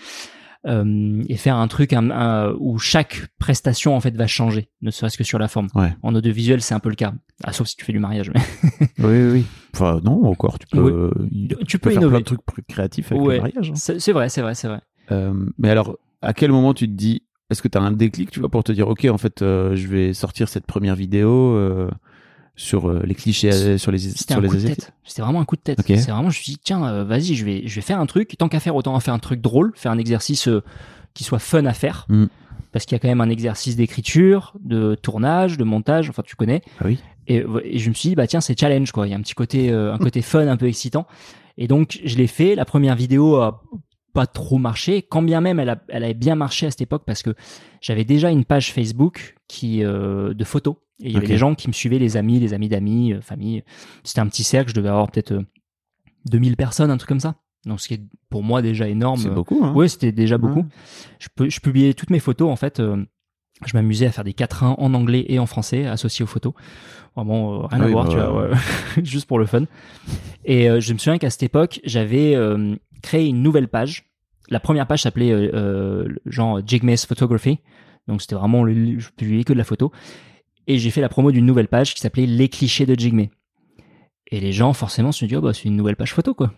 [0.66, 4.90] Euh, et faire un truc un- un- où chaque prestation en fait va changer, ne
[4.90, 5.66] serait-ce que sur la forme.
[5.74, 5.94] Ouais.
[6.02, 7.12] En audiovisuel, c'est un peu le cas.
[7.42, 8.30] Ah, sauf si tu fais du mariage.
[8.34, 8.40] Mais...
[8.98, 9.44] Oui, oui, oui.
[9.74, 12.12] Enfin, non, encore, tu peux, euh, Tu peux faire innover.
[12.14, 13.34] plein de trucs pr- créatifs avec Ouais.
[13.36, 13.70] le mariage.
[13.72, 13.74] hein.
[13.76, 14.80] C'est c'est vrai, c'est vrai, c'est vrai.
[15.12, 18.30] Euh, mais alors, à quel moment tu te dis, est-ce que tu as un déclic,
[18.30, 21.30] tu vois, pour te dire, ok, en fait, euh, je vais sortir cette première vidéo
[21.30, 21.90] euh,
[22.56, 24.90] sur euh, les clichés, sur les sur les asiatiques?
[25.04, 25.80] C'était vraiment un coup de tête.
[25.80, 25.86] Ok.
[25.88, 28.34] C'est vraiment, je me suis dit, tiens, vas-y, je vais, je vais faire un truc.
[28.38, 30.48] Tant qu'à faire, autant faire un truc drôle, faire un exercice
[31.12, 32.06] qui soit fun à faire.
[32.08, 32.26] Mm.
[32.72, 36.34] Parce qu'il y a quand même un exercice d'écriture, de tournage, de montage, enfin, tu
[36.34, 36.62] connais.
[36.80, 36.98] Ah oui.
[37.28, 39.06] Et, et je me suis dit, bah tiens, c'est challenge, quoi.
[39.06, 41.06] Il y a un petit côté, un côté fun, un peu excitant.
[41.56, 42.54] Et donc, je l'ai fait.
[42.54, 43.62] La première vidéo a
[44.14, 47.02] pas trop marché, quand bien même elle, a, elle avait bien marché à cette époque
[47.04, 47.34] parce que
[47.82, 51.54] j'avais déjà une page Facebook qui euh, de photos et il y avait des gens
[51.54, 53.62] qui me suivaient, les amis, les amis d'amis, euh, famille.
[54.04, 55.42] C'était un petit cercle, je devais avoir peut-être euh,
[56.30, 57.34] 2000 personnes, un truc comme ça.
[57.66, 59.18] Donc ce qui est pour moi déjà énorme.
[59.20, 59.72] C'est beaucoup, hein.
[59.74, 60.60] Ouais, c'était déjà beaucoup.
[60.60, 60.66] Ouais.
[61.18, 62.80] Je, peux, je publiais toutes mes photos en fait.
[62.80, 63.04] euh,
[63.64, 66.52] je m'amusais à faire des quatrains en anglais et en français associés aux photos.
[67.16, 68.56] Vraiment euh, rien Ah à voir, bah, tu vois, ouais.
[69.04, 69.64] juste pour le fun.
[70.44, 72.74] Et euh, je me souviens qu'à cette époque, j'avais euh,
[73.04, 74.04] créé une nouvelle page.
[74.48, 77.60] La première page s'appelait euh, euh, genre Jigme's Photography.
[78.08, 79.92] Donc c'était vraiment, le, je publiais que de la photo.
[80.66, 83.26] Et j'ai fait la promo d'une nouvelle page qui s'appelait Les clichés de Jigme.
[84.26, 86.52] Et les gens forcément se sont dit, oh, bah, c'est une nouvelle page photo quoi.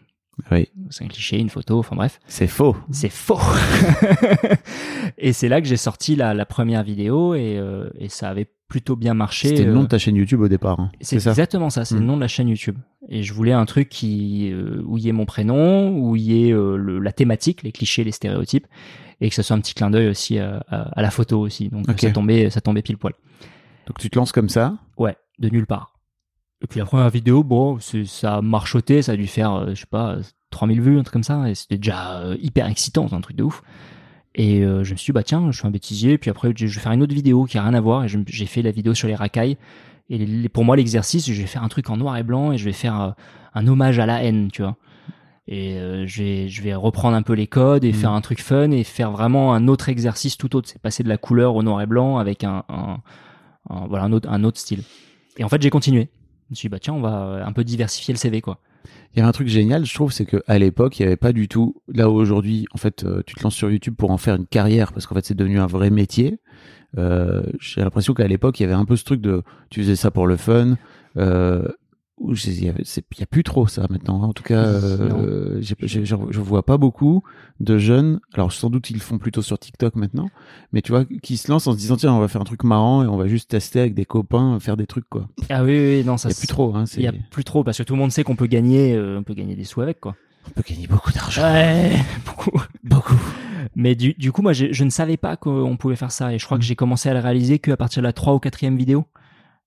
[0.50, 0.68] Oui.
[0.90, 2.20] C'est un cliché, une photo, enfin bref.
[2.26, 2.76] C'est faux.
[2.90, 3.40] C'est faux.
[5.18, 8.48] et c'est là que j'ai sorti la, la première vidéo et, euh, et ça avait
[8.68, 9.48] plutôt bien marché.
[9.48, 10.80] C'était le nom euh, de ta chaîne YouTube au départ.
[10.80, 10.90] hein.
[11.00, 12.06] c'est exactement ça, c'est le Mm.
[12.06, 12.76] nom de la chaîne YouTube.
[13.08, 16.22] Et je voulais un truc qui euh, où il y ait mon prénom, où il
[16.22, 18.66] y ait euh, le- la thématique, les clichés, les stéréotypes,
[19.20, 21.68] et que ce soit un petit clin d'œil aussi à, à- à la photo aussi.
[21.68, 23.14] Donc ça tombait, ça tombait pile poil.
[23.86, 24.76] Donc tu te lances comme ça.
[24.98, 25.92] Ouais, de nulle part.
[26.62, 29.80] Et puis la première vidéo, bon, ça a marchoté, ça a dû faire, euh, je
[29.80, 30.16] sais pas,
[30.50, 33.44] 3000 vues, un truc comme ça, et c'était déjà euh, hyper excitant, un truc de
[33.44, 33.62] ouf.
[34.38, 36.66] Et euh, je me suis dit, bah tiens, je fais un bêtisier, puis après, je
[36.66, 38.92] vais faire une autre vidéo qui a rien à voir, et j'ai fait la vidéo
[38.94, 39.56] sur les racailles.
[40.10, 42.58] Et les- pour moi, l'exercice, je vais faire un truc en noir et blanc, et
[42.58, 43.10] je vais faire euh,
[43.54, 44.76] un hommage à la haine, tu vois.
[45.48, 47.94] Et euh, je, vais, je vais reprendre un peu les codes et Mhm.
[47.94, 50.68] faire un truc fun et faire vraiment un autre exercice tout autre.
[50.68, 52.98] C'est passer de la couleur au noir et blanc avec un, un,
[53.70, 54.82] un- voilà, un, autre, un autre style.
[55.38, 56.08] Et en fait, j'ai continué.
[56.48, 58.58] Je me suis dit, bah tiens, on va un peu diversifier le CV, quoi.
[59.14, 61.16] Il y a un truc génial, je trouve, c'est que à l'époque, il n'y avait
[61.16, 61.76] pas du tout.
[61.88, 64.46] Là où aujourd'hui, en fait, euh, tu te lances sur YouTube pour en faire une
[64.46, 66.38] carrière parce qu'en fait, c'est devenu un vrai métier.
[66.98, 69.96] Euh, J'ai l'impression qu'à l'époque, il y avait un peu ce truc de, tu faisais
[69.96, 70.76] ça pour le fun.
[71.16, 71.66] Euh,
[72.18, 74.22] il y y a plus trop ça maintenant.
[74.22, 74.26] hein.
[74.26, 77.22] En tout cas, euh, je je vois pas beaucoup
[77.60, 78.20] de jeunes.
[78.34, 80.28] Alors sans doute ils le font plutôt sur TikTok maintenant,
[80.72, 82.64] mais tu vois, qui se lancent en se disant tiens, on va faire un truc
[82.64, 85.28] marrant et on va juste tester avec des copains, faire des trucs quoi.
[85.50, 86.74] Ah oui, non, ça Il y a plus trop.
[86.74, 88.46] Hein, Il c'est- y a plus trop parce que tout le monde sait qu'on peut
[88.46, 90.16] gagner, euh, on peut gagner des sous avec, quoi.
[90.48, 91.42] On peut gagner beaucoup d'argent.
[91.42, 91.96] Ouais,
[92.26, 92.62] beaucoup.
[92.84, 93.18] Beaucoup.
[93.74, 96.32] Mais du, du coup, moi, je ne savais pas qu'on pouvait faire ça.
[96.32, 98.38] Et je crois que j'ai commencé à le réaliser qu'à partir de la 3 ou
[98.38, 99.04] 4 vidéo.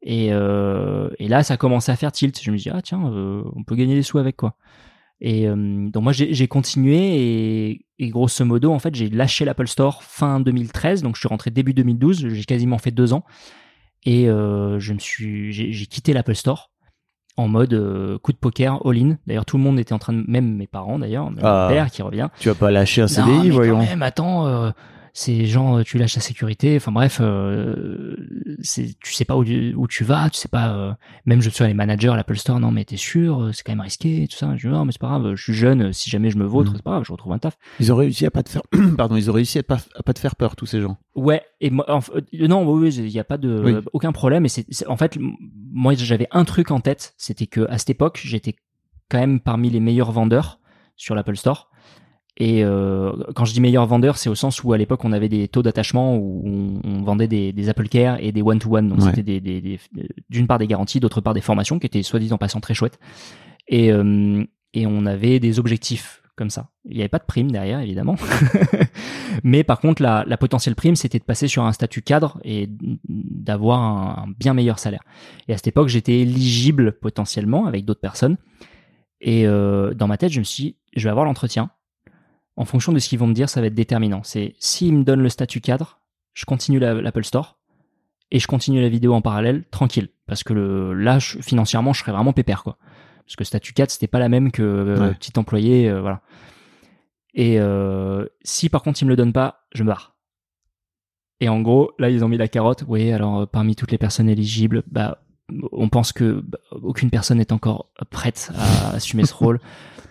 [0.01, 2.39] Et, euh, et là, ça a commencé à faire tilt.
[2.41, 4.55] Je me dis, ah tiens, euh, on peut gagner des sous avec quoi.
[5.21, 9.67] Et euh, donc moi, j'ai continué et, et grosso modo, en fait, j'ai lâché l'Apple
[9.67, 11.03] Store fin 2013.
[11.03, 12.29] Donc je suis rentré début 2012.
[12.29, 13.25] J'ai quasiment fait deux ans.
[14.05, 16.71] Et je me suis, j'ai quitté l'Apple Store
[17.39, 19.17] en mode euh, coup de poker all-in.
[19.25, 21.67] D'ailleurs, tout le monde était en train de, même mes parents d'ailleurs, même Ah.
[21.69, 22.27] mon père qui revient.
[22.39, 23.79] Tu vas pas lâcher un Non, CDI, mais voyons.
[23.79, 24.71] Quand même, attends, euh,
[25.19, 28.15] c'est genre tu lâches ta sécurité enfin bref euh,
[28.63, 30.93] tu sais pas où, où tu vas tu sais pas euh,
[31.25, 33.73] même je suis les managers à l'Apple Store non mais t'es sûr euh, c'est quand
[33.73, 36.09] même risqué tout ça je dis non mais c'est pas grave je suis jeune si
[36.09, 36.77] jamais je me vautre Mhm.
[36.77, 38.61] c'est pas grave je retrouve un taf Ils ont réussi à pas te faire,
[38.97, 40.97] pardon, ils ont réussi à pas, à pas te faire peur tous ces gens.
[41.15, 43.73] ouais et moi en euh, non oui il y a pas de Oui.
[43.93, 45.17] aucun problème et c'est en fait
[45.73, 48.55] moi j'avais un truc en tête c'était que à cette époque j'étais
[49.09, 50.59] quand même parmi les meilleurs vendeurs
[50.95, 51.68] sur l'Apple Store
[52.41, 55.27] Et euh, quand je dis meilleur vendeur, c'est au sens où à l'époque on avait
[55.27, 58.87] des taux d'attachement où on, on vendait des, des Apple Care et des one-to-one.
[58.87, 59.05] Donc Ouais.
[59.09, 59.79] c'était des, des- des-
[60.29, 62.73] d'une part des garanties, d'autre part des formations qui étaient soit dit en passant très
[62.73, 62.97] chouettes.
[63.67, 66.69] Et, euh, et on avait des objectifs comme ça.
[66.85, 68.15] Il n'y avait pas de prime derrière, évidemment.
[69.43, 72.69] Mais par contre, la, la potentielle prime, c'était de passer sur un statut cadre et
[73.09, 75.03] d'avoir un, un bien meilleur salaire.
[75.49, 78.37] Et à cette époque, j'étais éligible potentiellement avec d'autres personnes.
[79.21, 81.71] Et euh, dans ma tête, je me suis dit, je vais avoir l'entretien.
[82.59, 84.21] En fonction de ce qu'ils vont me dire, ça va être déterminant.
[84.23, 86.01] C'est s'ils me donnent le statut cadre,
[86.33, 87.57] je continue la- l'Apple Store
[88.31, 90.09] et je continue la vidéo en parallèle, tranquille.
[90.27, 92.77] Parce que le, là, je- financièrement, je serais vraiment pépère, quoi.
[93.25, 95.13] Parce que statut 4, c'était pas la même que euh, Ouais.
[95.15, 96.21] petit employé, euh, voilà.
[97.33, 100.15] Et euh, si par contre ils me le donnent pas, je me barre.
[101.39, 102.83] Et en gros, là ils ont mis la carotte.
[102.87, 105.21] Oui, alors parmi toutes les personnes éligibles, bah
[105.71, 109.59] on pense que bah, aucune personne n'est encore prête à assumer ce rôle.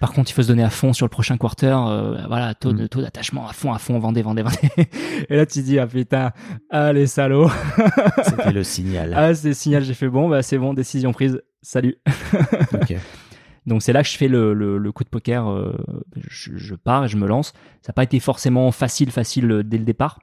[0.01, 1.77] Par contre, il faut se donner à fond sur le prochain quarter.
[1.77, 2.89] euh, voilà, taux de Mm.
[2.89, 4.59] taux d'attachement à fond, à fond, vendez, vendez, vendez.
[5.29, 6.31] Et là tu dis ah putain,
[6.71, 7.51] ah les salauds.
[8.25, 9.13] C'était le signal.
[9.17, 11.43] Ah c'est signal, j'ai fait bon, bah c'est bon, décision prise.
[11.63, 11.97] Salut.
[13.67, 15.51] Donc c'est là que je fais le, le, le coup de poker.
[15.51, 15.77] euh,
[16.29, 17.49] je, je pars et je me lance.
[17.83, 20.21] Ça n'a pas été forcément facile, facile euh, dès le départ,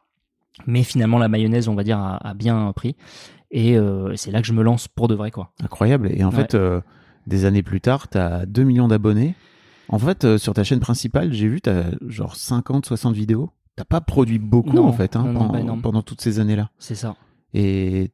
[0.65, 2.95] mais finalement la mayonnaise, on va dire, a, a bien pris.
[3.57, 5.51] Et euh, c'est là que je me lance pour de vrai, quoi.
[5.63, 6.09] Incroyable.
[6.13, 6.35] Et en Ouais.
[6.35, 6.81] fait, euh,
[7.25, 9.33] des années plus tard, tu as 2 millions d'abonnés.
[9.87, 13.51] En fait, euh, sur ta chaîne principale, j'ai vu, tu as genre 50, 60 vidéos.
[13.77, 16.69] T'as pas produit beaucoup, Non, en fait, hein, non, non, pendant, toutes ces années-là.
[16.79, 17.15] C'est ça.
[17.53, 18.11] Et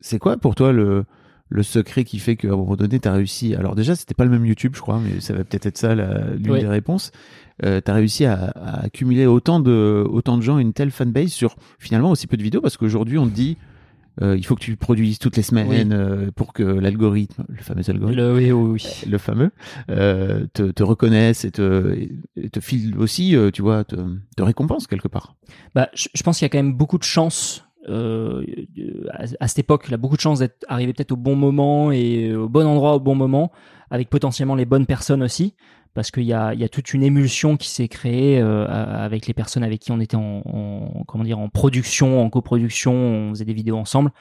[0.00, 1.04] c'est quoi pour toi le,
[1.48, 4.24] le secret qui fait qu'à un moment donné, tu as réussi Alors déjà, c'était pas
[4.24, 7.10] le même YouTube, je crois, mais ça va peut-être être ça l'une des réponses.
[7.64, 11.30] Euh, tu as réussi à, à accumuler autant de, autant de gens, une telle fanbase
[11.30, 13.56] sur finalement aussi peu de vidéos, parce qu'aujourd'hui, on te dit,
[14.22, 15.84] euh, il faut que tu produises toutes les semaines Oui.
[15.92, 19.10] euh, pour que l'algorithme, le fameux algorithme, Le, oui, oui, oui.
[19.10, 19.50] le fameux,
[19.90, 21.96] euh, te, te reconnaisse et te,
[22.36, 23.96] et te file aussi, tu vois, te,
[24.36, 25.36] te récompense quelque part.
[25.74, 27.64] Bah, je, je pense qu'il y a quand même beaucoup de chance.
[27.88, 31.90] À, à cette époque, il a beaucoup de chance d'être arrivé peut-être au bon moment
[31.92, 33.50] et au bon endroit au bon moment,
[33.90, 35.54] avec potentiellement les bonnes personnes aussi,
[35.94, 39.80] parce qu'il y a, toute une émulsion qui s'est créée euh, avec les personnes avec
[39.80, 43.76] qui on était en, en- comment dire en production, en coproduction, on faisait des vidéos
[43.76, 44.12] ensemble.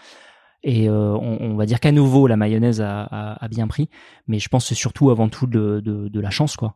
[0.61, 3.89] Et euh, on, va dire qu'à nouveau la mayonnaise a, bien pris,
[4.28, 6.76] mais je pense que c'est surtout avant tout de, la chance quoi.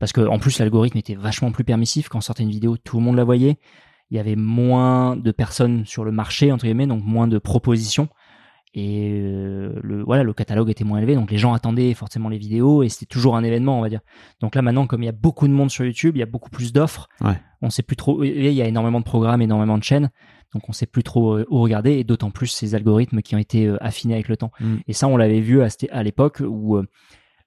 [0.00, 2.98] Parce que en plus l'algorithme était vachement plus permissif quand on sortait une vidéo, tout
[2.98, 3.58] le monde la voyait
[4.10, 8.08] il y avait moins de personnes sur le marché entre guillemets donc moins de propositions
[8.74, 12.38] et euh, le voilà le catalogue était moins élevé donc les gens attendaient forcément les
[12.38, 14.00] vidéos et c'était toujours un événement on va dire
[14.40, 16.26] donc là maintenant comme il y a beaucoup de monde sur YouTube il y a
[16.26, 17.34] beaucoup plus d'offres Ouais.
[17.62, 20.10] on sait plus trop il y a énormément de programmes énormément de chaînes
[20.54, 23.38] donc on sait plus trop euh, où regarder et d'autant plus ces algorithmes qui ont
[23.38, 24.76] été euh, affinés avec le temps Mm.
[24.86, 26.86] et ça on l'avait vu à, à l'époque où euh,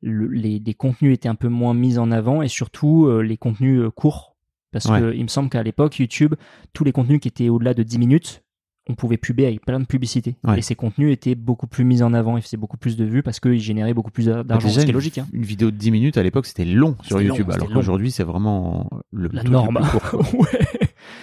[0.01, 3.38] le- les, les contenus étaient un peu moins mis en avant et surtout euh, les
[3.38, 4.36] contenus courts
[4.74, 4.99] parce Ouais.
[4.99, 6.34] que il me semble qu'à l'époque YouTube
[6.74, 8.43] tous les contenus qui étaient au-delà de 10 minutes
[8.90, 10.60] on pouvait puber avec plein de publicités Ouais.
[10.60, 13.24] et ces contenus étaient beaucoup plus mis en avant et faisaient beaucoup plus de vues
[13.24, 15.28] parce qu'ils généraient beaucoup plus d'argent Bah, Déjà, ce qui est une- logique hein.
[15.32, 18.24] Une vidéo de 10 minutes à l'époque, c'était long sur long, YouTube, alors qu'aujourd'hui, c'est
[18.26, 20.68] vraiment le la le norme plus court, quoi, ouais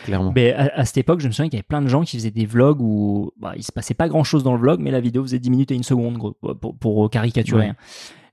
[0.05, 0.33] clairement.
[0.35, 2.17] mais à, à cette époque, je me souviens qu'il y avait plein de gens qui
[2.17, 4.91] faisaient des vlogs où bah, il se passait pas grand chose dans le vlog, mais
[4.91, 7.61] la vidéo faisait 10 minutes et une seconde, gros, pour, pour caricaturer.
[7.67, 7.69] Ouais.
[7.69, 7.77] hein.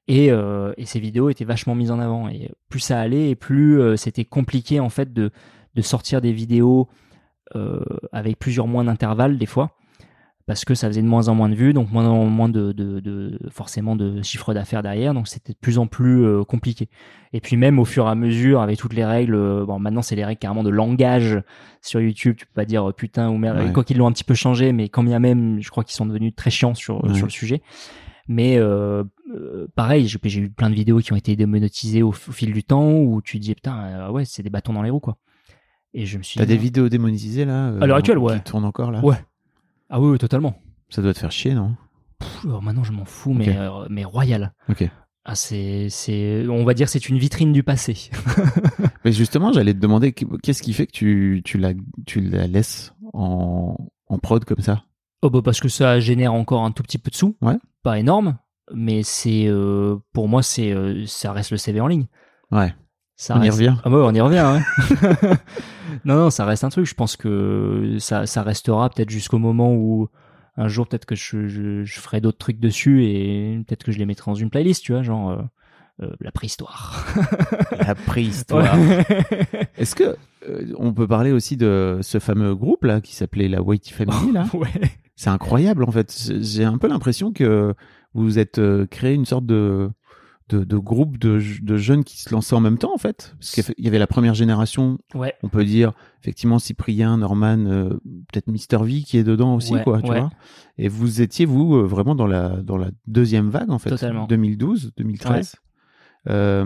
[0.10, 2.30] Et, euh, et ces vidéos étaient vachement mises en avant.
[2.30, 5.32] Et plus ça allait, et plus euh, c'était compliqué en fait de,
[5.76, 6.88] de sortir des vidéos
[8.12, 9.72] avec plusieurs mois d'intervalle des fois.
[10.46, 12.72] Parce que ça faisait de moins en moins de vues, donc moins en moins de,
[12.72, 16.88] de, de forcément de chiffre d'affaires derrière, donc c'était de plus en plus euh, compliqué.
[17.34, 20.02] Et puis même au fur et à mesure, avec toutes les règles, euh, bon maintenant
[20.02, 21.38] c'est les règles carrément de langage
[21.82, 23.74] sur YouTube, tu peux pas dire euh, putain ou merde, Ouais.
[23.74, 26.06] quoi qu'ils l'ont un petit peu changé, mais quand bien même, je crois qu'ils sont
[26.06, 27.14] devenus très chiants sur, Ouais.
[27.14, 27.62] sur le sujet.
[28.30, 29.04] Mais euh,
[29.36, 32.64] euh, pareil, j'ai eu plein de vidéos qui ont été démonétisées au, au fil du
[32.64, 35.18] temps où tu te dis putain, euh, ouais, c'est des bâtons dans les roues quoi.
[35.94, 38.38] Et je me suis T'as des vidéos démonétisées là euh, À l'heure actuelle, ouais.
[38.38, 39.18] Qui tournent encore là Ouais.
[39.90, 40.60] Ah oui, oui, totalement.
[40.90, 41.76] Ça doit te faire chier, non?
[42.20, 44.54] Pff, alors maintenant je m'en fous, mais, euh, mais royal.
[44.70, 44.90] Ok.
[45.30, 48.10] Ah, c'est, c'est, on va dire, c'est une vitrine du passé.
[49.04, 51.74] Mais justement, j'allais te demander qu'est-ce qui fait que tu, tu, la,
[52.06, 53.76] tu la laisses en,
[54.08, 54.84] en prod comme ça?
[55.22, 57.36] Oh bah parce que ça génère encore un tout petit peu de sous.
[57.42, 57.58] Ouais.
[57.84, 58.38] Pas énorme,
[58.74, 62.06] mais c'est euh, pour moi c'est euh, ça reste le CV en ligne.
[62.52, 62.74] Ouais.
[63.18, 63.76] Ça On y reste- revient.
[63.84, 64.46] Ah bah ouais, on y revient.
[65.26, 65.34] ouais.
[66.06, 66.86] non, non, ça reste un truc.
[66.86, 70.10] Je pense que ça, ça restera peut-être jusqu'au moment où
[70.58, 74.00] un jour, peut-être que je, je, je ferai d'autres trucs dessus et peut-être que je
[74.00, 75.42] les mettrai dans une playlist, tu vois, genre euh,
[76.02, 77.06] euh, la préhistoire.
[77.80, 78.76] La préhistoire.
[79.78, 80.18] Est-ce que
[80.48, 84.32] euh, on peut parler aussi de ce fameux groupe là qui s'appelait la Whitey Family
[84.32, 84.46] là?
[84.54, 84.68] Ouais.
[85.16, 86.32] C'est incroyable en fait.
[86.42, 87.74] J'ai un peu l'impression que
[88.14, 89.90] vous êtes créé une sorte de
[90.50, 93.36] de, de groupe de, de jeunes qui se lançaient en même temps en fait.
[93.40, 95.34] Parce qu'il y avait la première génération, Ouais.
[95.44, 95.92] on peut dire
[96.22, 97.90] effectivement Cyprien, Norman, euh,
[98.32, 100.20] peut-être Mister V qui est dedans aussi Ouais, quoi, tu ouais.
[100.20, 100.30] vois.
[100.78, 104.26] Et vous étiez vous euh, vraiment dans la dans la deuxième vague en fait, Totalement.
[104.28, 105.56] 2012, 2013.
[106.30, 106.66] Euh,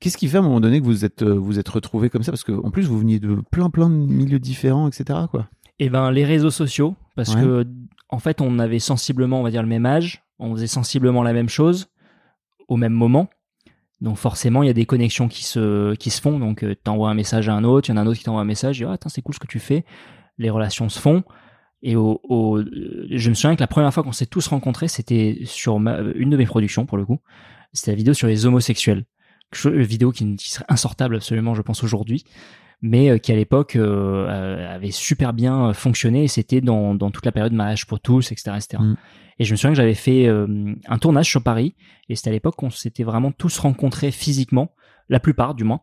[0.00, 2.30] Qu'est-ce qui fait à un moment donné que vous êtes vous êtes retrouvés comme ça?
[2.32, 5.48] Parce que en plus vous veniez de plein plein de milieux différents etc quoi.
[5.78, 7.66] Et ben les réseaux sociaux, parce que
[8.10, 11.32] en fait on avait sensiblement, on va dire le même âge, on faisait sensiblement la
[11.32, 11.86] même chose
[12.68, 13.28] au même moment.
[14.00, 16.38] Donc forcément il y a des connexions qui se qui se font.
[16.38, 18.24] Donc tu t'envoies un message à un autre, il y en a un autre qui
[18.24, 19.84] t'envoie un message, et ah attends c'est cool ce que tu fais.
[20.38, 21.22] Les relations se font.
[21.86, 25.40] Et au, euh, je me souviens que la première fois qu'on s'est tous rencontrés, c'était
[25.44, 27.20] sur ma- une de mes productions pour le coup.
[27.74, 29.04] C'était la vidéo sur les homosexuels.
[29.64, 32.24] Une vidéo qui, qui serait insortable absolument, je pense aujourd'hui,
[32.86, 36.24] mais euh, qui à l'époque euh, euh, avait super bien fonctionné.
[36.24, 38.82] Et c'était dans, dans toute la période mariage pour tous, etc., etc.
[38.82, 38.96] Mm.
[39.38, 41.74] Et je me souviens que j'avais fait un tournage sur Paris,
[42.08, 44.70] et c'était à l'époque qu'on s'était vraiment tous rencontrés physiquement,
[45.08, 45.80] la plupart du moins,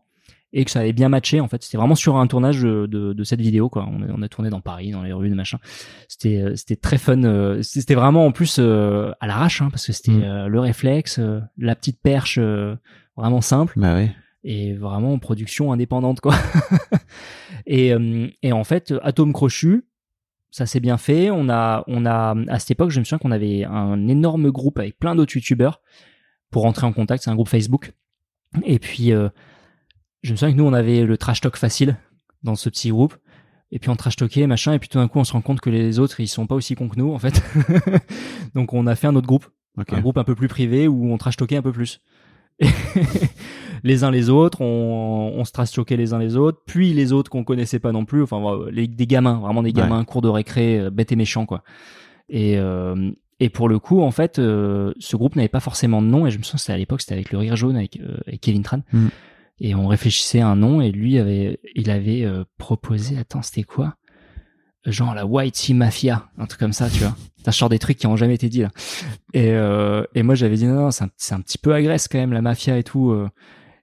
[0.54, 1.38] et que ça avait bien matché.
[1.38, 3.86] En fait, c'était vraiment sur un tournage de, de, de cette vidéo, quoi.
[3.90, 5.58] On a, on a tourné dans Paris, dans les rues, de machin.
[6.08, 7.60] C'était c'était très fun.
[7.60, 10.22] C'était vraiment en plus euh, à l'arrache, hein, parce que c'était Mm.
[10.22, 12.38] euh, le réflexe, euh, la petite perche,
[13.18, 14.14] vraiment simple Bah ouais.
[14.44, 16.34] Et vraiment en production indépendante quoi.
[17.66, 19.84] et, euh, et en fait, Atome Crochu,
[20.50, 21.30] ça s'est bien fait.
[21.30, 24.78] On a, on a, à cette époque, je me souviens qu'on avait un énorme groupe
[24.78, 25.80] avec plein d'autres youtubeurs
[26.50, 27.24] pour rentrer en contact.
[27.24, 27.92] C'est un groupe Facebook.
[28.64, 29.28] Et puis, euh,
[30.22, 31.96] je me souviens que nous, on avait le trash talk facile
[32.42, 33.16] dans ce petit groupe.
[33.74, 35.62] Et puis on trash talkait, machin, et puis tout d'un coup on se rend compte
[35.62, 37.42] que les autres ils sont pas aussi cons que nous en fait.
[38.54, 39.46] Donc on a fait un autre groupe
[39.78, 42.00] un groupe un peu plus privé où on trash talkait un peu plus.
[43.84, 47.12] Les uns les autres, on, on se trash talkait les uns les autres, puis les
[47.12, 50.22] autres qu'on connaissait pas non plus, enfin voilà, les, des gamins, vraiment des gamins, cours
[50.22, 51.64] de récré, euh, bêtes et méchants quoi.
[52.28, 53.10] Et, euh,
[53.40, 56.30] et pour le coup, en fait, euh, ce groupe n'avait pas forcément de nom, et
[56.30, 58.62] je me souviens c'était à l'époque, c'était avec le Rire Jaune, avec, euh, avec Kevin
[58.62, 59.06] Tran, Mm.
[59.58, 63.64] et on réfléchissait à un nom, et lui avait, il avait euh, proposé, attends, c'était
[63.64, 63.96] quoi?
[64.86, 67.16] Genre la White Sea Mafia, un truc comme ça, tu vois.
[67.44, 68.70] Ça sort des trucs qui ont jamais été dit là.
[69.34, 72.08] Et, euh, et moi j'avais dit non, non c'est un, c'est un petit peu agresse
[72.08, 73.10] quand même la mafia et tout.
[73.10, 73.28] euh.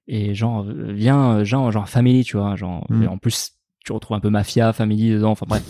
[0.07, 2.55] et genre viens, genre genre family, tu vois.
[2.55, 3.03] Genre Mm.
[3.03, 3.51] et en plus
[3.85, 5.31] tu retrouves un peu mafia, family dedans.
[5.31, 5.63] Enfin bref.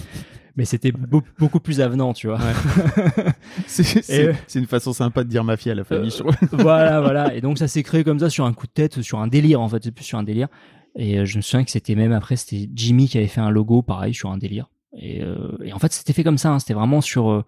[0.56, 2.40] Mais c'était beau- beaucoup plus avenant, tu vois.
[3.68, 6.36] C'est- euh, c'est une façon sympa de dire mafia à la famille, Euh, je trouve.
[6.62, 7.34] voilà, voilà.
[7.36, 9.62] Et donc ça s'est créé comme ça sur un coup de tête, sur un délire
[9.62, 10.48] en fait, c'est plus sur un délire.
[10.96, 13.82] Et je me souviens que c'était même après, c'était Jimmy qui avait fait un logo
[13.82, 14.70] pareil sur un délire.
[14.98, 16.52] Et, euh, et en fait, c'était fait comme ça.
[16.52, 16.60] hein.
[16.60, 17.44] C'était vraiment sur, euh,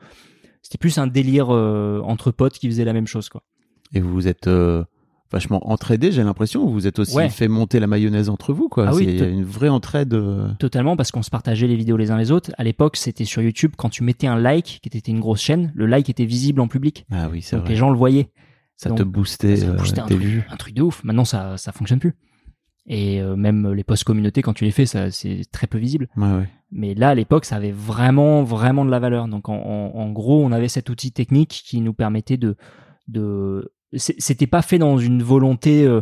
[0.61, 3.43] c'était plus un délire euh, entre potes qui faisaient la même chose, quoi.
[3.93, 4.47] Et vous vous êtes
[5.31, 6.65] vachement entraidés, j'ai l'impression.
[6.69, 7.29] Vous êtes aussi Ouais.
[7.29, 8.87] fait monter la mayonnaise entre vous, quoi.
[8.89, 10.15] Ah oui, C'est- Il y a to- une vraie entraide.
[10.59, 12.51] Totalement parce qu'on se partageait les vidéos les uns les autres.
[12.57, 13.71] À l'époque, c'était sur YouTube.
[13.77, 16.67] Quand tu mettais un like, qui était une grosse chaîne, le like était visible en
[16.67, 17.05] public.
[17.11, 17.73] Ah oui, c'est Donc vrai.
[17.73, 18.29] les gens le voyaient.
[18.77, 21.03] Ça donc, te boostait, ça boostait un truc, un truc de ouf.
[21.03, 22.13] Maintenant, ça, ça fonctionne plus.
[22.87, 26.07] Et euh, même les posts communautés, quand tu les fais, ça, c'est très peu visible.
[26.17, 26.49] Ouais, ouais.
[26.71, 29.27] Mais là, à l'époque, ça avait vraiment, vraiment de la valeur.
[29.27, 32.55] Donc, en, en- en gros, on avait cet outil technique qui nous permettait de,
[33.93, 36.01] c'était pas fait dans une volonté euh,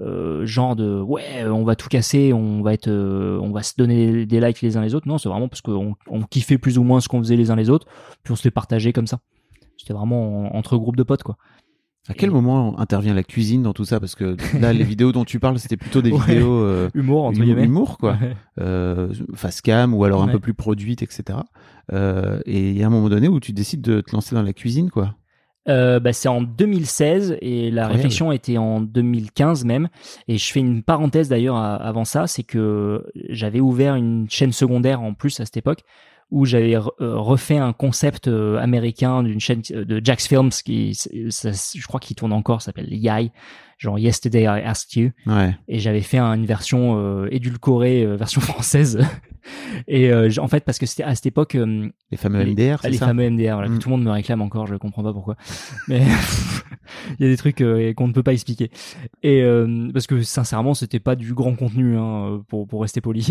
[0.00, 4.24] euh, genre de ouais, on va tout casser, on va être, on va se donner
[4.26, 5.08] des likes les uns les autres.
[5.08, 7.56] Non, c'est vraiment parce qu'on on kiffait plus ou moins ce qu'on faisait les uns
[7.56, 7.86] les autres,
[8.22, 9.20] puis on se les partageait comme ça.
[9.76, 11.36] C'était vraiment en- entre groupes de potes, quoi.
[12.08, 13.98] À quel Et- moment intervient la cuisine dans tout ça?
[14.00, 16.18] Parce que là, les vidéos dont tu parles, c'était plutôt des Ouais.
[16.26, 17.64] vidéos euh, Humour entre guillemets.
[17.64, 18.18] humour, quoi.
[18.20, 18.36] Ouais.
[18.60, 21.38] Euh, face cam ou alors un peu plus produite, etc.
[21.92, 24.42] Euh, et il y a un moment donné où tu décides de te lancer dans
[24.42, 25.14] la cuisine, quoi.
[25.66, 29.88] Euh, bah, c'est en 2016 et la réflexion était en 2015 même.
[30.28, 35.00] Et je fais une parenthèse d'ailleurs avant ça, c'est que j'avais ouvert une chaîne secondaire
[35.00, 35.80] en plus à cette époque
[36.30, 40.94] où j'avais euh, refait un concept euh, américain d'une chaîne euh, de Jack's Films qui,
[40.94, 43.30] ça- je crois qu'il tourne encore, s'appelle Yai,
[43.78, 45.56] genre Yesterday I Asked You Ouais.
[45.68, 48.98] et j'avais fait un- une version euh, édulcorée, euh, version française.
[49.88, 52.90] Et euh, en fait, parce que c'était à cette époque, euh, Les fameux MDR, c'est
[52.90, 53.78] les ça fameux MDR, voilà, Mm.
[53.78, 55.36] que tout le monde me réclame encore, je comprends pas pourquoi.
[55.88, 56.02] Mais
[57.18, 58.70] il y a des trucs euh, qu'on ne peut pas expliquer.
[59.22, 63.26] Et euh, parce que sincèrement, c'était pas du grand contenu, hein, pour, pour rester poli.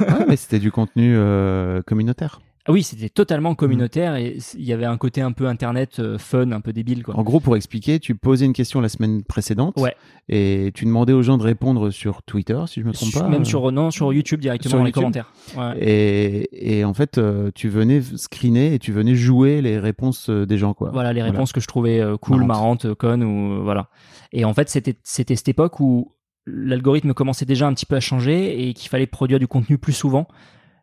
[0.00, 2.40] Ouais, mais c'était du contenu euh, communautaire.
[2.68, 6.18] Ah oui, c'était totalement communautaire et il y avait un côté un peu internet euh,
[6.18, 7.16] fun, un peu débile quoi.
[7.16, 9.94] En gros, pour expliquer, tu posais une question la semaine précédente Ouais.
[10.28, 13.28] et tu demandais aux gens de répondre sur Twitter, si je me trompe Sur- pas.
[13.28, 15.32] même sur non sur YouTube directement Sur dans les commentaires.
[15.56, 15.78] Ouais.
[15.80, 20.44] Et, et en fait, euh, tu venais screener et tu venais jouer les réponses euh,
[20.44, 20.90] des gens, quoi.
[20.92, 22.86] Voilà les réponses que je trouvais euh, cool, Marrantes.
[22.86, 23.90] euh, connes ou euh, voilà.
[24.32, 26.12] Et en fait, c'était c'était cette époque où
[26.46, 29.92] l'algorithme commençait déjà un petit peu à changer et qu'il fallait produire du contenu plus
[29.92, 30.26] souvent.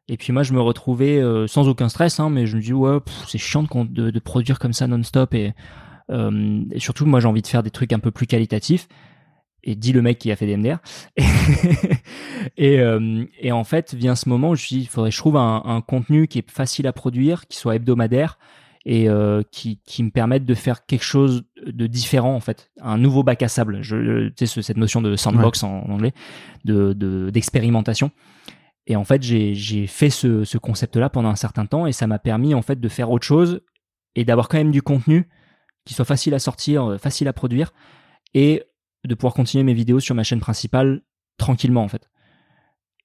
[0.09, 2.73] Et puis moi, je me retrouvais euh, sans aucun stress, hein, mais je me dis
[2.73, 2.97] ouais,
[3.27, 5.53] c'est chiant de, de, de produire comme ça non-stop et,
[6.11, 8.87] euh, et surtout moi j'ai envie de faire des trucs un peu plus qualitatifs.
[9.65, 10.79] Et dit le mec qui a fait des MDR.
[12.57, 15.15] et, euh, et en fait, vient ce moment où je me dit, il faudrait que
[15.15, 18.37] je trouve un, un contenu qui est facile à produire, qui soit hebdomadaire
[18.85, 19.07] et
[19.51, 23.41] qui, qui me permette de faire quelque chose de différent en fait, un nouveau bac
[23.41, 23.81] à sable.
[23.81, 26.11] Je, tu sais ce- cette notion de sandbox en, en anglais,
[26.65, 28.11] de de- d'expérimentation.
[28.87, 32.19] Et en fait, j'ai fait ce, ce concept-là pendant un certain temps et ça m'a
[32.19, 33.61] permis en fait de faire autre chose
[34.15, 35.29] et d'avoir quand même du contenu
[35.85, 37.73] qui soit facile à sortir, euh, facile à produire
[38.33, 38.63] et
[39.05, 41.01] de pouvoir continuer mes vidéos sur ma chaîne principale
[41.37, 42.09] tranquillement en fait.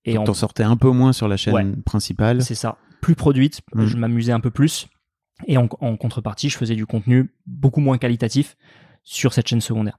[0.05, 1.67] Et Donc, en- t'en sortais un peu moins sur la chaîne Ouais.
[1.85, 2.43] principale.
[2.43, 2.79] c'est ça.
[3.01, 3.87] Plus produite, Mm.
[3.87, 4.87] je m'amusais un peu plus.
[5.47, 8.57] Et en, en contrepartie, je faisais du contenu beaucoup moins qualitatif
[9.05, 9.99] sur cette chaîne secondaire.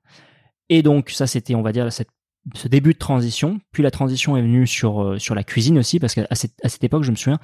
[0.67, 2.09] Et donc, ça, c'était, on va dire, cette-
[2.55, 3.59] ce début de transition.
[3.71, 6.69] Puis la transition est venue sur, euh, sur la cuisine aussi, parce qu'à cette, à
[6.69, 7.39] cette époque, je me souviens,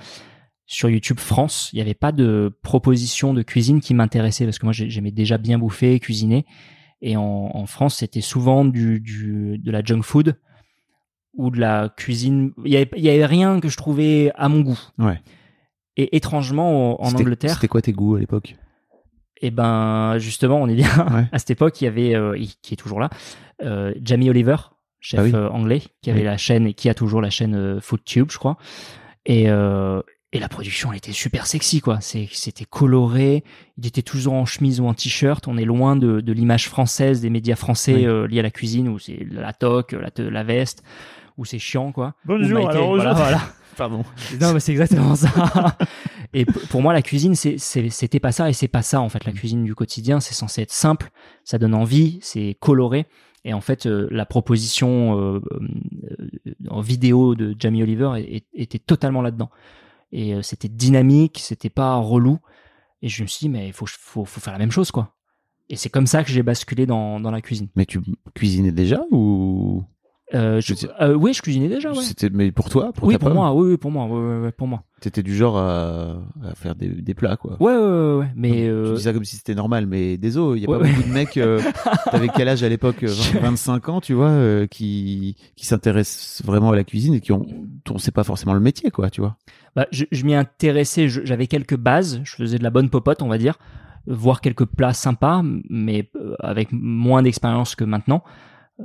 [0.65, 4.65] sur YouTube France, il n'y avait pas de proposition de cuisine qui m'intéressait, parce que
[4.65, 6.45] moi, j'ai- j'aimais déjà bien bouffer, cuisiner.
[7.01, 10.39] Et en, en France, c'était souvent du, du, de la junk food
[11.33, 12.51] ou de la cuisine.
[12.63, 14.79] Il y avait, il y avait rien que je trouvais à mon goût.
[14.97, 15.21] Ouais.
[15.97, 18.55] Et étrangement, en Angleterre, C'était quoi tes goûts à l'époque?
[19.41, 20.89] Et ben justement, on est bien.
[21.11, 21.25] Ouais.
[21.31, 23.09] À cette époque, il y avait, euh, qui est toujours là,
[23.63, 24.55] euh, Jamie Oliver,
[25.05, 25.31] chef Ah oui.
[25.35, 26.25] euh, anglais, qui avait Oui.
[26.25, 28.57] la chaîne et qui a toujours la chaîne euh, FoodTube, je crois.
[29.25, 30.01] Et euh,
[30.33, 31.99] et la production, elle était super sexy, quoi.
[32.01, 33.43] C'était coloré.
[33.77, 35.47] Il était toujours en chemise ou en t-shirt.
[35.47, 38.05] On est loin de, de l'image française des médias français Oui.
[38.05, 40.83] euh, liés à la cuisine, où c'est la toque, la, la veste,
[41.37, 42.15] où c'est chiant, quoi.
[42.25, 43.41] Bonjour, Ou Maïté, alors voilà.
[43.77, 44.03] Pardon.
[44.41, 45.29] Non, mais c'est exactement ça.
[46.33, 49.23] et pour moi, la cuisine, c'était pas ça et c'est pas ça en fait.
[49.25, 51.11] La cuisine du quotidien, c'est censé être simple,
[51.45, 53.05] ça donne envie, c'est coloré.
[53.45, 59.21] Et en fait, euh, la proposition euh, euh, en vidéo de Jamie Oliver était totalement
[59.21, 59.51] là-dedans.
[60.11, 62.39] Et c'était dynamique, c'était pas relou.
[63.01, 63.85] Et je me suis dit, mais il faut,
[64.25, 65.13] faire la même chose, quoi.
[65.69, 67.67] Et c'est comme ça que j'ai basculé dans la cuisine.
[67.75, 67.99] Mais tu
[68.33, 69.83] cuisinais déjà ou
[70.33, 72.01] Euh, je- euh, oui, je cuisinais déjà, ouais.
[72.01, 74.41] c'était mais pour toi pour Oui, ta pour pomme moi, oui, oui, pour moi, ouais,
[74.45, 74.81] ouais, pour moi.
[74.99, 77.57] T'étais du genre à, à faire des, des plats quoi.
[77.59, 78.27] Ouais, ouais, ouais, ouais.
[78.35, 80.83] Mais Tu euh, dis ça comme si c'était normal, mais désolé, il y a pas
[80.83, 81.37] beaucoup de mecs.
[81.37, 81.61] Euh,
[82.11, 86.41] T'avais quel âge à l'époque euh, 20, 25 ans, tu vois, euh, qui qui s'intéressent
[86.43, 87.45] vraiment à la cuisine et qui ont,
[87.85, 89.37] dont c'est pas forcément le métier, quoi, tu vois.
[89.75, 93.27] Bah, je, je m'y intéressais, j'avais quelques bases, je faisais de la bonne popote, on
[93.27, 93.59] va dire,
[94.09, 98.23] euh, voir quelques plats sympas, mais euh, avec moins d'expérience que maintenant,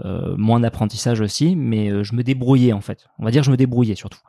[0.05, 3.07] euh, moins d'apprentissage aussi, mais euh, je me débrouillais en fait.
[3.19, 4.21] On va dire je me débrouillais surtout.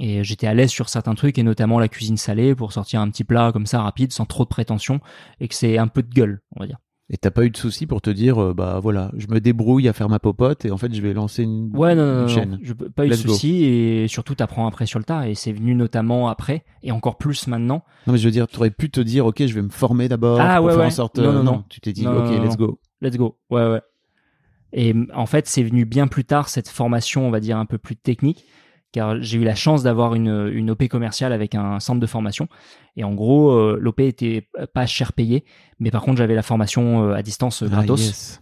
[0.00, 3.08] Et j'étais à l'aise sur certains trucs, et notamment la cuisine salée, pour sortir un
[3.10, 4.98] petit plat comme ça rapide, sans trop de prétention,
[5.40, 6.78] et que c'est un peu de gueule, on va dire.
[7.10, 9.86] Et t'as pas eu de soucis pour te dire, euh, bah voilà, je me débrouille
[9.88, 12.20] à faire ma popote et en fait je vais lancer une, Ouais, non, non, une
[12.22, 12.50] non, chaîne.
[12.52, 15.52] non, je, pas eu de soucis, et surtout t'apprends après sur le tas, et c'est
[15.52, 19.00] venu notamment après, et encore plus maintenant, Non mais je veux dire, t'aurais pu te
[19.00, 20.86] dire, ok, je vais me former d'abord Ah, pour ouais, faire ouais.
[20.86, 21.18] en sorte.
[21.18, 21.64] Non, euh, non, non.
[21.68, 22.44] Tu t'es dit, Non, ok, non, non.
[22.44, 22.80] let's go.
[23.02, 23.36] Let's go.
[23.50, 23.80] Ouais, ouais.
[24.76, 27.64] Et m- en fait, c'est venu bien plus tard, cette formation, on va dire, un
[27.66, 28.44] peu plus technique,
[28.92, 32.48] car j'ai eu la chance d'avoir une, une OP commerciale avec un centre de formation.
[32.96, 35.44] Et en gros, euh, l'OP était pas cher payé,
[35.80, 38.00] mais par contre, j'avais la formation euh, à distance euh, Ah, gratos.
[38.04, 38.40] yes.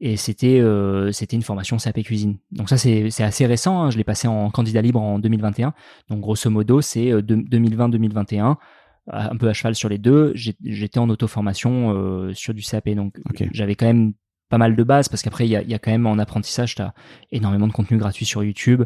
[0.00, 2.36] Et c'était euh, c'était une formation CAP Cuisine.
[2.52, 3.82] Donc ça, c'est assez récent.
[3.84, 3.90] hein.
[3.90, 5.72] Je l'ai passé en candidat libre en 2021.
[6.10, 8.56] Donc grosso modo, c'est euh, de- 2020-2021
[9.08, 10.32] un peu à cheval sur les deux.
[10.34, 13.14] J'étais en auto-formation euh, sur du CAP, donc
[13.52, 14.12] j'avais quand même
[14.48, 16.18] pas mal de bases parce qu'après il y a, il y a quand même en
[16.18, 16.94] apprentissage, tu as
[17.32, 18.82] énormément de contenu gratuit sur YouTube.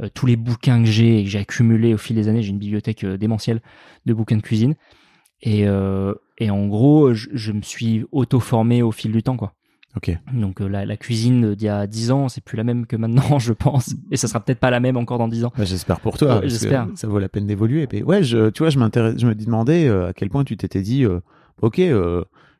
[0.00, 2.50] Euh, tous les bouquins que j'ai et que j'ai accumulés au fil des années, j'ai
[2.50, 3.62] une bibliothèque euh, démentielle
[4.04, 4.74] de bouquins de cuisine.
[5.42, 9.54] Et, euh, et en gros, je, je me suis auto-formé au fil du temps, quoi.
[9.96, 10.14] Ok.
[10.34, 12.96] Donc euh, la, la cuisine d'il y a 10 ans, c'est plus la même que
[12.96, 13.94] maintenant, je pense.
[14.10, 15.52] Et ça sera peut-être pas la même encore dans 10 ans.
[15.56, 16.40] Bah, j'espère pour toi.
[16.40, 16.86] Ouais, j'espère.
[16.94, 17.88] Ça vaut la peine d'évoluer.
[18.04, 20.82] Ouais, je, tu vois, je m'intéresse, je me demandais euh, à quel point tu t'étais
[20.82, 21.20] dit, euh,
[21.62, 21.80] ok,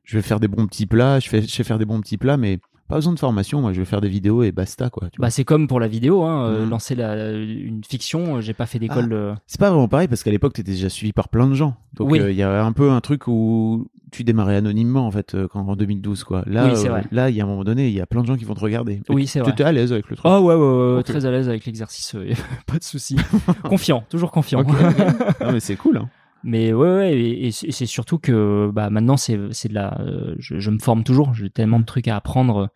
[0.07, 2.17] je vais faire des bons petits plats, je fais, je sais faire des bons petits
[2.17, 2.59] plats, mais
[2.89, 3.61] pas besoin de formation.
[3.61, 5.09] Moi, je vais faire des vidéos et basta, quoi.
[5.11, 5.21] Tu.
[5.21, 6.71] Bah c'est comme pour la vidéo, hein, euh, Mhm.
[6.71, 9.13] lancer la, une fiction, euh, j'ai pas fait d'école.
[9.13, 11.77] euh, C'est pas vraiment pareil parce qu'à l'époque, t'étais déjà suivi par plein de gens.
[11.95, 12.21] Donc, Oui.
[12.21, 15.67] euh, il y a un peu un truc où tu démarrais anonymement, en fait, quand,
[15.67, 16.45] en 2012, quoi.
[16.47, 18.37] Là, Oui, là, il y a un moment donné, il y a plein de gens
[18.37, 19.03] qui vont te regarder.
[19.09, 19.51] Oui, c'est tu vrai.
[19.53, 20.31] étais à l'aise avec le truc.
[20.31, 22.15] Oh ouais, ouais, ouais, très à l'aise avec l'exercice,
[22.69, 23.17] pas de souci.
[23.65, 24.63] confiant, toujours confiant.
[25.41, 26.09] Non, mais c'est cool, hein.
[26.49, 30.59] Mais ouais, ouais et, et c'est surtout que bah maintenant c'est de la, euh, je,
[30.61, 31.35] je me forme toujours.
[31.35, 32.71] J'ai tellement de trucs à apprendre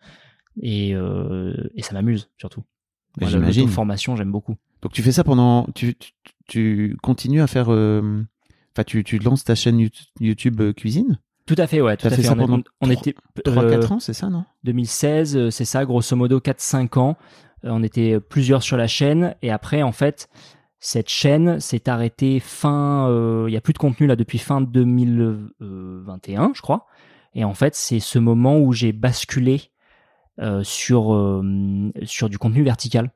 [0.61, 2.63] et euh, et ça m'amuse surtout.
[3.21, 3.69] J'imagine.
[3.69, 4.55] formation j'aime beaucoup.
[4.81, 6.11] Donc tu fais ça pendant, tu, tu,
[6.47, 8.21] tu continues à faire, euh,
[8.73, 11.19] enfin tu, tu lances ta chaîne Yout- YouTube cuisine?
[11.45, 11.97] Tout à fait, ouais.
[11.97, 12.27] Tout T'as à fait fait.
[12.29, 12.35] ça
[12.81, 13.15] on, était
[13.45, 14.45] 3-4 euh, ans, c'est ça, non?
[14.63, 17.17] 2016, euh, c'est ça, grosso modo 4-5 ans.
[17.65, 20.29] Euh, on était plusieurs sur la chaîne et après, en fait,
[20.83, 23.07] cette chaîne s'est arrêtée fin.
[23.07, 26.85] euh, Il y a plus de contenu là depuis fin 2021, je crois.
[27.33, 29.69] Et en fait, c'est ce moment où j'ai basculé
[30.39, 33.11] euh, sur euh, sur du contenu vertical.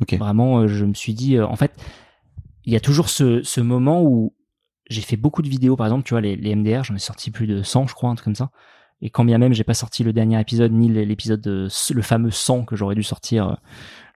[0.00, 0.14] Ok.
[0.14, 1.72] Vraiment, euh, je me suis dit, euh, en fait,
[2.64, 4.32] il y a toujours ce, ce moment où
[4.88, 7.30] j'ai fait beaucoup de vidéos, par exemple, tu vois, les, les MDR, j'en ai sorti
[7.30, 8.50] plus de 100, je crois, un truc comme ça.
[9.02, 12.30] Et quand bien même, j'ai pas sorti le dernier épisode, ni l'épisode, de- le fameux
[12.30, 13.56] 100 que j'aurais dû sortir,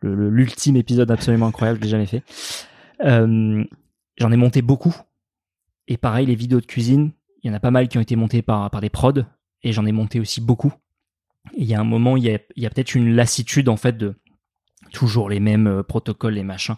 [0.04, 2.22] euh, l'ultime épisode absolument incroyable, je l'ai jamais fait.
[3.02, 3.64] Euh,
[4.18, 4.94] j'en ai monté beaucoup.
[5.88, 7.12] Et pareil, les vidéos de cuisine,
[7.42, 9.22] il y en a pas mal qui ont été montées par, par des prods,
[9.62, 10.72] et j'en ai monté aussi beaucoup.
[11.54, 13.68] Et il y a un moment, il y a, il y a peut-être une lassitude,
[13.68, 14.14] en fait, de
[14.92, 16.76] toujours les mêmes euh, protocoles, les machins.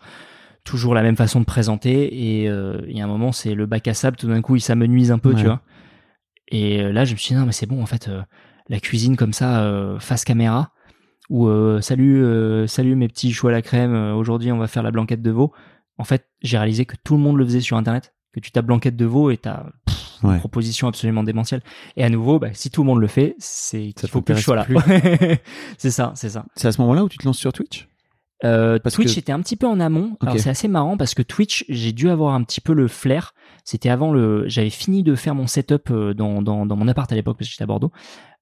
[0.65, 2.41] Toujours la même façon de présenter.
[2.43, 4.17] Et euh, il y a un moment c'est le bac à sable.
[4.17, 5.37] Tout d'un coup il s'amenuise un peu Ouais.
[5.37, 5.61] tu vois.
[6.49, 8.23] Et là je me suis dit non mais c'est bon en fait euh,
[8.69, 10.73] la cuisine comme ça euh, face caméra.
[11.31, 11.49] Ou
[11.81, 12.25] salut
[12.69, 13.95] salut mes petits choux à la crème.
[14.17, 15.53] Aujourd'hui on va faire la blanquette de veau
[15.99, 18.67] en fait j'ai réalisé que tout le monde le faisait sur internet que tu tapes
[18.67, 21.63] blanquette de veau et t'as pff, une proposition absolument démentielle
[21.97, 24.41] et à nouveau bah, si tout le monde le fait c'est qu'il faut plus que
[24.41, 24.67] je sois là
[25.79, 27.89] c'est ça c'est ça C'est à ce moment-là où tu te lances sur Twitch?
[28.45, 30.19] Euh, Parce Twitch que- était un petit peu en amont.
[30.21, 33.33] Alors c'est assez marrant parce que Twitch, j'ai dû avoir un petit peu le flair.
[33.65, 37.11] C'était avant le, j'avais fini de faire mon setup euh, dans dans, dans mon appart
[37.11, 37.93] à l'époque parce que j'étais à Bordeaux.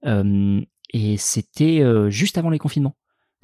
[0.04, 0.60] Euh,
[0.92, 2.96] et c'était juste avant les confinements.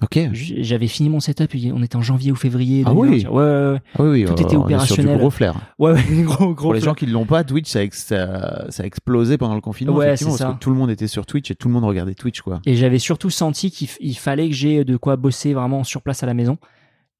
[0.03, 0.19] Ok.
[0.33, 1.55] J'avais fini mon setup.
[1.55, 2.85] et On était en janvier ou février.
[2.87, 3.11] Ah 2020.
[3.11, 3.27] oui.
[3.27, 3.81] Ouais, ouais, ouais.
[3.99, 5.13] Ah oui, Tout euh, était on est sur opérationnel.
[5.15, 5.55] du gros flair.
[5.79, 6.55] Ouais, ouais, gros, gros.
[6.55, 6.91] Pour les flair.
[6.93, 9.61] gens qui ne l'ont pas, Twitch, ça a, ex- ça, ça a explosé pendant le
[9.61, 10.55] confinement, Ouais, effectivement, parce ça.
[10.55, 12.61] que tout le monde était sur Twitch et tout le monde regardait Twitch, quoi.
[12.67, 16.27] Et j'avais surtout senti qu'il fallait que j'ai de quoi bosser vraiment sur place à
[16.27, 16.57] la maison.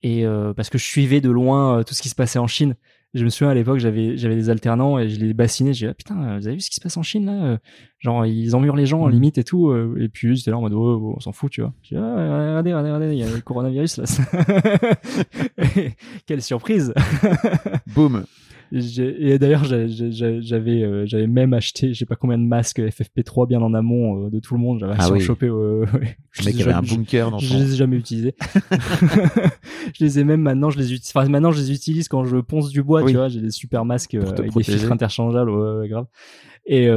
[0.03, 2.47] Et euh, parce que je suivais de loin euh, tout ce qui se passait en
[2.47, 2.75] Chine.
[3.13, 5.73] Je me souviens à l'époque, j'avais j'avais des alternants et je les bassinais.
[5.73, 7.33] J'ai dit ah, putain, euh, vous avez vu ce qui se passe en Chine là
[7.45, 7.57] Euh,
[7.99, 9.13] Genre ils emmurent les gens Mhm.
[9.13, 9.71] limite et tout.
[9.71, 11.73] euh, Et puis j'étais là en mode ouais, ouais, on s'en fout, tu vois.
[11.83, 14.05] J'ai dit, ah, regardez, regardez, regardez, il y a le coronavirus là.
[16.27, 16.95] Quelle surprise
[17.95, 18.25] Boum.
[18.73, 23.61] Et d'ailleurs, j'avais euh, j'avais même acheté, je sais pas combien de masques FFP3 bien
[23.63, 24.79] en amont euh, de tout le monde.
[24.81, 25.21] J'avais Ah oui.
[25.21, 25.47] chopé.
[25.47, 26.17] euh, ouais.
[26.39, 27.59] Le mec Je- avait un je- bunker dans je son...
[27.59, 28.35] les ai jamais utilisés.
[29.99, 31.13] je les ai même maintenant, je les utilise.
[31.15, 33.11] Enfin, maintenant, je les utilise quand je ponce du bois, Oui.
[33.13, 33.29] tu vois.
[33.29, 34.73] J'ai des super masques euh, avec protéger.
[34.73, 36.07] des filtres interchangeables, ouais, ouais, grave.
[36.67, 36.89] Et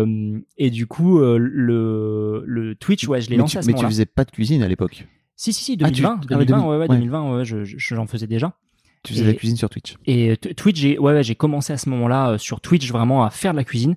[0.57, 3.77] et du coup, le le Twitch, ouais, je l'ai lancé tu, à ce mais tu
[3.77, 3.89] moment-là.
[3.89, 5.07] faisais pas de cuisine à l'époque.
[5.35, 6.87] Si, si, si, Ah, tu- 2020, ah ouais, 2020, 2000, ouais, ouais, ouais.
[6.87, 8.53] 2020, ouais, je- je- j'en faisais déjà.
[9.03, 9.95] Tu faisais de la cuisine sur Twitch.
[10.05, 13.23] Et euh, Twitch, j'ai ouais, ouais, j'ai commencé à ce moment-là euh, sur Twitch vraiment
[13.25, 13.95] à faire de la cuisine.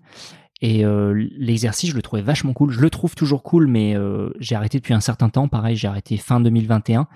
[0.63, 2.71] Et euh, l'exercice, je le trouvais vachement cool.
[2.71, 5.49] Je le trouve toujours cool, mais euh, j'ai arrêté depuis un certain temps.
[5.49, 7.07] Pareil, j'ai arrêté fin 2021.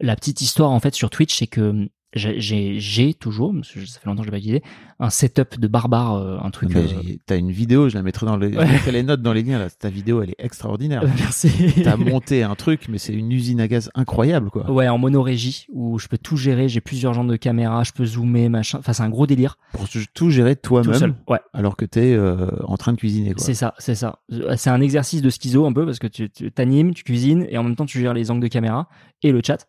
[0.00, 4.06] La petite histoire en fait sur Twitch, c'est que j'ai- toujours, parce que ça fait
[4.08, 4.62] longtemps que je l'ai pas utilisé,
[5.00, 6.74] un setup de barbare, euh, un truc.
[6.74, 6.82] Euh,
[7.26, 9.58] T'as une vidéo, je la mettrai dans les, je mettrai les notes dans les liens.
[9.58, 9.68] Là.
[9.70, 11.02] Ta vidéo, elle est extraordinaire.
[11.18, 11.50] Merci.
[11.84, 14.70] T'as monté un truc, mais c'est une usine à gaz incroyable, quoi.
[14.70, 16.68] Ouais, en monorégie où je peux tout gérer.
[16.68, 18.78] J'ai plusieurs genres de caméras, je peux zoomer, machin.
[18.78, 19.56] Enfin, c'est un gros délire.
[19.72, 21.38] Pour tout- gérer toi-même, Ouais.
[21.54, 23.42] alors que t'es euh, en train de cuisiner, quoi.
[23.44, 24.18] C'est ça, c'est ça.
[24.56, 27.56] C'est un exercice de schizo un peu parce que tu tu- t'animes, tu cuisines et
[27.58, 28.88] en même temps tu gères les angles de caméra
[29.22, 29.66] et le chat.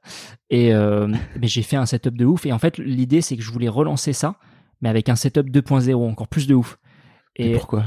[0.50, 1.08] Et euh,
[1.40, 3.70] mais j'ai fait un setup de ouf et en fait l'idée c'est que je voulais
[3.70, 4.36] relancer ça
[4.82, 6.78] mais avec un setup 2.0 encore plus de ouf.
[7.36, 7.86] Et Et pourquoi?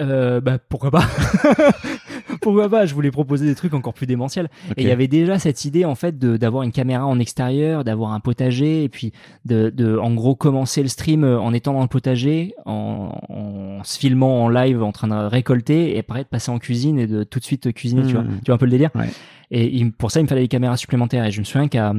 [0.00, 1.04] euh, bah pourquoi pas?
[2.40, 4.48] Pourquoi pas Je voulais proposer des trucs encore plus démentiels.
[4.76, 7.84] Et il y avait déjà cette idée en fait de d'avoir une caméra en extérieur,
[7.84, 9.12] d'avoir un potager et puis
[9.44, 13.84] de, de en gros commencer le stream euh, en étant dans le potager, en, en
[13.84, 17.06] se filmant en live en train de récolter et après de passer en cuisine et
[17.06, 18.22] de tout de suite cuisiner, tu vois.
[18.24, 18.90] Tu vois un peu le délire.
[18.94, 19.08] Ouais.
[19.50, 21.92] Et il- pour ça il me fallait des caméras supplémentaires et je me souviens qu'à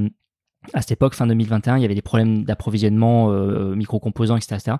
[0.74, 4.56] à cette époque, fin 2021, il y avait des problèmes d'approvisionnement, euh, micro-composants, etc.
[4.56, 4.78] etc.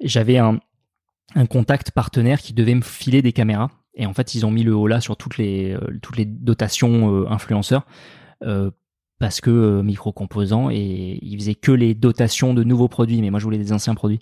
[0.00, 0.60] Et J'avais un,
[1.34, 3.70] un contact partenaire qui devait me filer des caméras.
[3.96, 6.26] Et en fait, ils ont mis le haut là sur toutes les, euh, toutes les
[6.26, 7.86] dotations euh, influenceurs.
[8.44, 8.70] euh,
[9.18, 13.22] parce que euh, micro-composants et ils faisaient que les dotations de nouveaux produits.
[13.22, 14.18] Mais moi, je voulais des anciens produits.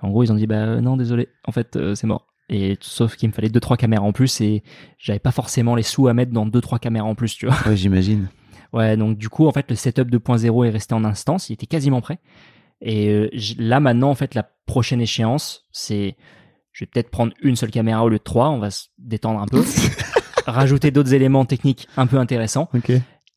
[0.00, 2.28] En gros, ils ont dit, bah non, désolé, en fait, euh, c'est mort.
[2.48, 4.62] Et sauf qu'il me fallait deux trois caméras en plus et
[4.96, 7.56] j'avais pas forcément les sous à mettre dans deux trois caméras en plus, tu vois.
[7.66, 8.28] Ouais, j'imagine.
[8.72, 11.66] Ouais, donc du coup, en fait, le setup 2.0 est resté en instance, il était
[11.66, 12.18] quasiment prêt.
[12.80, 13.28] Et euh,
[13.58, 16.16] là, maintenant, en fait, la prochaine échéance, c'est,
[16.78, 19.40] je vais peut-être prendre une seule caméra au lieu de trois, on va se détendre
[19.40, 19.64] un peu,
[20.46, 22.68] rajouter d'autres éléments techniques un peu intéressants,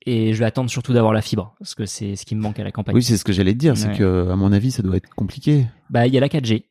[0.05, 2.59] et je vais attendre surtout d'avoir la fibre, parce que c'est ce qui me manque
[2.59, 2.93] à la campagne.
[2.93, 3.75] Oui, c'est ce que j'allais te dire.
[3.75, 5.65] C'est que, à mon avis, ça doit être compliqué.
[5.89, 6.65] Bah, il y a la 4G.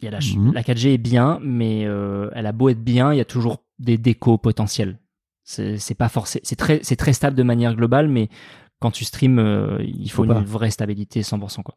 [0.00, 0.52] Il y a la, Mhm.
[0.52, 3.64] la 4G est bien, mais euh, elle a beau être bien, il y a toujours
[3.78, 4.98] des décos potentiels.
[5.44, 8.28] C'est pas forcé, c'est très, c'est très stable de manière globale, mais
[8.78, 11.62] quand tu streams, euh, il faut, Faut une vraie stabilité 100%.
[11.62, 11.74] Quoi.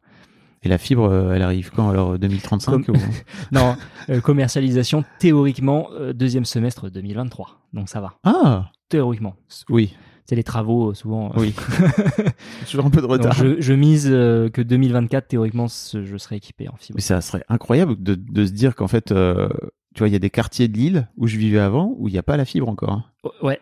[0.64, 2.98] Et la fibre, euh, elle arrive quand alors 2035 Comme- ou-
[3.52, 3.76] Non,
[4.08, 8.14] euh, commercialisation théoriquement euh, deuxième semestre 2023, donc ça va.
[8.24, 9.34] Ah Théoriquement,
[9.68, 9.94] oui,
[10.26, 11.30] c'est les travaux euh, souvent.
[11.30, 11.54] euh, oui.
[12.70, 13.34] Toujours un peu de donc retard.
[13.34, 16.96] je, je mise euh, que 2024 théoriquement ce- je serai équipé en fibre.
[16.96, 19.48] Mais ça serait incroyable de, de se dire qu'en fait, euh,
[19.94, 22.12] tu vois, il y a des quartiers de l'île où je vivais avant où il
[22.12, 22.90] n'y a pas la fibre encore.
[22.92, 23.04] hein.
[23.42, 23.60] Ouais.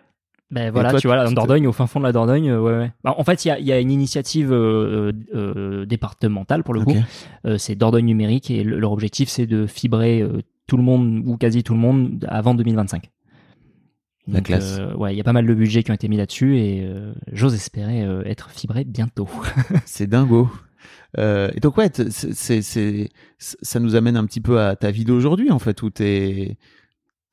[0.53, 2.77] Ben voilà, toi, tu vois, en Dordogne, au fin fond de la Dordogne, euh, ouais,
[2.77, 2.93] ouais.
[3.03, 6.75] Bah, en fait, il y a, il y a une initiative euh, euh, départementale pour
[6.75, 6.95] le coup.
[7.57, 10.23] C'est Dordogne numérique et le- leur objectif, c'est de fibrer
[10.67, 13.11] tout le monde ou quasi tout le monde avant 2025.
[14.29, 14.79] La classe.
[14.97, 16.87] ouais, il y a pas mal de budgets qui ont été mis là-dessus et
[17.33, 19.29] j'ose espérer être fibré bientôt.
[19.85, 20.49] C'est dingo.
[21.19, 23.09] Et donc ouais, c'est-
[23.39, 26.57] ça nous amène un petit peu à ta vie d'aujourd'hui en fait, où t'es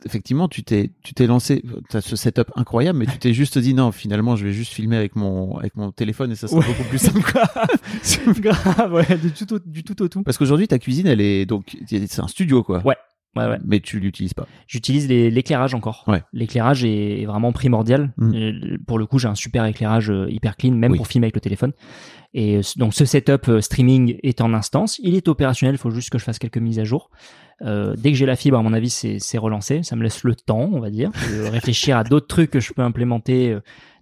[0.05, 3.73] effectivement tu t'es tu t'es lancé, t'as ce setup incroyable, mais tu t'es juste dit
[3.73, 6.65] non, finalement je vais juste filmer avec mon avec mon téléphone et ça sera Ouais.
[6.67, 7.21] beaucoup plus simple.
[8.41, 10.23] Grave, ouais, du tout au, du tout au tout.
[10.23, 12.81] Parce qu'aujourd'hui ta cuisine elle est donc c'est un studio quoi.
[12.85, 12.95] Ouais.
[13.35, 13.57] Ouais, ouais.
[13.63, 14.47] Mais tu l'utilises pas.
[14.67, 16.03] J'utilise l'éclairage encore.
[16.07, 16.23] Ouais.
[16.33, 18.11] L'éclairage est, vraiment primordial.
[18.17, 18.77] Mm.
[18.87, 20.97] Pour le coup, j'ai un super éclairage euh, hyper clean, même Oui.
[20.97, 21.73] pour filmer avec le téléphone.
[22.33, 24.99] Et euh, donc ce setup euh, streaming est en instance.
[25.03, 25.75] Il est opérationnel.
[25.75, 27.11] Il faut juste que je fasse quelques mises à jour.
[27.61, 29.83] Euh, dès que j'ai la fibre, à mon avis, c'est relancé.
[29.83, 32.73] Ça me laisse le temps, on va dire, de réfléchir à d'autres trucs que je
[32.73, 33.57] peux implémenter,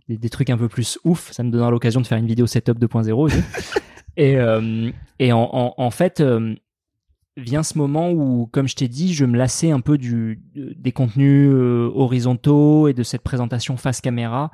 [0.07, 1.31] des, des trucs un peu plus ouf.
[1.33, 3.37] Ça me donnera l'occasion de faire une vidéo setup 2.0 aussi.
[4.17, 4.89] et euh,
[5.19, 6.21] et en, en, en fait.
[6.21, 6.55] euh,
[7.37, 10.91] vient ce moment où, comme je t'ai dit, je me lassais un peu du, des
[10.91, 14.51] contenus euh, horizontaux et de cette présentation face caméra.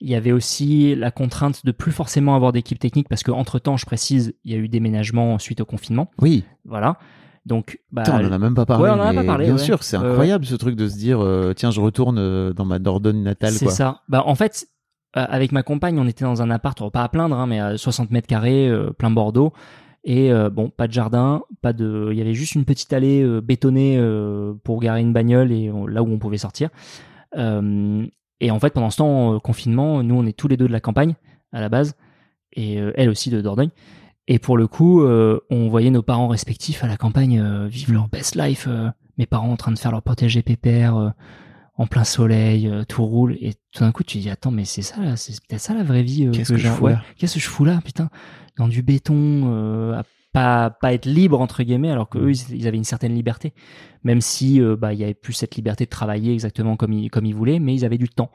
[0.00, 3.58] Il y avait aussi la contrainte de plus forcément avoir d'équipe technique parce que entre
[3.58, 6.10] temps, je précise, il y a eu déménagement suite au confinement.
[6.20, 6.44] Oui.
[6.64, 6.98] Voilà.
[7.46, 8.84] Donc, bah, on en a même pas parlé.
[8.84, 9.58] Ouais, on en a pas parlé, Bien ouais.
[9.58, 10.06] sûr, c'est ouais.
[10.06, 13.52] incroyable ce truc de se dire euh, tiens, je retourne euh, dans ma Dordogne natale
[13.52, 14.02] c'est ça.
[14.08, 14.66] Bah, en fait,
[15.16, 17.76] euh, avec ma compagne, on était dans un appart, pas à plaindre, hein, mais à
[17.76, 19.52] 60 mètres carrés, euh, plein Bordeaux.
[20.04, 22.08] Et euh, bon, pas de jardin, pas de.
[22.12, 25.70] Il y avait juste une petite allée euh, bétonnée euh, pour garer une bagnole et
[25.88, 26.70] là où on pouvait sortir.
[28.42, 30.80] Et en fait, pendant ce temps, confinement, nous, on est tous les deux de la
[30.80, 31.14] campagne
[31.52, 31.94] à la base,
[32.54, 33.68] et elle aussi de Dordogne.
[34.28, 38.34] Et pour le coup, on voyait nos parents respectifs à la campagne vivre leur best
[38.34, 38.66] life.
[39.18, 41.12] mes parents en train de faire leur potager pépère
[41.80, 43.38] en plein soleil, euh, tout roule.
[43.40, 45.72] Et tout d'un coup, tu te dis attends, mais c'est ça, là, c'est peut-être ça
[45.72, 46.26] la vraie vie.
[46.26, 47.02] euh, Qu'est-ce que je fous là?
[47.16, 48.10] Qu'est-ce que je fous là, putain?
[48.58, 49.14] Dans du béton,
[49.46, 50.02] euh, à
[50.34, 53.54] pas pas être libre entre guillemets, alors que eux ils, avaient une certaine liberté,
[54.04, 57.10] même si euh, bah il y avait plus cette liberté de travailler exactement comme ils
[57.10, 58.30] comme ils voulaient, mais ils avaient du temps.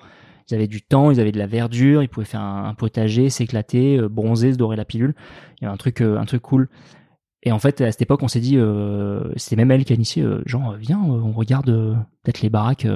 [0.50, 3.30] Ils avaient du temps, ils avaient de la verdure, ils pouvaient faire un, un potager,
[3.30, 5.14] s'éclater, bronzer, se dorer la pilule.
[5.62, 6.68] Il y avait un truc, un truc cool.
[7.44, 8.58] Et en fait, à cette époque, on s'est dit,
[9.38, 11.68] c'était même elle qui a initié, genre, viens, on regarde
[12.24, 12.88] peut-être les baraques.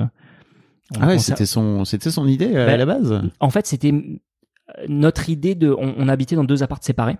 [0.97, 3.21] On Ah ouais, c'était son c'était son idée euh, Bah, à la base.
[3.39, 7.17] En fait, c'était euh, notre idée de, on, on habitait dans deux apparts séparés.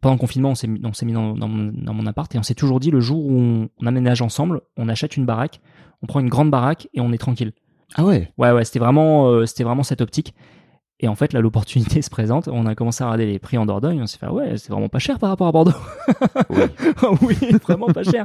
[0.00, 2.34] Pendant le confinement, on s'est mis, on s'est mis dans, dans mon, dans mon appart
[2.34, 5.26] et on s'est toujours dit, le jour où on, on aménage ensemble, on achète une
[5.26, 5.60] baraque,
[6.02, 7.52] on prend une grande baraque et on est tranquille.
[7.94, 8.32] Ah ouais.
[8.38, 10.34] Ouais, ouais, c'était vraiment, euh, c'était vraiment cette optique.
[11.04, 12.48] Et en fait, là, l'opportunité se présente.
[12.48, 14.00] On a commencé à regarder les prix en Dordogne.
[14.00, 15.72] On s'est fait, ah ouais, c'est vraiment pas cher par rapport à Bordeaux.
[17.20, 18.24] oui, vraiment pas cher.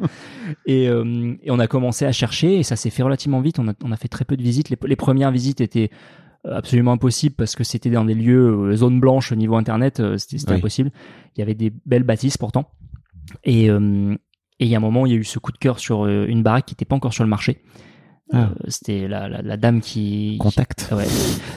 [0.65, 3.59] Et, euh, et on a commencé à chercher et ça s'est fait relativement vite.
[3.59, 4.69] On a, on a fait très peu de visites.
[4.69, 5.89] Les, les premières visites étaient
[6.45, 9.99] euh, absolument impossibles parce que c'était dans des lieux, euh, zone blanche au niveau internet,
[9.99, 10.57] euh, c'était Oui.
[10.59, 10.91] impossible.
[11.35, 12.71] Il y avait des belles bâtisses pourtant.
[13.43, 14.15] Et euh,
[14.61, 16.05] et il y a un moment, il y a eu ce coup de cœur sur
[16.05, 17.61] une baraque qui n'était pas encore sur le marché.
[18.31, 18.37] Ah.
[18.43, 20.89] Euh, c'était la, la, la dame qui, Contact.
[20.91, 21.07] Ouais,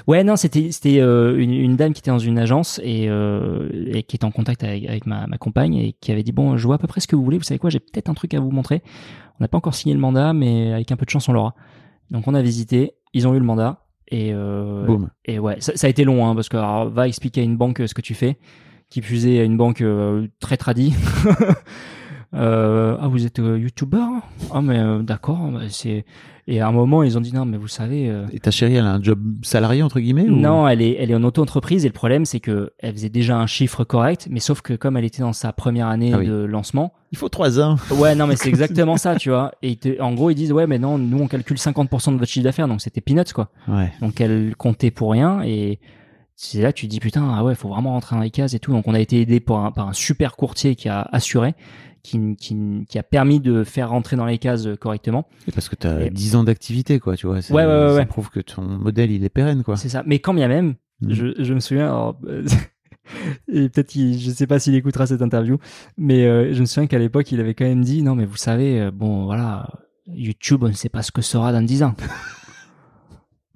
[0.07, 3.69] ouais non, c'était c'était euh, une, une dame qui était dans une agence et, euh,
[3.93, 6.57] et qui était en contact avec, avec ma, ma compagne et qui avait dit bon,
[6.57, 7.39] je vois à peu près ce que vous voulez.
[7.39, 8.82] Vous savez quoi, j'ai peut-être un truc à vous montrer.
[9.39, 11.55] On n'a pas encore signé le mandat, mais avec un peu de chance, on l'aura.
[12.11, 13.82] Donc on a visité, ils ont eu le mandat
[14.12, 15.11] et euh, Boum.
[15.24, 17.57] et ouais, ça, ça a été long hein, parce que alors, va expliquer à une
[17.57, 18.39] banque euh, ce que tu fais,
[18.90, 20.94] qui est à une banque euh, très tradie.
[22.34, 24.09] Euh, ah vous êtes euh, youtubeur
[24.54, 26.04] Ah mais euh, d'accord, c'est
[26.48, 28.74] et à un moment ils ont dit non mais vous savez euh, Et ta chérie,
[28.74, 30.34] elle a un job salarié entre guillemets ou...
[30.34, 33.36] non, elle est, elle est en auto-entreprise et le problème c'est que elle faisait déjà
[33.38, 36.26] un chiffre correct, mais sauf que comme elle était dans sa première année Ah oui.
[36.26, 37.76] de lancement, Il faut trois ans.
[37.90, 39.52] ouais non mais c'est exactement ça, tu vois.
[39.62, 42.44] Et en gros ils disent ouais mais non, nous on calcule 50% de votre chiffre
[42.44, 43.50] d'affaires, donc c'était peanuts quoi.
[43.68, 43.92] Ouais.
[44.00, 45.78] Donc elle comptait pour rien et
[46.34, 48.59] c'est là tu te dis putain ah ouais faut vraiment rentrer dans les cases et
[48.59, 48.72] tout.
[48.72, 51.54] Donc on a été aidé par un, par un super courtier qui a assuré,
[52.02, 52.56] qui, qui,
[52.88, 55.26] qui a permis de faire rentrer dans les cases correctement.
[55.48, 57.40] Et Parce que tu as Et- 10 ans d'activité, quoi, tu vois.
[57.42, 59.76] c'est- Ouais, ouais, ouais, Ça prouve que ton modèle, il est pérenne, quoi.
[59.76, 60.02] C'est ça.
[60.06, 61.12] Mais quand bien même, Mhm.
[61.12, 62.44] je, je me souviens, alors, euh,
[63.48, 65.58] et peut-être qu'il, je sais pas s'il écoutera cette interview,
[65.96, 68.36] mais euh, je me souviens qu'à l'époque, il avait quand même dit non, mais vous
[68.36, 69.68] savez, euh, bon, voilà,
[70.08, 71.94] YouTube, on ne sait pas ce que sera dans 10 ans.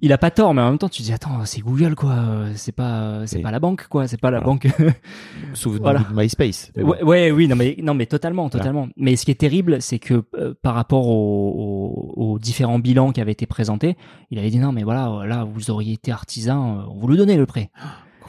[0.01, 2.15] il a pas tort, mais en même temps, tu te dis attends, c'est Google quoi,
[2.55, 3.41] c'est pas, c'est Oui.
[3.43, 4.67] pas la banque quoi, c'est pas la banque.
[5.53, 5.99] Souvenez-vous Voilà.
[6.01, 6.71] de MySpace.
[6.75, 6.89] Mais bon.
[6.91, 8.87] Ouais, ouais, oui, non mais non mais totalement, totalement.
[8.97, 13.11] Mais ce qui est terrible, c'est que euh, par rapport aux, aux- aux différents bilans
[13.11, 13.97] qui avaient été présentés,
[14.31, 17.17] il avait dit non mais voilà, là vous auriez été artisan, euh, on vous le
[17.17, 17.69] donnait le prêt.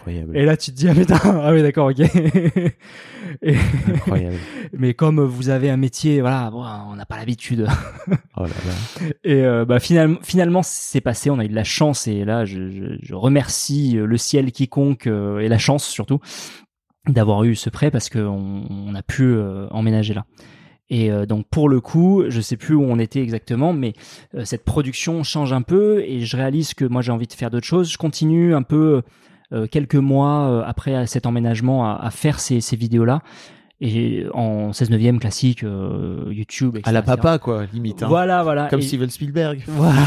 [0.08, 0.36] Incroyable.
[0.36, 2.00] Et là tu te dis ah mais putain, ah oui d'accord ok.
[3.42, 3.56] Et-
[3.88, 4.36] Incroyable.
[4.72, 7.66] mais comme vous avez un métier, voilà, bon, on n'a pas l'habitude.
[8.36, 9.06] Oh là là.
[9.24, 11.30] Et euh, bah finalement, finalement c'est passé.
[11.30, 14.50] On a eu de la chance et là je, je, je remercie euh, le ciel
[14.52, 16.20] quiconque euh, et la chance surtout
[17.06, 20.24] d'avoir eu ce prêt parce qu'on on a pu euh, emménager là.
[20.90, 23.92] Et donc pour le coup, je sais plus où on était exactement, mais
[24.44, 27.66] cette production change un peu et je réalise que moi j'ai envie de faire d'autres
[27.66, 27.92] choses.
[27.92, 29.02] Je continue un peu
[29.70, 33.22] quelques mois euh, après cet emménagement à, à faire ces, ces vidéos là
[33.80, 36.78] et en 16 neuvième classique euh, YouTube.
[36.82, 38.02] À la papa, quoi, limite.
[38.02, 38.08] hein.
[38.08, 38.66] Voilà, voilà.
[38.68, 39.62] Comme Et- Steven Spielberg.
[39.68, 40.02] voilà.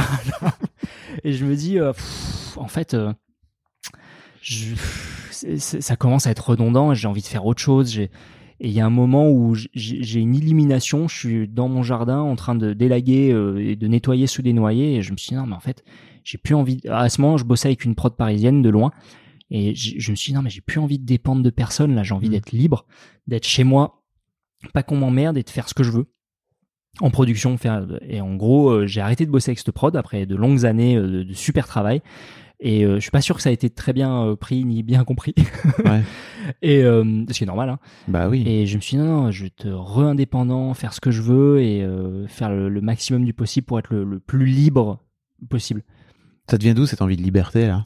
[1.24, 3.14] Et je me dis, euh, pff, en fait, euh,
[4.42, 4.76] je-
[5.56, 6.94] ça commence à être redondant.
[6.94, 7.92] J'ai envie de faire autre chose.
[7.92, 8.10] J'ai-
[8.60, 11.08] Et il y a un moment où j'ai une illumination.
[11.08, 14.54] Je suis dans mon jardin en train de délaguer euh, et de nettoyer sous des
[14.54, 14.96] noyers.
[14.98, 15.84] Et je me suis dit, non, mais en fait,
[16.24, 16.80] j'ai plus envie.
[16.90, 18.92] À ce moment, je bossais avec une prod parisienne de loin.
[19.52, 21.94] Et je me suis dit, non, mais j'ai plus envie de dépendre de personne.
[21.94, 22.32] Là, j'ai envie Mm.
[22.32, 22.86] d'être libre,
[23.28, 24.02] d'être chez moi,
[24.74, 26.06] pas qu'on m'emmerde et de faire ce que je veux
[27.02, 27.58] en production.
[27.58, 30.66] Faire, et en gros, euh, j'ai arrêté de bosser avec cette prod après de longues
[30.66, 32.02] années euh, de, de super travail.
[32.64, 34.84] Et euh, je suis pas sûr que ça a été très bien euh, pris ni
[34.84, 35.34] bien compris.
[35.86, 36.02] Ouais.
[36.62, 37.70] et euh, ce qui est normal.
[37.70, 37.80] Hein.
[38.08, 38.44] Bah oui.
[38.48, 41.22] Et je me suis dit non, non, je vais être re-indépendant, faire ce que je
[41.24, 41.86] veux et
[42.28, 45.04] faire le, le maximum du possible pour être le, le plus libre
[45.50, 45.84] possible.
[46.50, 47.86] Ça devient d'où cette envie de liberté, là?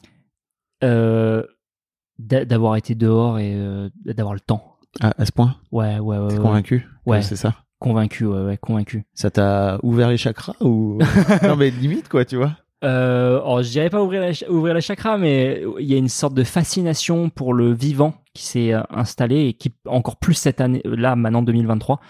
[2.18, 4.76] D'avoir été dehors et euh, d'avoir le temps.
[5.00, 5.56] à, à ce point?
[5.72, 6.28] Ouais, ouais, ouais.
[6.28, 6.42] T'es ouais.
[6.42, 7.22] convaincu Ouais.
[7.22, 7.54] C'est ça?
[7.78, 9.04] Convaincu, ouais, ouais, convaincu.
[9.14, 10.98] Ça t'a ouvert les chakras ou
[11.42, 14.80] Non, mais limite, quoi, tu vois Euh, alors, je dirais pas ouvrir la, ouvrir la
[14.80, 18.80] chakra, mais il y a une sorte de fascination pour le vivant qui s'est euh,
[18.90, 22.00] installée et qui encore plus cette année, là maintenant 2023.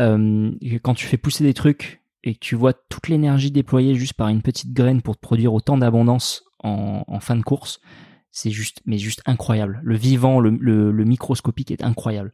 [0.00, 0.50] Euh,
[0.82, 4.28] quand tu fais pousser des trucs et que tu vois toute l'énergie déployée juste par
[4.28, 7.80] une petite graine pour te produire autant d'abondance en, en fin de course,
[8.30, 9.80] c'est juste, mais juste incroyable.
[9.82, 12.32] Le vivant, le, le- le microscopique est incroyable.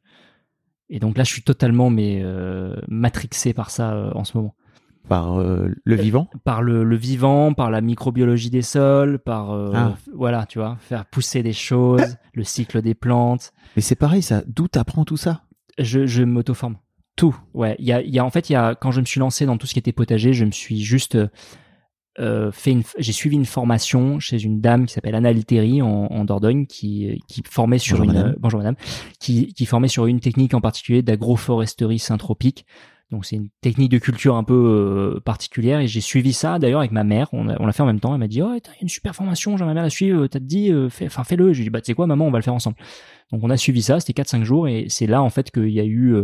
[0.90, 4.54] Et donc là, je suis totalement mais euh, matrixé par ça euh, en ce moment
[5.08, 6.28] Par euh, le vivant?
[6.44, 9.96] par le, le vivant, par la microbiologie des sols, par Ah.
[10.14, 13.52] voilà, tu vois, faire pousser des choses, le cycle des plantes.
[13.76, 14.42] Mais c'est pareil, ça.
[14.46, 15.42] D'où t'apprends tout ça?
[15.78, 16.76] Je, je m'auto-forme.
[17.16, 17.34] Tout.
[17.54, 19.20] Ouais, il y a, y a en fait, il y a quand je me suis
[19.20, 21.16] lancé dans tout ce qui était potager, je me suis juste
[22.20, 22.50] euh,
[22.98, 27.20] j'ai suivi une formation chez une dame qui s'appelle Anna Literi en, en Dordogne qui
[27.28, 28.32] qui formait sur Bonjour, une madame.
[28.32, 28.76] euh, bonjour madame
[29.20, 32.66] qui qui formait sur une technique en particulier d'agroforesterie syntropique.
[33.10, 34.54] Donc c'est une technique de culture un peu
[35.16, 37.28] euh, particulière et j'ai suivi ça d'ailleurs avec ma mère.
[37.32, 38.12] On l'a on l'a fait en même temps.
[38.14, 40.26] Elle m'a dit oh il y a une super formation, j'aimerais bien la suivre.
[40.26, 41.52] T'as dit euh, fais, enfin fais-le.
[41.52, 42.76] Je lui ai dit bah tu sais quoi maman on va le faire ensemble.
[43.32, 44.00] Donc on a suivi ça.
[44.00, 46.14] C'était 4-5 jours et c'est là en fait qu'il y a eu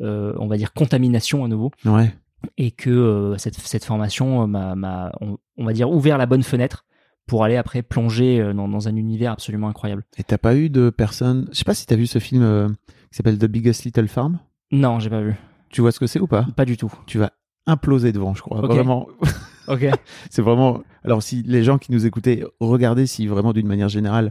[0.00, 2.12] euh, on va dire contamination à nouveau Ouais.
[2.58, 6.26] Et que euh, cette, cette formation euh, m'a, m'a, on, on va dire, ouvert la
[6.26, 6.84] bonne fenêtre
[7.26, 10.04] pour aller après plonger euh, dans, dans un univers absolument incroyable.
[10.18, 11.48] Et t'as pas eu de personne.
[11.52, 12.68] Je sais pas si t'as vu ce film euh,
[13.10, 14.38] qui s'appelle The Biggest Little Farm.
[14.70, 15.34] Non, j'ai pas vu.
[15.70, 16.46] Tu vois ce que c'est ou pas?
[16.56, 16.92] Pas du tout.
[17.06, 17.32] Tu vas
[17.66, 18.60] imploser devant, je crois.
[18.60, 19.08] Vraiment.
[19.66, 19.86] Ok.
[20.30, 20.82] c'est vraiment.
[21.04, 24.30] Alors, si les gens qui nous écoutaient, regardez si vraiment d'une manière générale,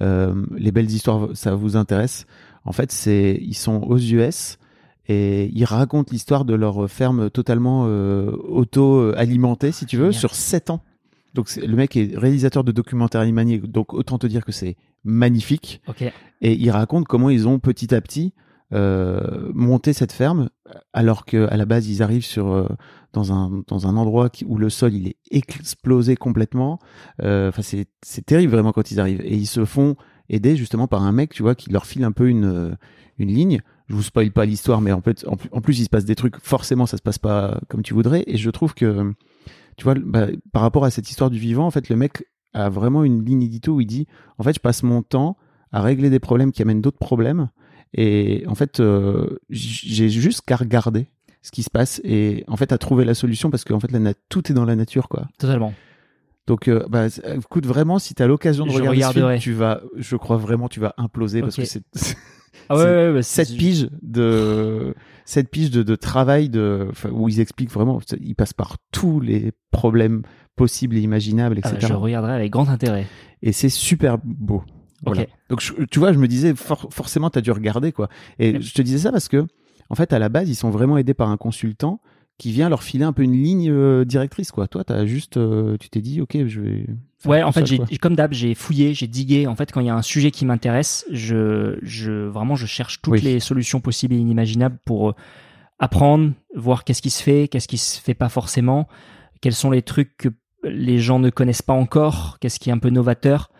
[0.00, 2.26] euh, les belles histoires, ça vous intéresse.
[2.64, 4.58] En fait, c'est ils sont aux US
[5.08, 10.70] et ils racontent l'histoire de leur ferme totalement euh, auto-alimentée, si tu veux, sur 7
[10.70, 10.82] ans.
[11.34, 15.80] Donc, le mec est réalisateur de documentaires animaliers, donc autant te dire que c'est magnifique.
[15.88, 16.04] Ok.
[16.42, 18.34] Et ils racontent comment ils ont petit à petit
[18.74, 20.48] euh, monté cette ferme,
[20.92, 22.66] alors que à la base ils arrivent sur euh,
[23.12, 26.78] dans un dans un endroit qui- où le sol il est explosé complètement.
[27.22, 29.96] Euh, Enfin c'est c'est terrible vraiment quand ils arrivent et ils se font
[30.30, 32.74] aider justement par un mec tu vois qui leur file un peu une euh,
[33.18, 33.60] une ligne.
[33.88, 36.04] Je vous spoil pas l'histoire, mais en fait en plus, en plus il se passe
[36.04, 36.36] des trucs.
[36.42, 39.12] Forcément ça se passe pas comme tu voudrais et je trouve que
[39.76, 42.68] tu vois bah, par rapport à cette histoire du vivant en fait le mec a
[42.68, 44.06] vraiment une ligne édito où il dit
[44.38, 45.36] en fait je passe mon temps
[45.72, 47.48] à régler des problèmes qui amènent d'autres problèmes.
[47.94, 51.08] Et en fait, euh, j'ai juste qu'à regarder
[51.42, 54.14] ce qui se passe et en fait à trouver la solution parce qu'en fait la
[54.28, 55.26] tout est dans la nature quoi.
[55.38, 55.74] Totalement.
[56.46, 59.52] Donc euh, bah écoute vraiment si tu as l'occasion de Je regarder ce film, tu
[59.52, 61.82] vas je crois vraiment tu vas imploser parce que c'est
[62.68, 67.28] Ah ouais, ouais, ouais, bah, cette pige de cette pige de, de travail de où
[67.28, 70.22] ils expliquent vraiment ils passent par tous les problèmes
[70.56, 71.92] possibles et imaginables Ah bah, etc.
[71.92, 73.06] je regarderai avec grand intérêt.
[73.42, 74.62] Et c'est super beau.
[75.04, 75.26] Voilà.
[75.48, 78.08] Donc je- tu vois, je me disais for- forcément t'as dû regarder quoi.
[78.38, 78.60] Et Ouais.
[78.60, 79.46] je te disais ça parce que
[79.90, 82.00] en fait à la base ils sont vraiment aidés par un consultant
[82.38, 84.68] qui vient leur filer un peu une ligne euh, directrice quoi.
[84.68, 86.86] Toi t'as juste euh, tu t'es dit ok je vais.
[87.30, 89.46] Ouais, en fait, seul, comme d'hab, j'ai fouillé, j'ai digué.
[89.46, 93.00] En fait, quand il y a un sujet qui m'intéresse, je, je, vraiment, je cherche
[93.02, 93.20] toutes Oui.
[93.20, 95.14] les solutions possibles et inimaginables pour euh,
[95.78, 98.88] apprendre, voir qu'est-ce qui se fait, qu'est-ce qui se fait pas forcément,
[99.40, 100.28] quels sont les trucs que
[100.64, 103.50] les gens ne connaissent pas encore, qu'est-ce qui est un peu novateur.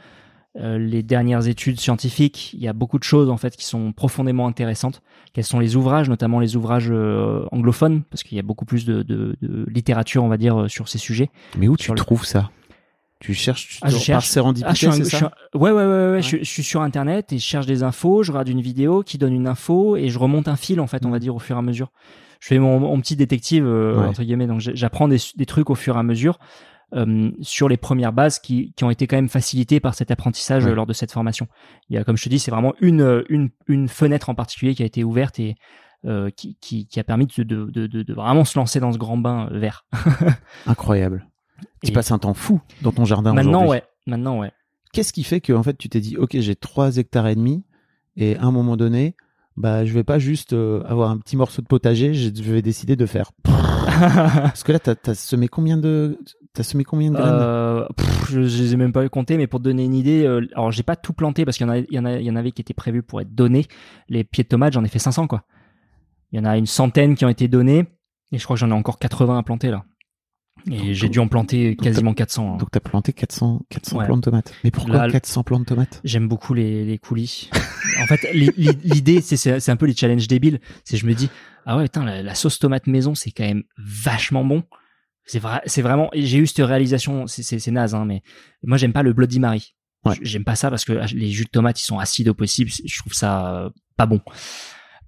[0.60, 3.92] Euh, les dernières études scientifiques, il y a beaucoup de choses en fait qui sont
[3.92, 5.00] profondément intéressantes.
[5.32, 8.84] Quels sont les ouvrages, notamment les ouvrages euh, anglophones, parce qu'il y a beaucoup plus
[8.84, 11.30] de, de, de littérature, on va dire, sur ces sujets.
[11.56, 12.50] Mais où tu sur le- trouves ça?
[13.22, 14.08] Tu cherches tu Ah, je cherche.
[14.08, 16.22] par sérendipité Ah, c'est ça ouais, ouais, ouais, ouais, Ouais.
[16.22, 19.16] Je, je suis sur Internet et je cherche des infos, je regarde une vidéo qui
[19.16, 21.56] donne une info et je remonte un fil, en fait, on va dire, au fur
[21.56, 21.92] et à mesure.
[22.40, 24.06] Je fais mon, mon petit détective, euh, Ouais.
[24.06, 26.38] entre guillemets, donc j'apprends des, des trucs au fur et à mesure
[26.94, 30.64] euh, sur les premières bases qui, qui ont été quand même facilitées par cet apprentissage
[30.64, 30.72] Ouais.
[30.72, 31.46] euh, lors de cette formation.
[31.88, 34.74] Il y a, comme je te dis, c'est vraiment une, une, une fenêtre en particulier
[34.74, 35.54] qui a été ouverte et
[36.04, 39.16] euh, qui, qui, qui a permis de, de, de, vraiment se lancer dans ce grand
[39.16, 39.86] bain euh, vert.
[40.66, 41.24] Incroyable.
[41.82, 43.82] Tu Et- passes un temps fou dans ton jardin Maintenant, ouais.
[44.06, 44.50] Maintenant, ouais.
[44.92, 47.64] Qu'est-ce qui fait que en fait tu t'es dit ok j'ai 3 hectares et demi
[48.16, 49.16] et à un moment donné
[49.56, 52.94] bah je vais pas juste euh, avoir un petit morceau de potager je vais décider
[52.96, 56.18] de faire parce que là t'as as semé combien de
[56.52, 59.46] t'as semé combien de graines Euh, pff, je, je les ai même pas comptés, mais
[59.46, 61.72] pour te donner une idée, euh, alors j'ai pas tout planté parce qu'il y en
[61.72, 63.64] a, il y en a, il y en avait qui étaient prévus pour être donnés.
[64.10, 65.44] Les pieds de tomates, j'en ai fait 500 quoi.
[66.30, 67.86] Il y en a une centaine qui ont été donnés
[68.32, 69.84] et je crois que j'en ai encore 80 à planter là.
[70.70, 72.54] Et j'ai dû en planter quasiment 400.
[72.54, 72.56] hein.
[72.58, 74.04] donc t'as planté 400 400 Ouais.
[74.06, 76.00] plants de tomates mais pourquoi Là, 400 plants de tomates?
[76.04, 77.50] J'aime beaucoup les, les coulis.
[78.00, 80.60] en fait, li- li- l'idée, c'est, un peu les challenges débiles.
[80.84, 81.28] C'est je me dis,
[81.66, 84.62] ah ouais, putain, la, la sauce tomate maison, c'est quand même vachement bon.
[85.24, 86.10] C'est vrai, c'est vraiment.
[86.14, 88.22] J'ai eu cette réalisation, c'est, naze, hein, mais
[88.62, 89.74] moi j'aime pas le Bloody Mary.
[90.04, 90.14] Ouais.
[90.22, 92.70] J'aime pas ça parce que les jus de tomate ils sont acides au possible.
[92.84, 94.20] Je trouve ça pas bon.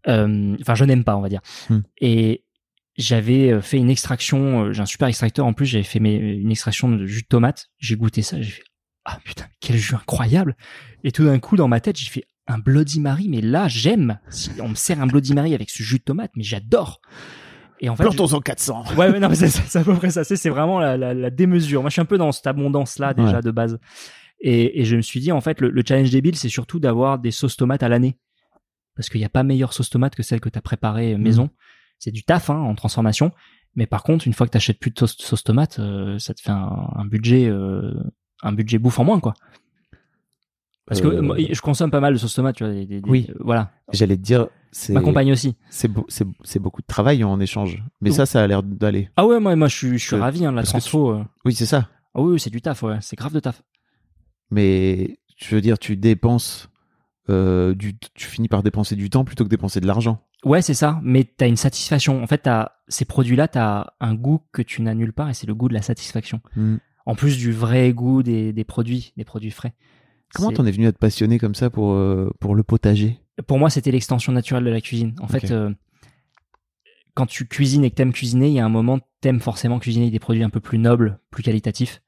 [0.07, 1.41] Euh, Enfin, je n'aime pas, on va dire.
[1.71, 1.81] Hmm.
[2.01, 2.44] Et
[2.97, 4.67] j'avais euh, fait une extraction.
[4.67, 5.67] euh, J'ai un super extracteur en plus.
[5.67, 7.69] J'avais fait mes, une extraction de jus de tomate.
[7.79, 8.41] J'ai goûté ça.
[8.41, 8.65] J'ai fait
[9.07, 10.57] ah putain quel jus incroyable.
[11.03, 13.29] Et tout d'un coup dans ma tête j'ai fait un Bloody Mary.
[13.29, 14.19] Mais là j'aime.
[14.31, 17.01] Si on me sert un Bloody Mary avec ce jus de tomate, mais j'adore.
[17.81, 20.23] Et en fait, plantons-en 400 Ouais, ouais, non, mais c'est, à peu près ça.
[20.25, 21.83] C'est, vraiment la, la, la démesure.
[21.83, 23.43] Moi, je suis un peu dans cette abondance-là, déjà, Ouais.
[23.43, 23.79] de base.
[24.41, 27.19] Et, et je me suis dit, en fait, le, le challenge débile, c'est surtout d'avoir
[27.19, 28.17] des sauces tomates à l'année.
[28.95, 31.19] Parce qu'il n'y a pas meilleure sauce tomate que celle que tu as préparée euh,
[31.19, 31.51] maison.
[31.99, 33.33] C'est du taf, hein, en transformation.
[33.77, 36.33] Mais par contre, une fois que tu achètes plus de sauce, sauce tomate, euh, ça
[36.35, 37.93] te fait un, un budget, euh,
[38.43, 39.35] un budget bouffe en moins, quoi.
[40.87, 42.73] Parce que Euh, moi, je consomme pas mal de sauce tomate, tu vois.
[42.73, 43.27] des- des- des- Oui.
[43.41, 43.73] voilà.
[43.93, 45.57] j'allais te dire c'est Ma compagne aussi.
[45.71, 49.09] c'est beau- c'est c'est beaucoup de travail en échange mais ça ça a l'air d'aller
[49.17, 51.21] Ah ouais, moi, moi je suis, je suis ravi, hein, de la tu- transfo.
[51.45, 52.99] oui c'est ça Ah oui, oui, c'est du taf, ouais.
[53.01, 53.63] C'est grave de taf.
[54.51, 56.69] mais je veux dire tu dépenses
[57.31, 60.75] euh, du tu finis par dépenser du temps plutôt que dépenser de l'argent Ouais, c'est
[60.75, 61.01] ça.
[61.03, 62.23] Mais t'as une satisfaction.
[62.23, 65.47] En fait, t'as ces produits-là, t'as un goût que tu n'as nulle part, et c'est
[65.47, 66.41] le goût de la satisfaction.
[66.55, 66.77] Hmm.
[67.07, 69.75] En plus du vrai goût des, des produits, des produits frais.
[70.35, 73.21] Comment t'en es venu à te passionner comme ça pour, euh, pour le potager?
[73.47, 75.15] Pour moi, c'était l'extension naturelle de la cuisine.
[75.21, 75.73] En fait, euh,
[77.15, 80.11] quand tu cuisines et que t'aimes cuisiner, il y a un moment, t'aimes forcément cuisiner
[80.11, 82.03] des produits un peu plus nobles, plus qualitatifs.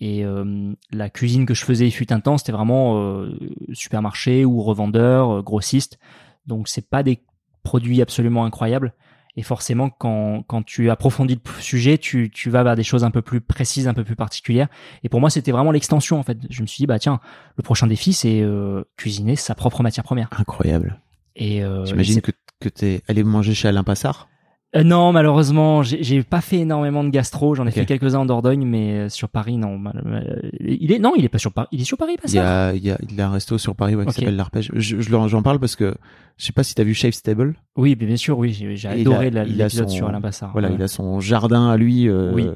[0.00, 3.26] Et euh, la cuisine que je faisais il fut un temps, c'était vraiment
[3.72, 5.98] supermarché ou revendeur, grossiste.
[6.46, 7.22] Donc c'est pas des
[7.62, 8.94] produits absolument incroyables.
[9.36, 13.12] Et forcément, quand, quand tu approfondis le sujet, tu, tu vas vers des choses un
[13.12, 14.68] peu plus précises, un peu plus particulières.
[15.04, 16.38] Et pour moi, c'était vraiment l'extension, en fait.
[16.50, 17.20] Je me suis dit, bah tiens,
[17.56, 20.28] le prochain défi, c'est euh, cuisiner sa propre matière première.
[20.36, 21.00] Incroyable.
[21.36, 24.28] Et euh, J'imagine que, que t'es allé manger chez Alain Passard?
[24.76, 27.56] Euh, non, malheureusement, j'ai pas fait énormément de gastro.
[27.56, 29.78] J'en ai fait quelques-uns en Dordogne, mais euh, sur Paris, non.
[29.78, 31.66] mal- Il est non, il est pas sur Paris.
[31.72, 32.68] Il est sur Paris, pas il y, ça?
[32.68, 34.70] a, il, y a, il y a un resto sur Paris ouais, qui s'appelle l'Arpège.
[34.74, 35.96] Je, J'en parle parce que
[36.36, 37.56] je sais pas si t'as vu Shave Stable.
[37.76, 38.52] Oui, bien sûr, oui.
[38.52, 40.52] J'ai adoré l'épisode sur Alain Passard.
[40.52, 40.76] Voilà, Ouais.
[40.78, 42.46] il a son jardin à lui euh, Oui.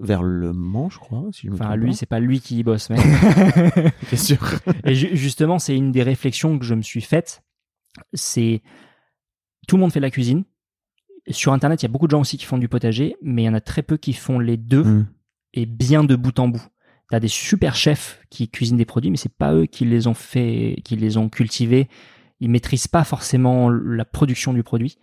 [0.00, 1.26] vers le Mans, je crois.
[1.30, 2.96] Si je Enfin, lui, c'est pas lui qui y bosse, mais.
[4.08, 4.38] Bien sûr.
[4.84, 7.44] Et ju- justement, c'est une des réflexions que je me suis faite.
[8.14, 8.62] C'est
[9.68, 10.42] tout le monde fait de la cuisine.
[11.30, 13.46] Sur Internet, il y a beaucoup de gens aussi qui font du potager, mais il
[13.46, 15.06] y en a très peu qui font les deux Mm.
[15.54, 16.62] et bien de bout en bout.
[17.10, 20.14] T'as des super chefs qui cuisinent des produits, mais c'est pas eux qui les ont
[20.14, 21.88] fait, qui les ont cultivés.
[22.40, 24.96] Ils maîtrisent pas forcément la production du produit.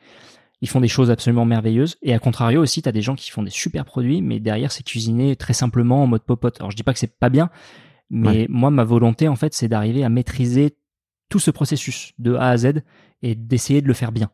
[0.62, 1.96] Ils font des choses absolument merveilleuses.
[2.02, 4.84] Et à contrario aussi, t'as des gens qui font des super produits, mais derrière c'est
[4.84, 6.60] cuisiné très simplement en mode popote.
[6.60, 7.50] Alors je dis pas que c'est pas bien,
[8.10, 8.48] mais Ouais.
[8.50, 10.76] moi ma volonté en fait c'est d'arriver à maîtriser
[11.30, 12.82] tout ce processus de A à Z
[13.22, 14.32] et d'essayer de le faire bien.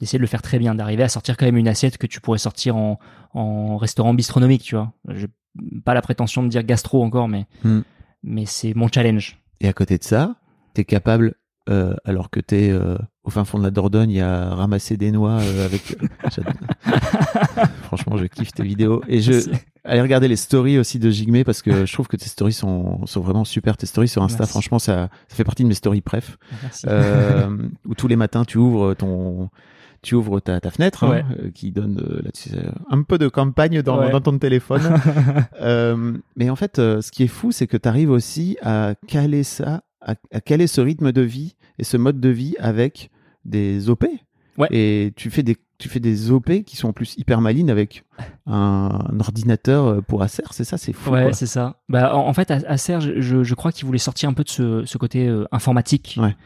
[0.00, 2.20] D'essayer de le faire très bien, d'arriver à sortir quand même une assiette que tu
[2.20, 2.98] pourrais sortir en,
[3.32, 4.92] en restaurant bistronomique, tu vois.
[5.08, 5.28] J'ai
[5.84, 7.80] pas la prétention de dire gastro encore, mais, Hmm.
[8.24, 9.38] mais c'est mon challenge.
[9.60, 10.34] Et à côté de ça,
[10.74, 11.34] t'es capable,
[11.70, 15.38] euh, alors que t'es euh, au fin fond de la Dordogne, à ramasser des noix
[15.40, 15.96] euh, avec.
[17.84, 19.50] Franchement, je kiffe tes vidéos et je Merci.
[19.84, 23.06] allez regarder les stories aussi de Jigme parce que je trouve que tes stories sont
[23.06, 23.76] sont vraiment super.
[23.76, 24.50] Tes stories sur Insta, Merci.
[24.50, 26.36] franchement, ça ça fait partie de mes stories préf.
[26.62, 26.86] Merci.
[27.86, 29.50] Où tous les matins tu ouvres ton
[30.04, 31.24] tu ouvres ta, ta fenêtre hein, Ouais.
[31.40, 32.22] euh, qui donne euh,
[32.56, 34.10] euh, un peu de campagne dans, Ouais.
[34.10, 34.82] dans ton téléphone.
[35.60, 39.42] Euh, mais en fait, ce qui est fou, c'est que tu arrives aussi à caler
[39.44, 43.10] ça, à, à caler ce rythme de vie et ce mode de vie avec
[43.44, 44.04] des OP.
[44.58, 44.68] Ouais.
[44.70, 48.04] Et tu fais des tu fais des OP qui sont en plus hyper malines avec
[48.46, 51.10] un, un ordinateur pour Acer, c'est ça, c'est fou.
[51.10, 51.80] Ouais, c'est ça.
[51.88, 54.48] Bah, en, en fait, Acer, je, je, je crois qu'il voulait sortir un peu de
[54.50, 56.16] ce, ce côté euh, informatique.
[56.22, 56.36] Ouais.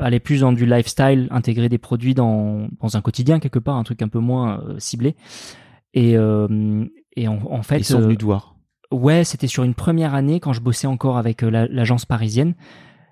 [0.00, 3.82] Aller plus dans du lifestyle, intégrer des produits dans, dans un quotidien quelque part, un
[3.84, 5.16] truc un peu moins euh, ciblé.
[5.94, 6.84] Et, euh,
[7.16, 8.56] et en, en fait, Ils sont euh, venus te voir.
[8.92, 12.54] ouais, c'était sur une première année quand je bossais encore avec euh, la- l'agence parisienne.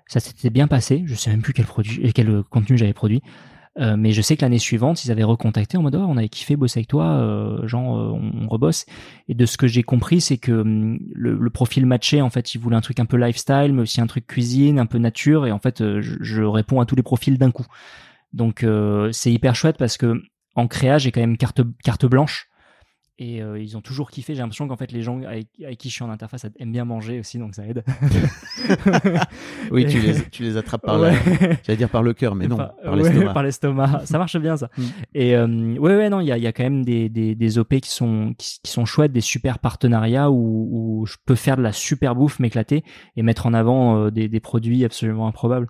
[0.07, 1.03] Ça s'était bien passé.
[1.05, 3.21] Je sais même plus quel produit, et quel euh, contenu j'avais produit.
[3.79, 6.29] Euh, mais je sais que l'année suivante, ils avaient recontacté en mode oh, on avait
[6.29, 8.85] kiffé bosser avec toi, euh, genre euh, on, on rebosse.
[9.27, 12.57] Et de ce que j'ai compris, c'est que hum, le, profil matché, en fait, ils
[12.59, 15.45] voulaient un truc un peu lifestyle, mais aussi un truc cuisine, un peu nature.
[15.45, 17.65] Et en fait, euh, je, je réponds à tous les profils d'un coup.
[18.33, 20.21] Donc euh, c'est hyper chouette parce que
[20.55, 22.46] en créa, j'ai quand même carte carte blanche.
[23.19, 24.35] Et euh, ils ont toujours kiffé.
[24.35, 26.85] J'ai l'impression qu'en fait, les gens avec, avec qui je suis en interface aiment bien
[26.85, 27.83] manger aussi, donc ça aide.
[29.71, 31.11] Oui, Et- tu les, tu les attrapes par Ouais.
[31.11, 33.33] la- J'allais dire par le cœur, mais non, Par- par ouais, l'estomac.
[33.33, 34.01] par l'estomac.
[34.05, 34.69] Ça marche bien ça.
[34.77, 34.83] Mm.
[35.15, 37.57] Et euh, ouais, ouais, non, il y a, y a quand même des, des, des
[37.57, 40.67] OP qui sont qui, qui sont chouettes, des super partenariats où,
[41.01, 42.83] où je peux faire de la super bouffe, m'éclater
[43.15, 45.67] et mettre en avant euh, des, des produits absolument improbables.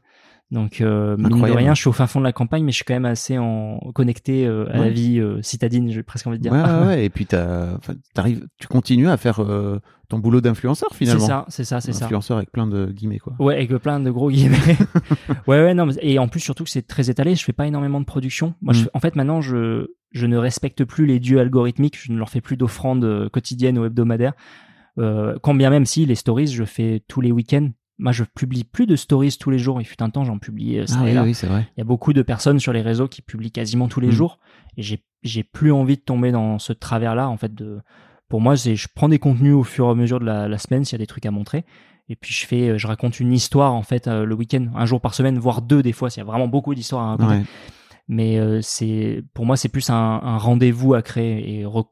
[0.50, 0.88] Donc mine
[1.30, 3.04] de rien, je suis au fin fond de la campagne, mais je suis quand même
[3.06, 6.54] assez en connecté euh, à la vie euh, citadine, j'ai presque envie de dire.
[6.54, 7.06] Ouais, ouais, ouais.
[7.06, 11.26] Et puis t'arrives, tu continues à faire euh, ton boulot d'influenceur c'est finalement.
[11.28, 12.06] ça, c'est ça, c'est ça.
[12.06, 13.34] Influenceur avec plein de guillemets quoi.
[13.40, 14.58] Ouais, avec plein de gros guillemets.
[15.48, 17.36] ouais, ouais, non, mais- et en plus surtout que c'est très étalé.
[17.36, 18.54] Je fais pas énormément de production.
[18.62, 18.90] Moi, je Mm.
[18.94, 21.98] en fait, maintenant, je je ne respecte plus les dieux algorithmiques.
[22.02, 24.32] Je ne leur fais plus d'offrandes euh, quotidiennes ou hebdomadaires.
[24.98, 27.70] Euh, quand bien même si les stories, je fais tous les week-ends.
[28.00, 29.82] Moi, je publie plus de stories tous les jours.
[29.82, 31.24] Il fut un temps, j'en publiais euh, ça Ah oui, là.
[31.24, 31.68] oui, c'est vrai.
[31.76, 34.12] Il y a beaucoup de personnes sur les réseaux qui publient quasiment tous les Mm.
[34.12, 34.40] jours
[34.78, 37.80] et j'ai j'ai plus envie de tomber dans ce travers là en fait de
[38.30, 40.58] pour moi c'est je prends des contenus au fur et à mesure de la, la
[40.60, 41.66] semaine s'il y a des trucs à montrer
[42.08, 44.86] et puis je fais euh, je raconte une histoire en fait euh, le week-end un
[44.86, 47.38] jour par semaine voire deux des fois s'il y a vraiment beaucoup d'histoires à raconter
[47.38, 47.44] Ouais.
[48.08, 51.88] mais euh, c'est pour moi c'est plus un, un rendez-vous à créer et re-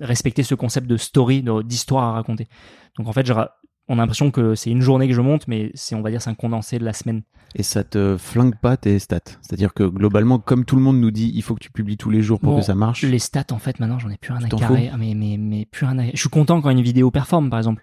[0.00, 2.48] respecter ce concept de story de- d'histoire à raconter
[2.96, 3.50] donc en fait je ra-
[3.88, 6.22] on a l'impression que c'est une journée que je monte mais c'est on va dire
[6.22, 7.22] c'est un condensé de la semaine
[7.54, 9.20] Et ça te flingue pas tes stats?
[9.42, 12.08] C'est-à-dire que globalement, comme tout le monde nous dit, il faut que tu publies tous
[12.10, 13.02] les jours pour Bon, que ça marche?
[13.02, 14.88] Les stats, en fait, maintenant, j'en ai plus rien à carrer.
[14.90, 16.04] Ah, Mais, mais, mais plus rien à...
[16.06, 17.82] Je suis content quand une vidéo performe, par exemple.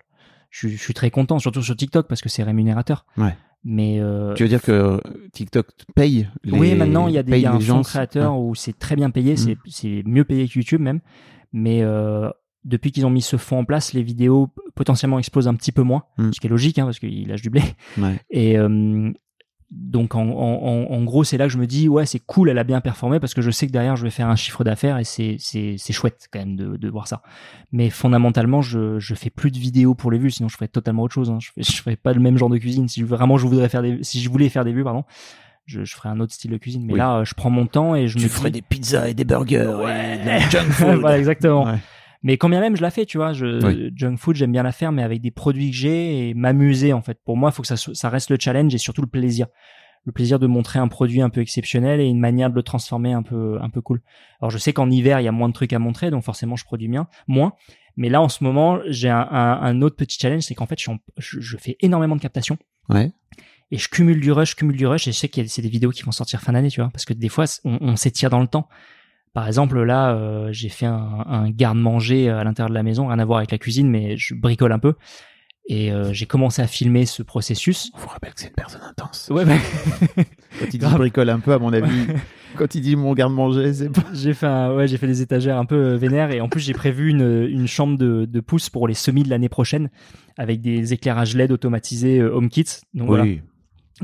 [0.50, 3.06] Je, suis- je suis très content, surtout sur TikTok, parce que c'est rémunérateur.
[3.18, 3.36] Ouais.
[3.64, 5.00] Mais euh, Tu veux dire que
[5.34, 8.56] TikTok paye les oui, maintenant, il y a, des, y a un fonds créateur où
[8.56, 9.36] c'est très bien payé.
[9.38, 11.02] C'est, c'est mieux payé que YouTube, même.
[11.54, 12.30] Mais euh,
[12.66, 15.82] depuis qu'ils ont mis ce fonds en place, les vidéos potentiellement explosent un petit peu
[15.84, 16.04] moins.
[16.18, 16.32] Mm.
[16.34, 17.62] Ce qui est logique, hein, parce qu'il lâche du blé.
[17.98, 18.20] Ouais.
[18.30, 19.12] Et euh,
[19.72, 22.58] donc en, en, en- gros, c'est là que je me dis ouais, c'est cool, elle
[22.58, 24.98] a bien performé parce que je sais que derrière je vais faire un chiffre d'affaires
[24.98, 27.22] et c'est c'est c'est chouette quand même de, de voir ça.
[27.72, 31.04] Mais fondamentalement, je je fais plus de vidéos pour les vues, sinon je ferais totalement
[31.04, 31.30] autre chose.
[31.30, 31.38] Hein.
[31.40, 32.88] Je je ferais pas le même genre de cuisine.
[32.88, 35.04] Si je- vraiment je voudrais faire des si je voulais faire des vues, pardon.
[35.68, 36.98] Je, je ferais un autre style de cuisine, mais Oui.
[36.98, 38.62] là, euh, je prends mon temps et je Tu me ferais dis...
[38.62, 40.16] des pizzas et des burgers Ouais.
[40.16, 40.96] et de la junk food.
[41.00, 41.66] voilà, exactement.
[41.66, 41.78] Ouais.
[42.22, 43.32] Mais quand bien même, je la fais, tu vois.
[43.34, 43.92] Je, Oui.
[43.96, 47.02] Junk food, j'aime bien la faire, mais avec des produits que j'ai et m'amuser, en
[47.02, 47.18] fait.
[47.24, 49.48] Pour moi, il faut que ça, reste le challenge et surtout le plaisir.
[50.06, 53.14] Le plaisir de montrer un produit un peu exceptionnel et une manière de le transformer
[53.14, 54.02] un peu, un peu cool.
[54.42, 56.56] Alors, je sais qu'en hiver, il y a moins de trucs à montrer, donc forcément,
[56.56, 57.54] je produis bien, moins.
[57.98, 60.80] Mais là, en ce moment, j'ai un, un, un autre petit challenge, c'est qu'en fait,
[60.82, 62.58] je, en- je, je fais énormément de captations
[62.90, 63.12] Ouais.
[63.72, 65.62] et je cumule du rush, cumule du rush, et je sais qu'il y a c'est
[65.62, 67.96] des vidéos qui vont sortir fin d'année, tu vois, parce que des fois on, on
[67.98, 68.68] s'étire dans le temps.
[69.34, 73.20] Par exemple, là, euh, j'ai fait un, un garde-manger à l'intérieur de la maison, rien
[73.20, 74.94] à voir avec la cuisine, mais je bricole un peu.
[75.72, 77.92] Et euh, j'ai commencé à filmer ce processus.
[77.94, 79.30] On vous rappelle que c'est une personne intense.
[79.32, 79.54] Ouais, bah,
[80.60, 82.08] Quand il dit bricole un peu, à mon avis,
[82.58, 84.04] quand il dit mon garde-manger, c'est pas.
[84.12, 86.60] j'ai fait un, ouais, j'ai fait des étagères un peu euh, vénères, et en plus
[86.60, 89.92] j'ai prévu une, une chambre de, de pouce pour les semis de l'année prochaine,
[90.38, 92.66] avec des éclairages LED automatisés euh, HomeKit.
[92.96, 93.26] Donc voilà.
[93.26, 93.42] Oui.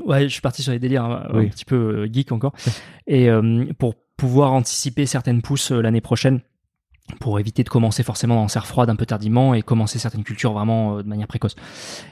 [0.06, 2.53] Ouais, je suis parti sur les délires hein, un petit peu euh, geek encore.
[3.07, 6.42] Et euh, pour pouvoir anticiper certaines pousses euh, l'année prochaine,
[7.20, 10.54] pour éviter de commencer forcément en serre froide un peu tardivement et commencer certaines cultures
[10.54, 11.56] vraiment euh, de manière précoce.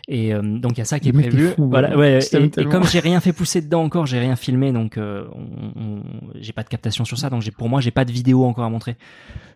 [0.07, 1.47] Et euh, donc il y a ça qui est prévu.
[1.49, 2.19] fou, voilà, ouais.
[2.31, 5.81] ouais, et, comme j'ai rien fait pousser dedans encore, j'ai rien filmé, donc euh, on-
[5.81, 6.03] on-
[6.35, 7.31] j'ai pas de captation sur ça.
[7.31, 8.95] Donc j'ai pour moi j'ai pas de vidéo encore à montrer.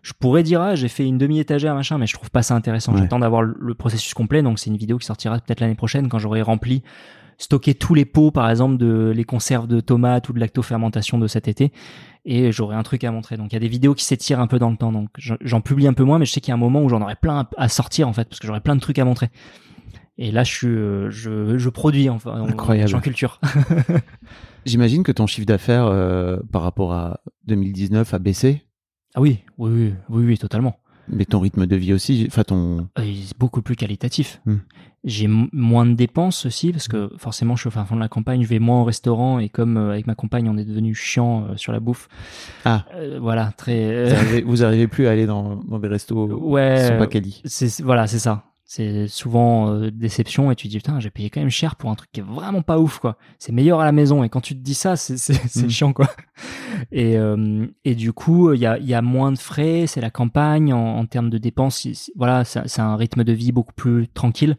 [0.02, 2.56] Je pourrais dire ah j'ai fait une demi étagère machin, mais je trouve pas ça
[2.56, 2.92] intéressant.
[2.94, 2.98] Ouais.
[2.98, 6.18] J'attends d'avoir le processus complet, donc c'est une vidéo qui sortira peut-être l'année prochaine quand
[6.18, 6.82] j'aurai rempli
[7.38, 11.26] stocker tous les pots, par exemple, de les conserves de tomates ou de lactofermentation de
[11.26, 11.72] cet été,
[12.24, 13.36] et j'aurai un truc à montrer.
[13.36, 15.60] Donc il y a des vidéos qui s'étirent un peu dans le temps, donc j'en-
[15.60, 17.14] publie un peu moins, mais je sais qu'il y a un moment où j'en aurai
[17.16, 19.28] plein à- sortir en fait, parce que j'aurai plein de trucs à montrer.
[20.20, 22.94] Et là, je suis, euh, je, je produis enfin, en- Incroyable.
[22.96, 23.40] en culture.
[24.66, 28.62] J'imagine que ton chiffre d'affaires euh, par rapport à 2019 a baissé,
[29.14, 30.76] ah oui, oui, oui, oui, oui, totalement.
[31.10, 32.88] Mais ton rythme de vie aussi, enfin ton...
[32.98, 34.40] Euh, beaucoup plus qualitatif.
[34.46, 34.56] Hmm.
[35.04, 38.08] J'ai moins de dépenses aussi parce que forcément je suis au fin fond de la
[38.08, 40.94] campagne, je vais moins au restaurant et comme euh, avec ma compagne on est devenu
[40.94, 42.08] chiant euh, sur la bouffe.
[42.64, 42.84] Ah.
[42.94, 44.04] Euh, voilà, très.
[44.04, 47.06] Vous arrivez, vous arrivez plus à aller dans, dans des restos Ouais, qui sont pas
[47.06, 47.42] quali.
[47.84, 48.44] voilà, c'est ça.
[48.70, 51.88] C'est souvent euh, déception et tu te dis putain j'ai payé quand même cher pour
[51.88, 53.16] un truc qui est vraiment pas ouf quoi.
[53.38, 55.70] C'est meilleur à la maison et quand tu te dis ça c'est c'est c'est Mm.
[55.70, 56.10] chiant quoi.
[56.92, 60.02] Et euh, et du coup il y a il y a moins de frais, c'est
[60.02, 61.88] la campagne en, en termes de dépenses.
[62.14, 64.58] Voilà, c'est c'est un rythme de vie beaucoup plus tranquille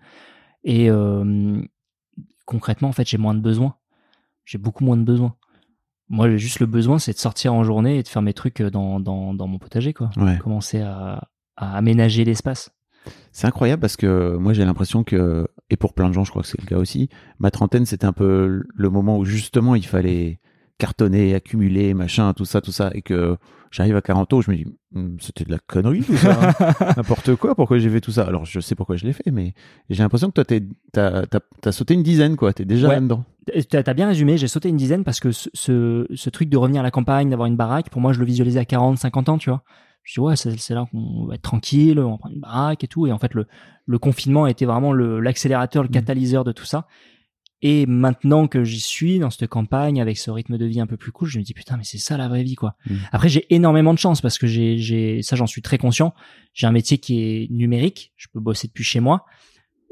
[0.63, 1.61] et euh,
[2.45, 3.75] concrètement en fait j'ai moins de besoins.
[4.43, 5.35] J'ai beaucoup moins de besoins.
[6.09, 8.63] Moi j'ai juste le besoin c'est de sortir en journée et de faire mes trucs
[8.63, 10.09] dans dans dans mon potager quoi.
[10.17, 10.39] Ouais.
[10.39, 12.71] Commencer à à aménager l'espace.
[13.31, 16.41] C'est incroyable parce que moi j'ai l'impression que, et pour plein de gens je crois
[16.41, 17.09] que c'est le cas aussi,
[17.39, 20.39] ma trentaine c'était un peu le moment où justement il fallait
[20.77, 23.35] cartonner, accumuler, machin, tout ça, tout ça, et que
[23.69, 24.65] j'arrive à 40 ans, je me dis,
[24.95, 26.73] Hum, c'était de la connerie tout ça, hein.
[26.97, 28.23] n'importe quoi, pourquoi j'ai fait tout ça?
[28.23, 29.53] Alors je sais pourquoi je l'ai fait, mais
[29.91, 30.57] j'ai l'impression que toi
[30.91, 31.25] t'as
[31.61, 32.95] t'as sauté une dizaine quoi, t'es déjà Ouais.
[32.95, 33.23] là-dedans.
[33.69, 36.57] T'as t'as bien résumé, j'ai sauté une dizaine parce que ce, ce, ce truc de
[36.57, 39.29] revenir à la campagne, d'avoir une baraque, pour moi je le visualisais à 40, 50
[39.29, 39.63] ans, tu vois.
[40.09, 42.87] Je dis ouais, c'est là qu'on va être tranquille, on va prendre une baraque et
[42.87, 43.05] tout.
[43.05, 43.45] Et en fait, le,
[43.85, 45.91] le confinement a été vraiment l'accélérateur, le, Mm.
[45.91, 46.87] catalyseur de tout ça.
[47.61, 50.97] Et maintenant que j'y suis dans cette campagne avec ce rythme de vie un peu
[50.97, 52.75] plus cool, je me dis putain mais c'est ça la vraie vie quoi.
[52.89, 52.95] Mm.
[53.11, 56.15] Après j'ai énormément de chance parce que j'ai j'ai ça j'en suis très conscient.
[56.55, 59.25] J'ai un métier qui est numérique, je peux bosser depuis chez moi.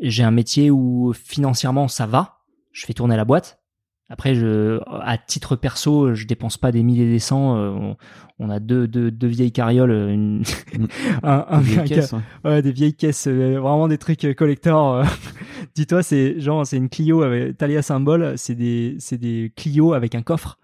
[0.01, 2.39] J'ai un métier où financièrement ça va,
[2.71, 3.59] je fais tourner la boîte.
[4.09, 7.97] Après je à titre perso, je dépense pas des milliers et des cents, euh, on,
[8.39, 10.43] on a deux, deux, deux vieilles carrioles, une,
[11.23, 12.21] un, un- un- caisse, hein.
[12.45, 14.93] Ouais, des vieilles caisses, euh, vraiment des trucs euh, collector.
[14.95, 15.03] euh.
[15.75, 20.15] Dis-toi, c'est genre c'est une Clio avec Talia symbole, c'est des c'est des Clio avec
[20.15, 20.57] un coffre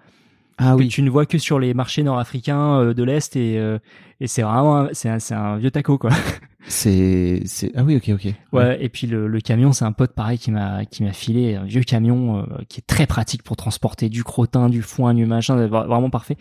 [0.57, 3.57] Ah que oui, tu ne vois que sur les marchés nord-africains euh, de l'est et
[3.57, 3.79] euh,
[4.19, 6.11] et c'est vraiment c'est un, c'est un vieux taco quoi.
[6.67, 8.33] c'est, c'est, ah oui, ok, ok.
[8.53, 11.55] Ouais, et puis le, le camion, c'est un pote pareil qui m'a qui m'a filé
[11.55, 15.25] un vieux camion euh, qui est très pratique pour transporter du crottin, du foin, du
[15.25, 16.37] machin, vraiment parfait.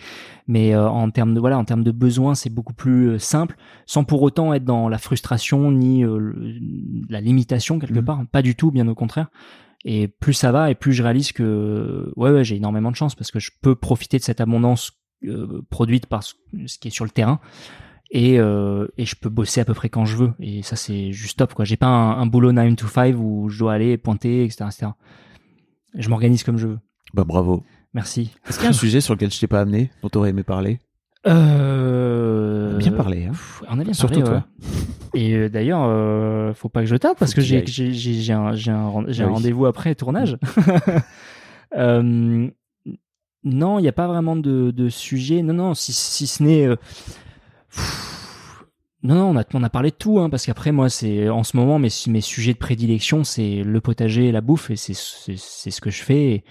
[0.46, 3.56] Mais euh, en termes de voilà, en termes de besoins, c'est beaucoup plus euh, simple,
[3.86, 6.32] sans pour autant être dans la frustration ni euh,
[7.08, 8.04] la limitation quelque Mhm.
[8.04, 8.20] part.
[8.30, 9.28] Pas du tout, bien au contraire.
[9.84, 13.14] Et plus ça va, et plus je réalise que ouais, ouais j'ai énormément de chance
[13.14, 14.92] parce que je peux profiter de cette abondance
[15.24, 16.34] euh, produite par ce,
[16.66, 17.40] ce qui est sur le terrain.
[18.10, 20.32] Et, euh, et je peux bosser à peu près quand je veux.
[20.38, 21.64] Et ça c'est juste top quoi.
[21.64, 24.92] J'ai pas un, un boulot 9 to 5 où je dois aller pointer etc, etc.
[25.94, 26.78] je m'organise comme je veux.
[27.14, 27.64] Bah bravo.
[27.94, 28.30] merci.
[28.46, 30.42] Est-ce qu'il y a un sujet sur lequel je t'ai pas amené, dont t'aurais aimé
[30.44, 30.78] parler?
[31.26, 32.76] Euh...
[32.78, 33.30] Bien parlé, hein.
[33.32, 34.40] pff, on a bien Surtout parlé, ouais.
[34.40, 35.10] toi.
[35.14, 37.58] et euh, d'ailleurs euh, faut pas que je tape parce Faut que j'ai
[38.32, 39.34] un j'ai un, ren- j'ai Ah un oui.
[39.34, 40.36] rendez-vous après tournage
[41.74, 42.50] Euh,
[43.44, 46.68] non il n'y a pas vraiment de, de sujet non non si si ce n'est
[49.02, 51.42] non, non, on a, on a parlé de tout, hein, parce qu'après, moi, c'est en
[51.42, 54.94] ce moment, mes, mes sujets de prédilection, c'est le potager et la bouffe, et c'est
[54.94, 56.22] c'est c'est ce que je fais.
[56.30, 56.44] Et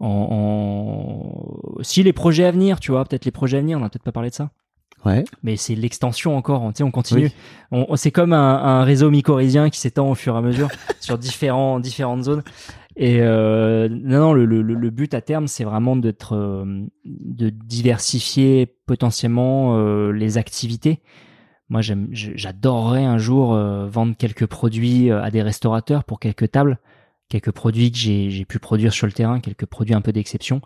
[0.00, 3.80] en, en- Si les projets à venir, tu vois, peut-être les projets à venir, on
[3.80, 4.50] n'a peut-être pas parlé de ça,
[5.04, 5.24] Ouais.
[5.42, 7.26] mais c'est l'extension encore, tu sais, on continue.
[7.26, 7.32] Oui.
[7.70, 10.68] On, on- c'est comme un, un réseau mycorhizien qui s'étend au fur et à mesure
[11.00, 12.42] sur différents, différentes zones.
[12.98, 16.64] Et euh, non, non, le, le, le but à terme, c'est vraiment d'être, euh,
[17.04, 21.02] de diversifier potentiellement euh, les activités.
[21.68, 23.54] Moi, j'adorerais un jour
[23.88, 26.78] vendre quelques produits à des restaurateurs pour quelques tables,
[27.28, 30.60] quelques produits que j'ai, pu produire sur le terrain, quelques produits un peu d'exception,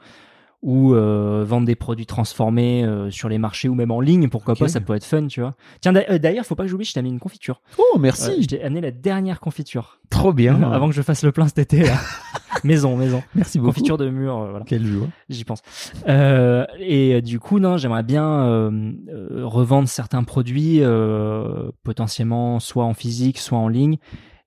[0.63, 4.29] ou euh, vendre des produits transformés euh, sur les marchés ou même en ligne.
[4.29, 4.61] Pourquoi Ok.
[4.61, 5.55] pas Ça peut être fun, tu vois.
[5.81, 7.63] Tiens, euh, d'ailleurs, faut pas que j'oublie, je t'ai amené une confiture.
[7.79, 8.43] Oh, merci.
[8.43, 10.63] je t'ai amené la dernière confiture Trop bien.
[10.73, 11.85] avant que je fasse le plein cet été.
[11.85, 11.97] Là.
[12.65, 13.23] maison, maison.
[13.35, 13.73] Merci beaucoup.
[13.73, 14.67] Confiture de mur, voilà.
[14.67, 15.09] Quelle joie.
[15.31, 15.63] J'y pense.
[16.07, 18.71] Et du coup, non, j'aimerais bien
[19.31, 20.83] revendre certains produits,
[21.85, 23.97] potentiellement soit en physique, soit en ligne.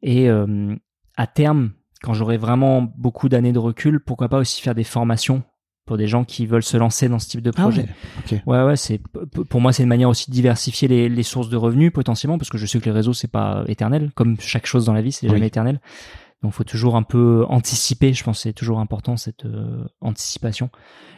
[0.04, 1.72] Et à terme,
[2.04, 5.42] quand j'aurai vraiment beaucoup d'années de recul, pourquoi pas aussi faire des formations
[5.86, 7.86] pour des gens qui veulent se lancer dans ce type de Ah projet.
[8.32, 8.42] ouais.
[8.46, 9.02] Ouais, ouais, c'est
[9.50, 12.50] pour moi c'est une manière aussi de diversifier les, les sources de revenus potentiellement parce
[12.50, 15.12] que je sais que les réseaux c'est pas éternel, comme chaque chose dans la vie
[15.12, 15.34] c'est Oui.
[15.34, 15.82] jamais éternel.
[16.44, 18.14] Donc, faut toujours un peu anticiper.
[18.14, 20.70] Je pense que c'est toujours important cette euh, anticipation.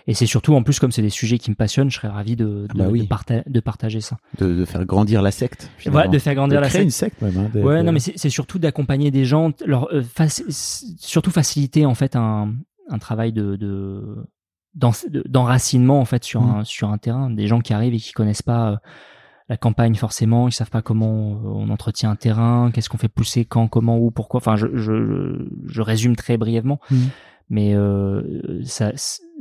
[0.07, 2.35] Et c'est surtout, en plus, comme c'est des sujets qui me passionnent, je serais ravi
[2.35, 3.01] de, Ah bah oui.
[3.01, 4.17] de parta- de partager ça.
[4.37, 5.71] De, faire grandir la secte.
[5.91, 6.83] Ouais, de faire grandir la créer secte.
[6.85, 7.37] une secte même.
[7.37, 10.45] hein, Ouais, non, mais c'est surtout d'accompagner des gens, leur euh, faci-
[10.99, 12.53] surtout faciliter en fait un,
[12.89, 14.27] un travail de de-
[14.75, 16.55] d'en- de- d'enracinement en fait sur Mm.
[16.59, 18.75] un sur un terrain, des gens qui arrivent et qui connaissent pas euh,
[19.49, 21.11] la campagne forcément, ils savent pas comment
[21.43, 24.39] on entretient un terrain, qu'est-ce qu'on fait pousser, quand, comment, où, pourquoi.
[24.39, 26.95] Enfin, je je, je résume très brièvement, Mm.
[27.49, 28.91] mais euh, ça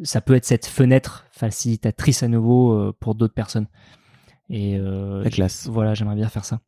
[0.02, 3.66] ça peut être cette fenêtre facilitatrice à nouveau euh, pour d'autres personnes.
[4.50, 5.68] Et euh, La classe.
[5.68, 6.60] voilà, j'aimerais bien faire ça.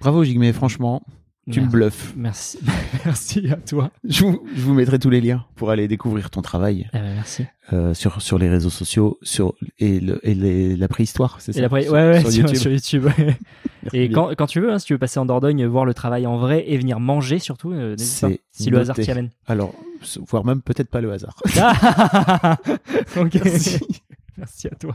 [0.00, 1.02] Bravo Jigme, franchement,
[1.50, 2.12] tu me bluffes.
[2.16, 2.58] Merci,
[3.04, 3.90] merci à toi.
[4.04, 7.14] Je vous, je vous mettrai tous les liens pour aller découvrir ton travail Eh ben,
[7.14, 7.44] merci.
[7.72, 11.64] euh, sur, sur les réseaux sociaux sur, et, le, et les- la préhistoire, c'est ça
[11.64, 12.56] après, Sur- ouais, ouais, sur sur, YouTube.
[12.56, 13.04] sur YouTube.
[13.06, 13.36] ouais.
[13.82, 15.94] Merci Et quand, quand tu veux, hein, si tu veux passer en Dordogne, voir le
[15.94, 18.28] travail en vrai et venir manger surtout, euh, pas.
[18.52, 19.30] Si le hasard t'y amène.
[19.46, 19.74] Alors,
[20.28, 21.36] voire même peut-être pas le hasard.
[21.58, 22.58] Ah
[23.16, 23.40] ok.
[23.42, 23.80] Merci.
[24.36, 24.94] Merci à toi.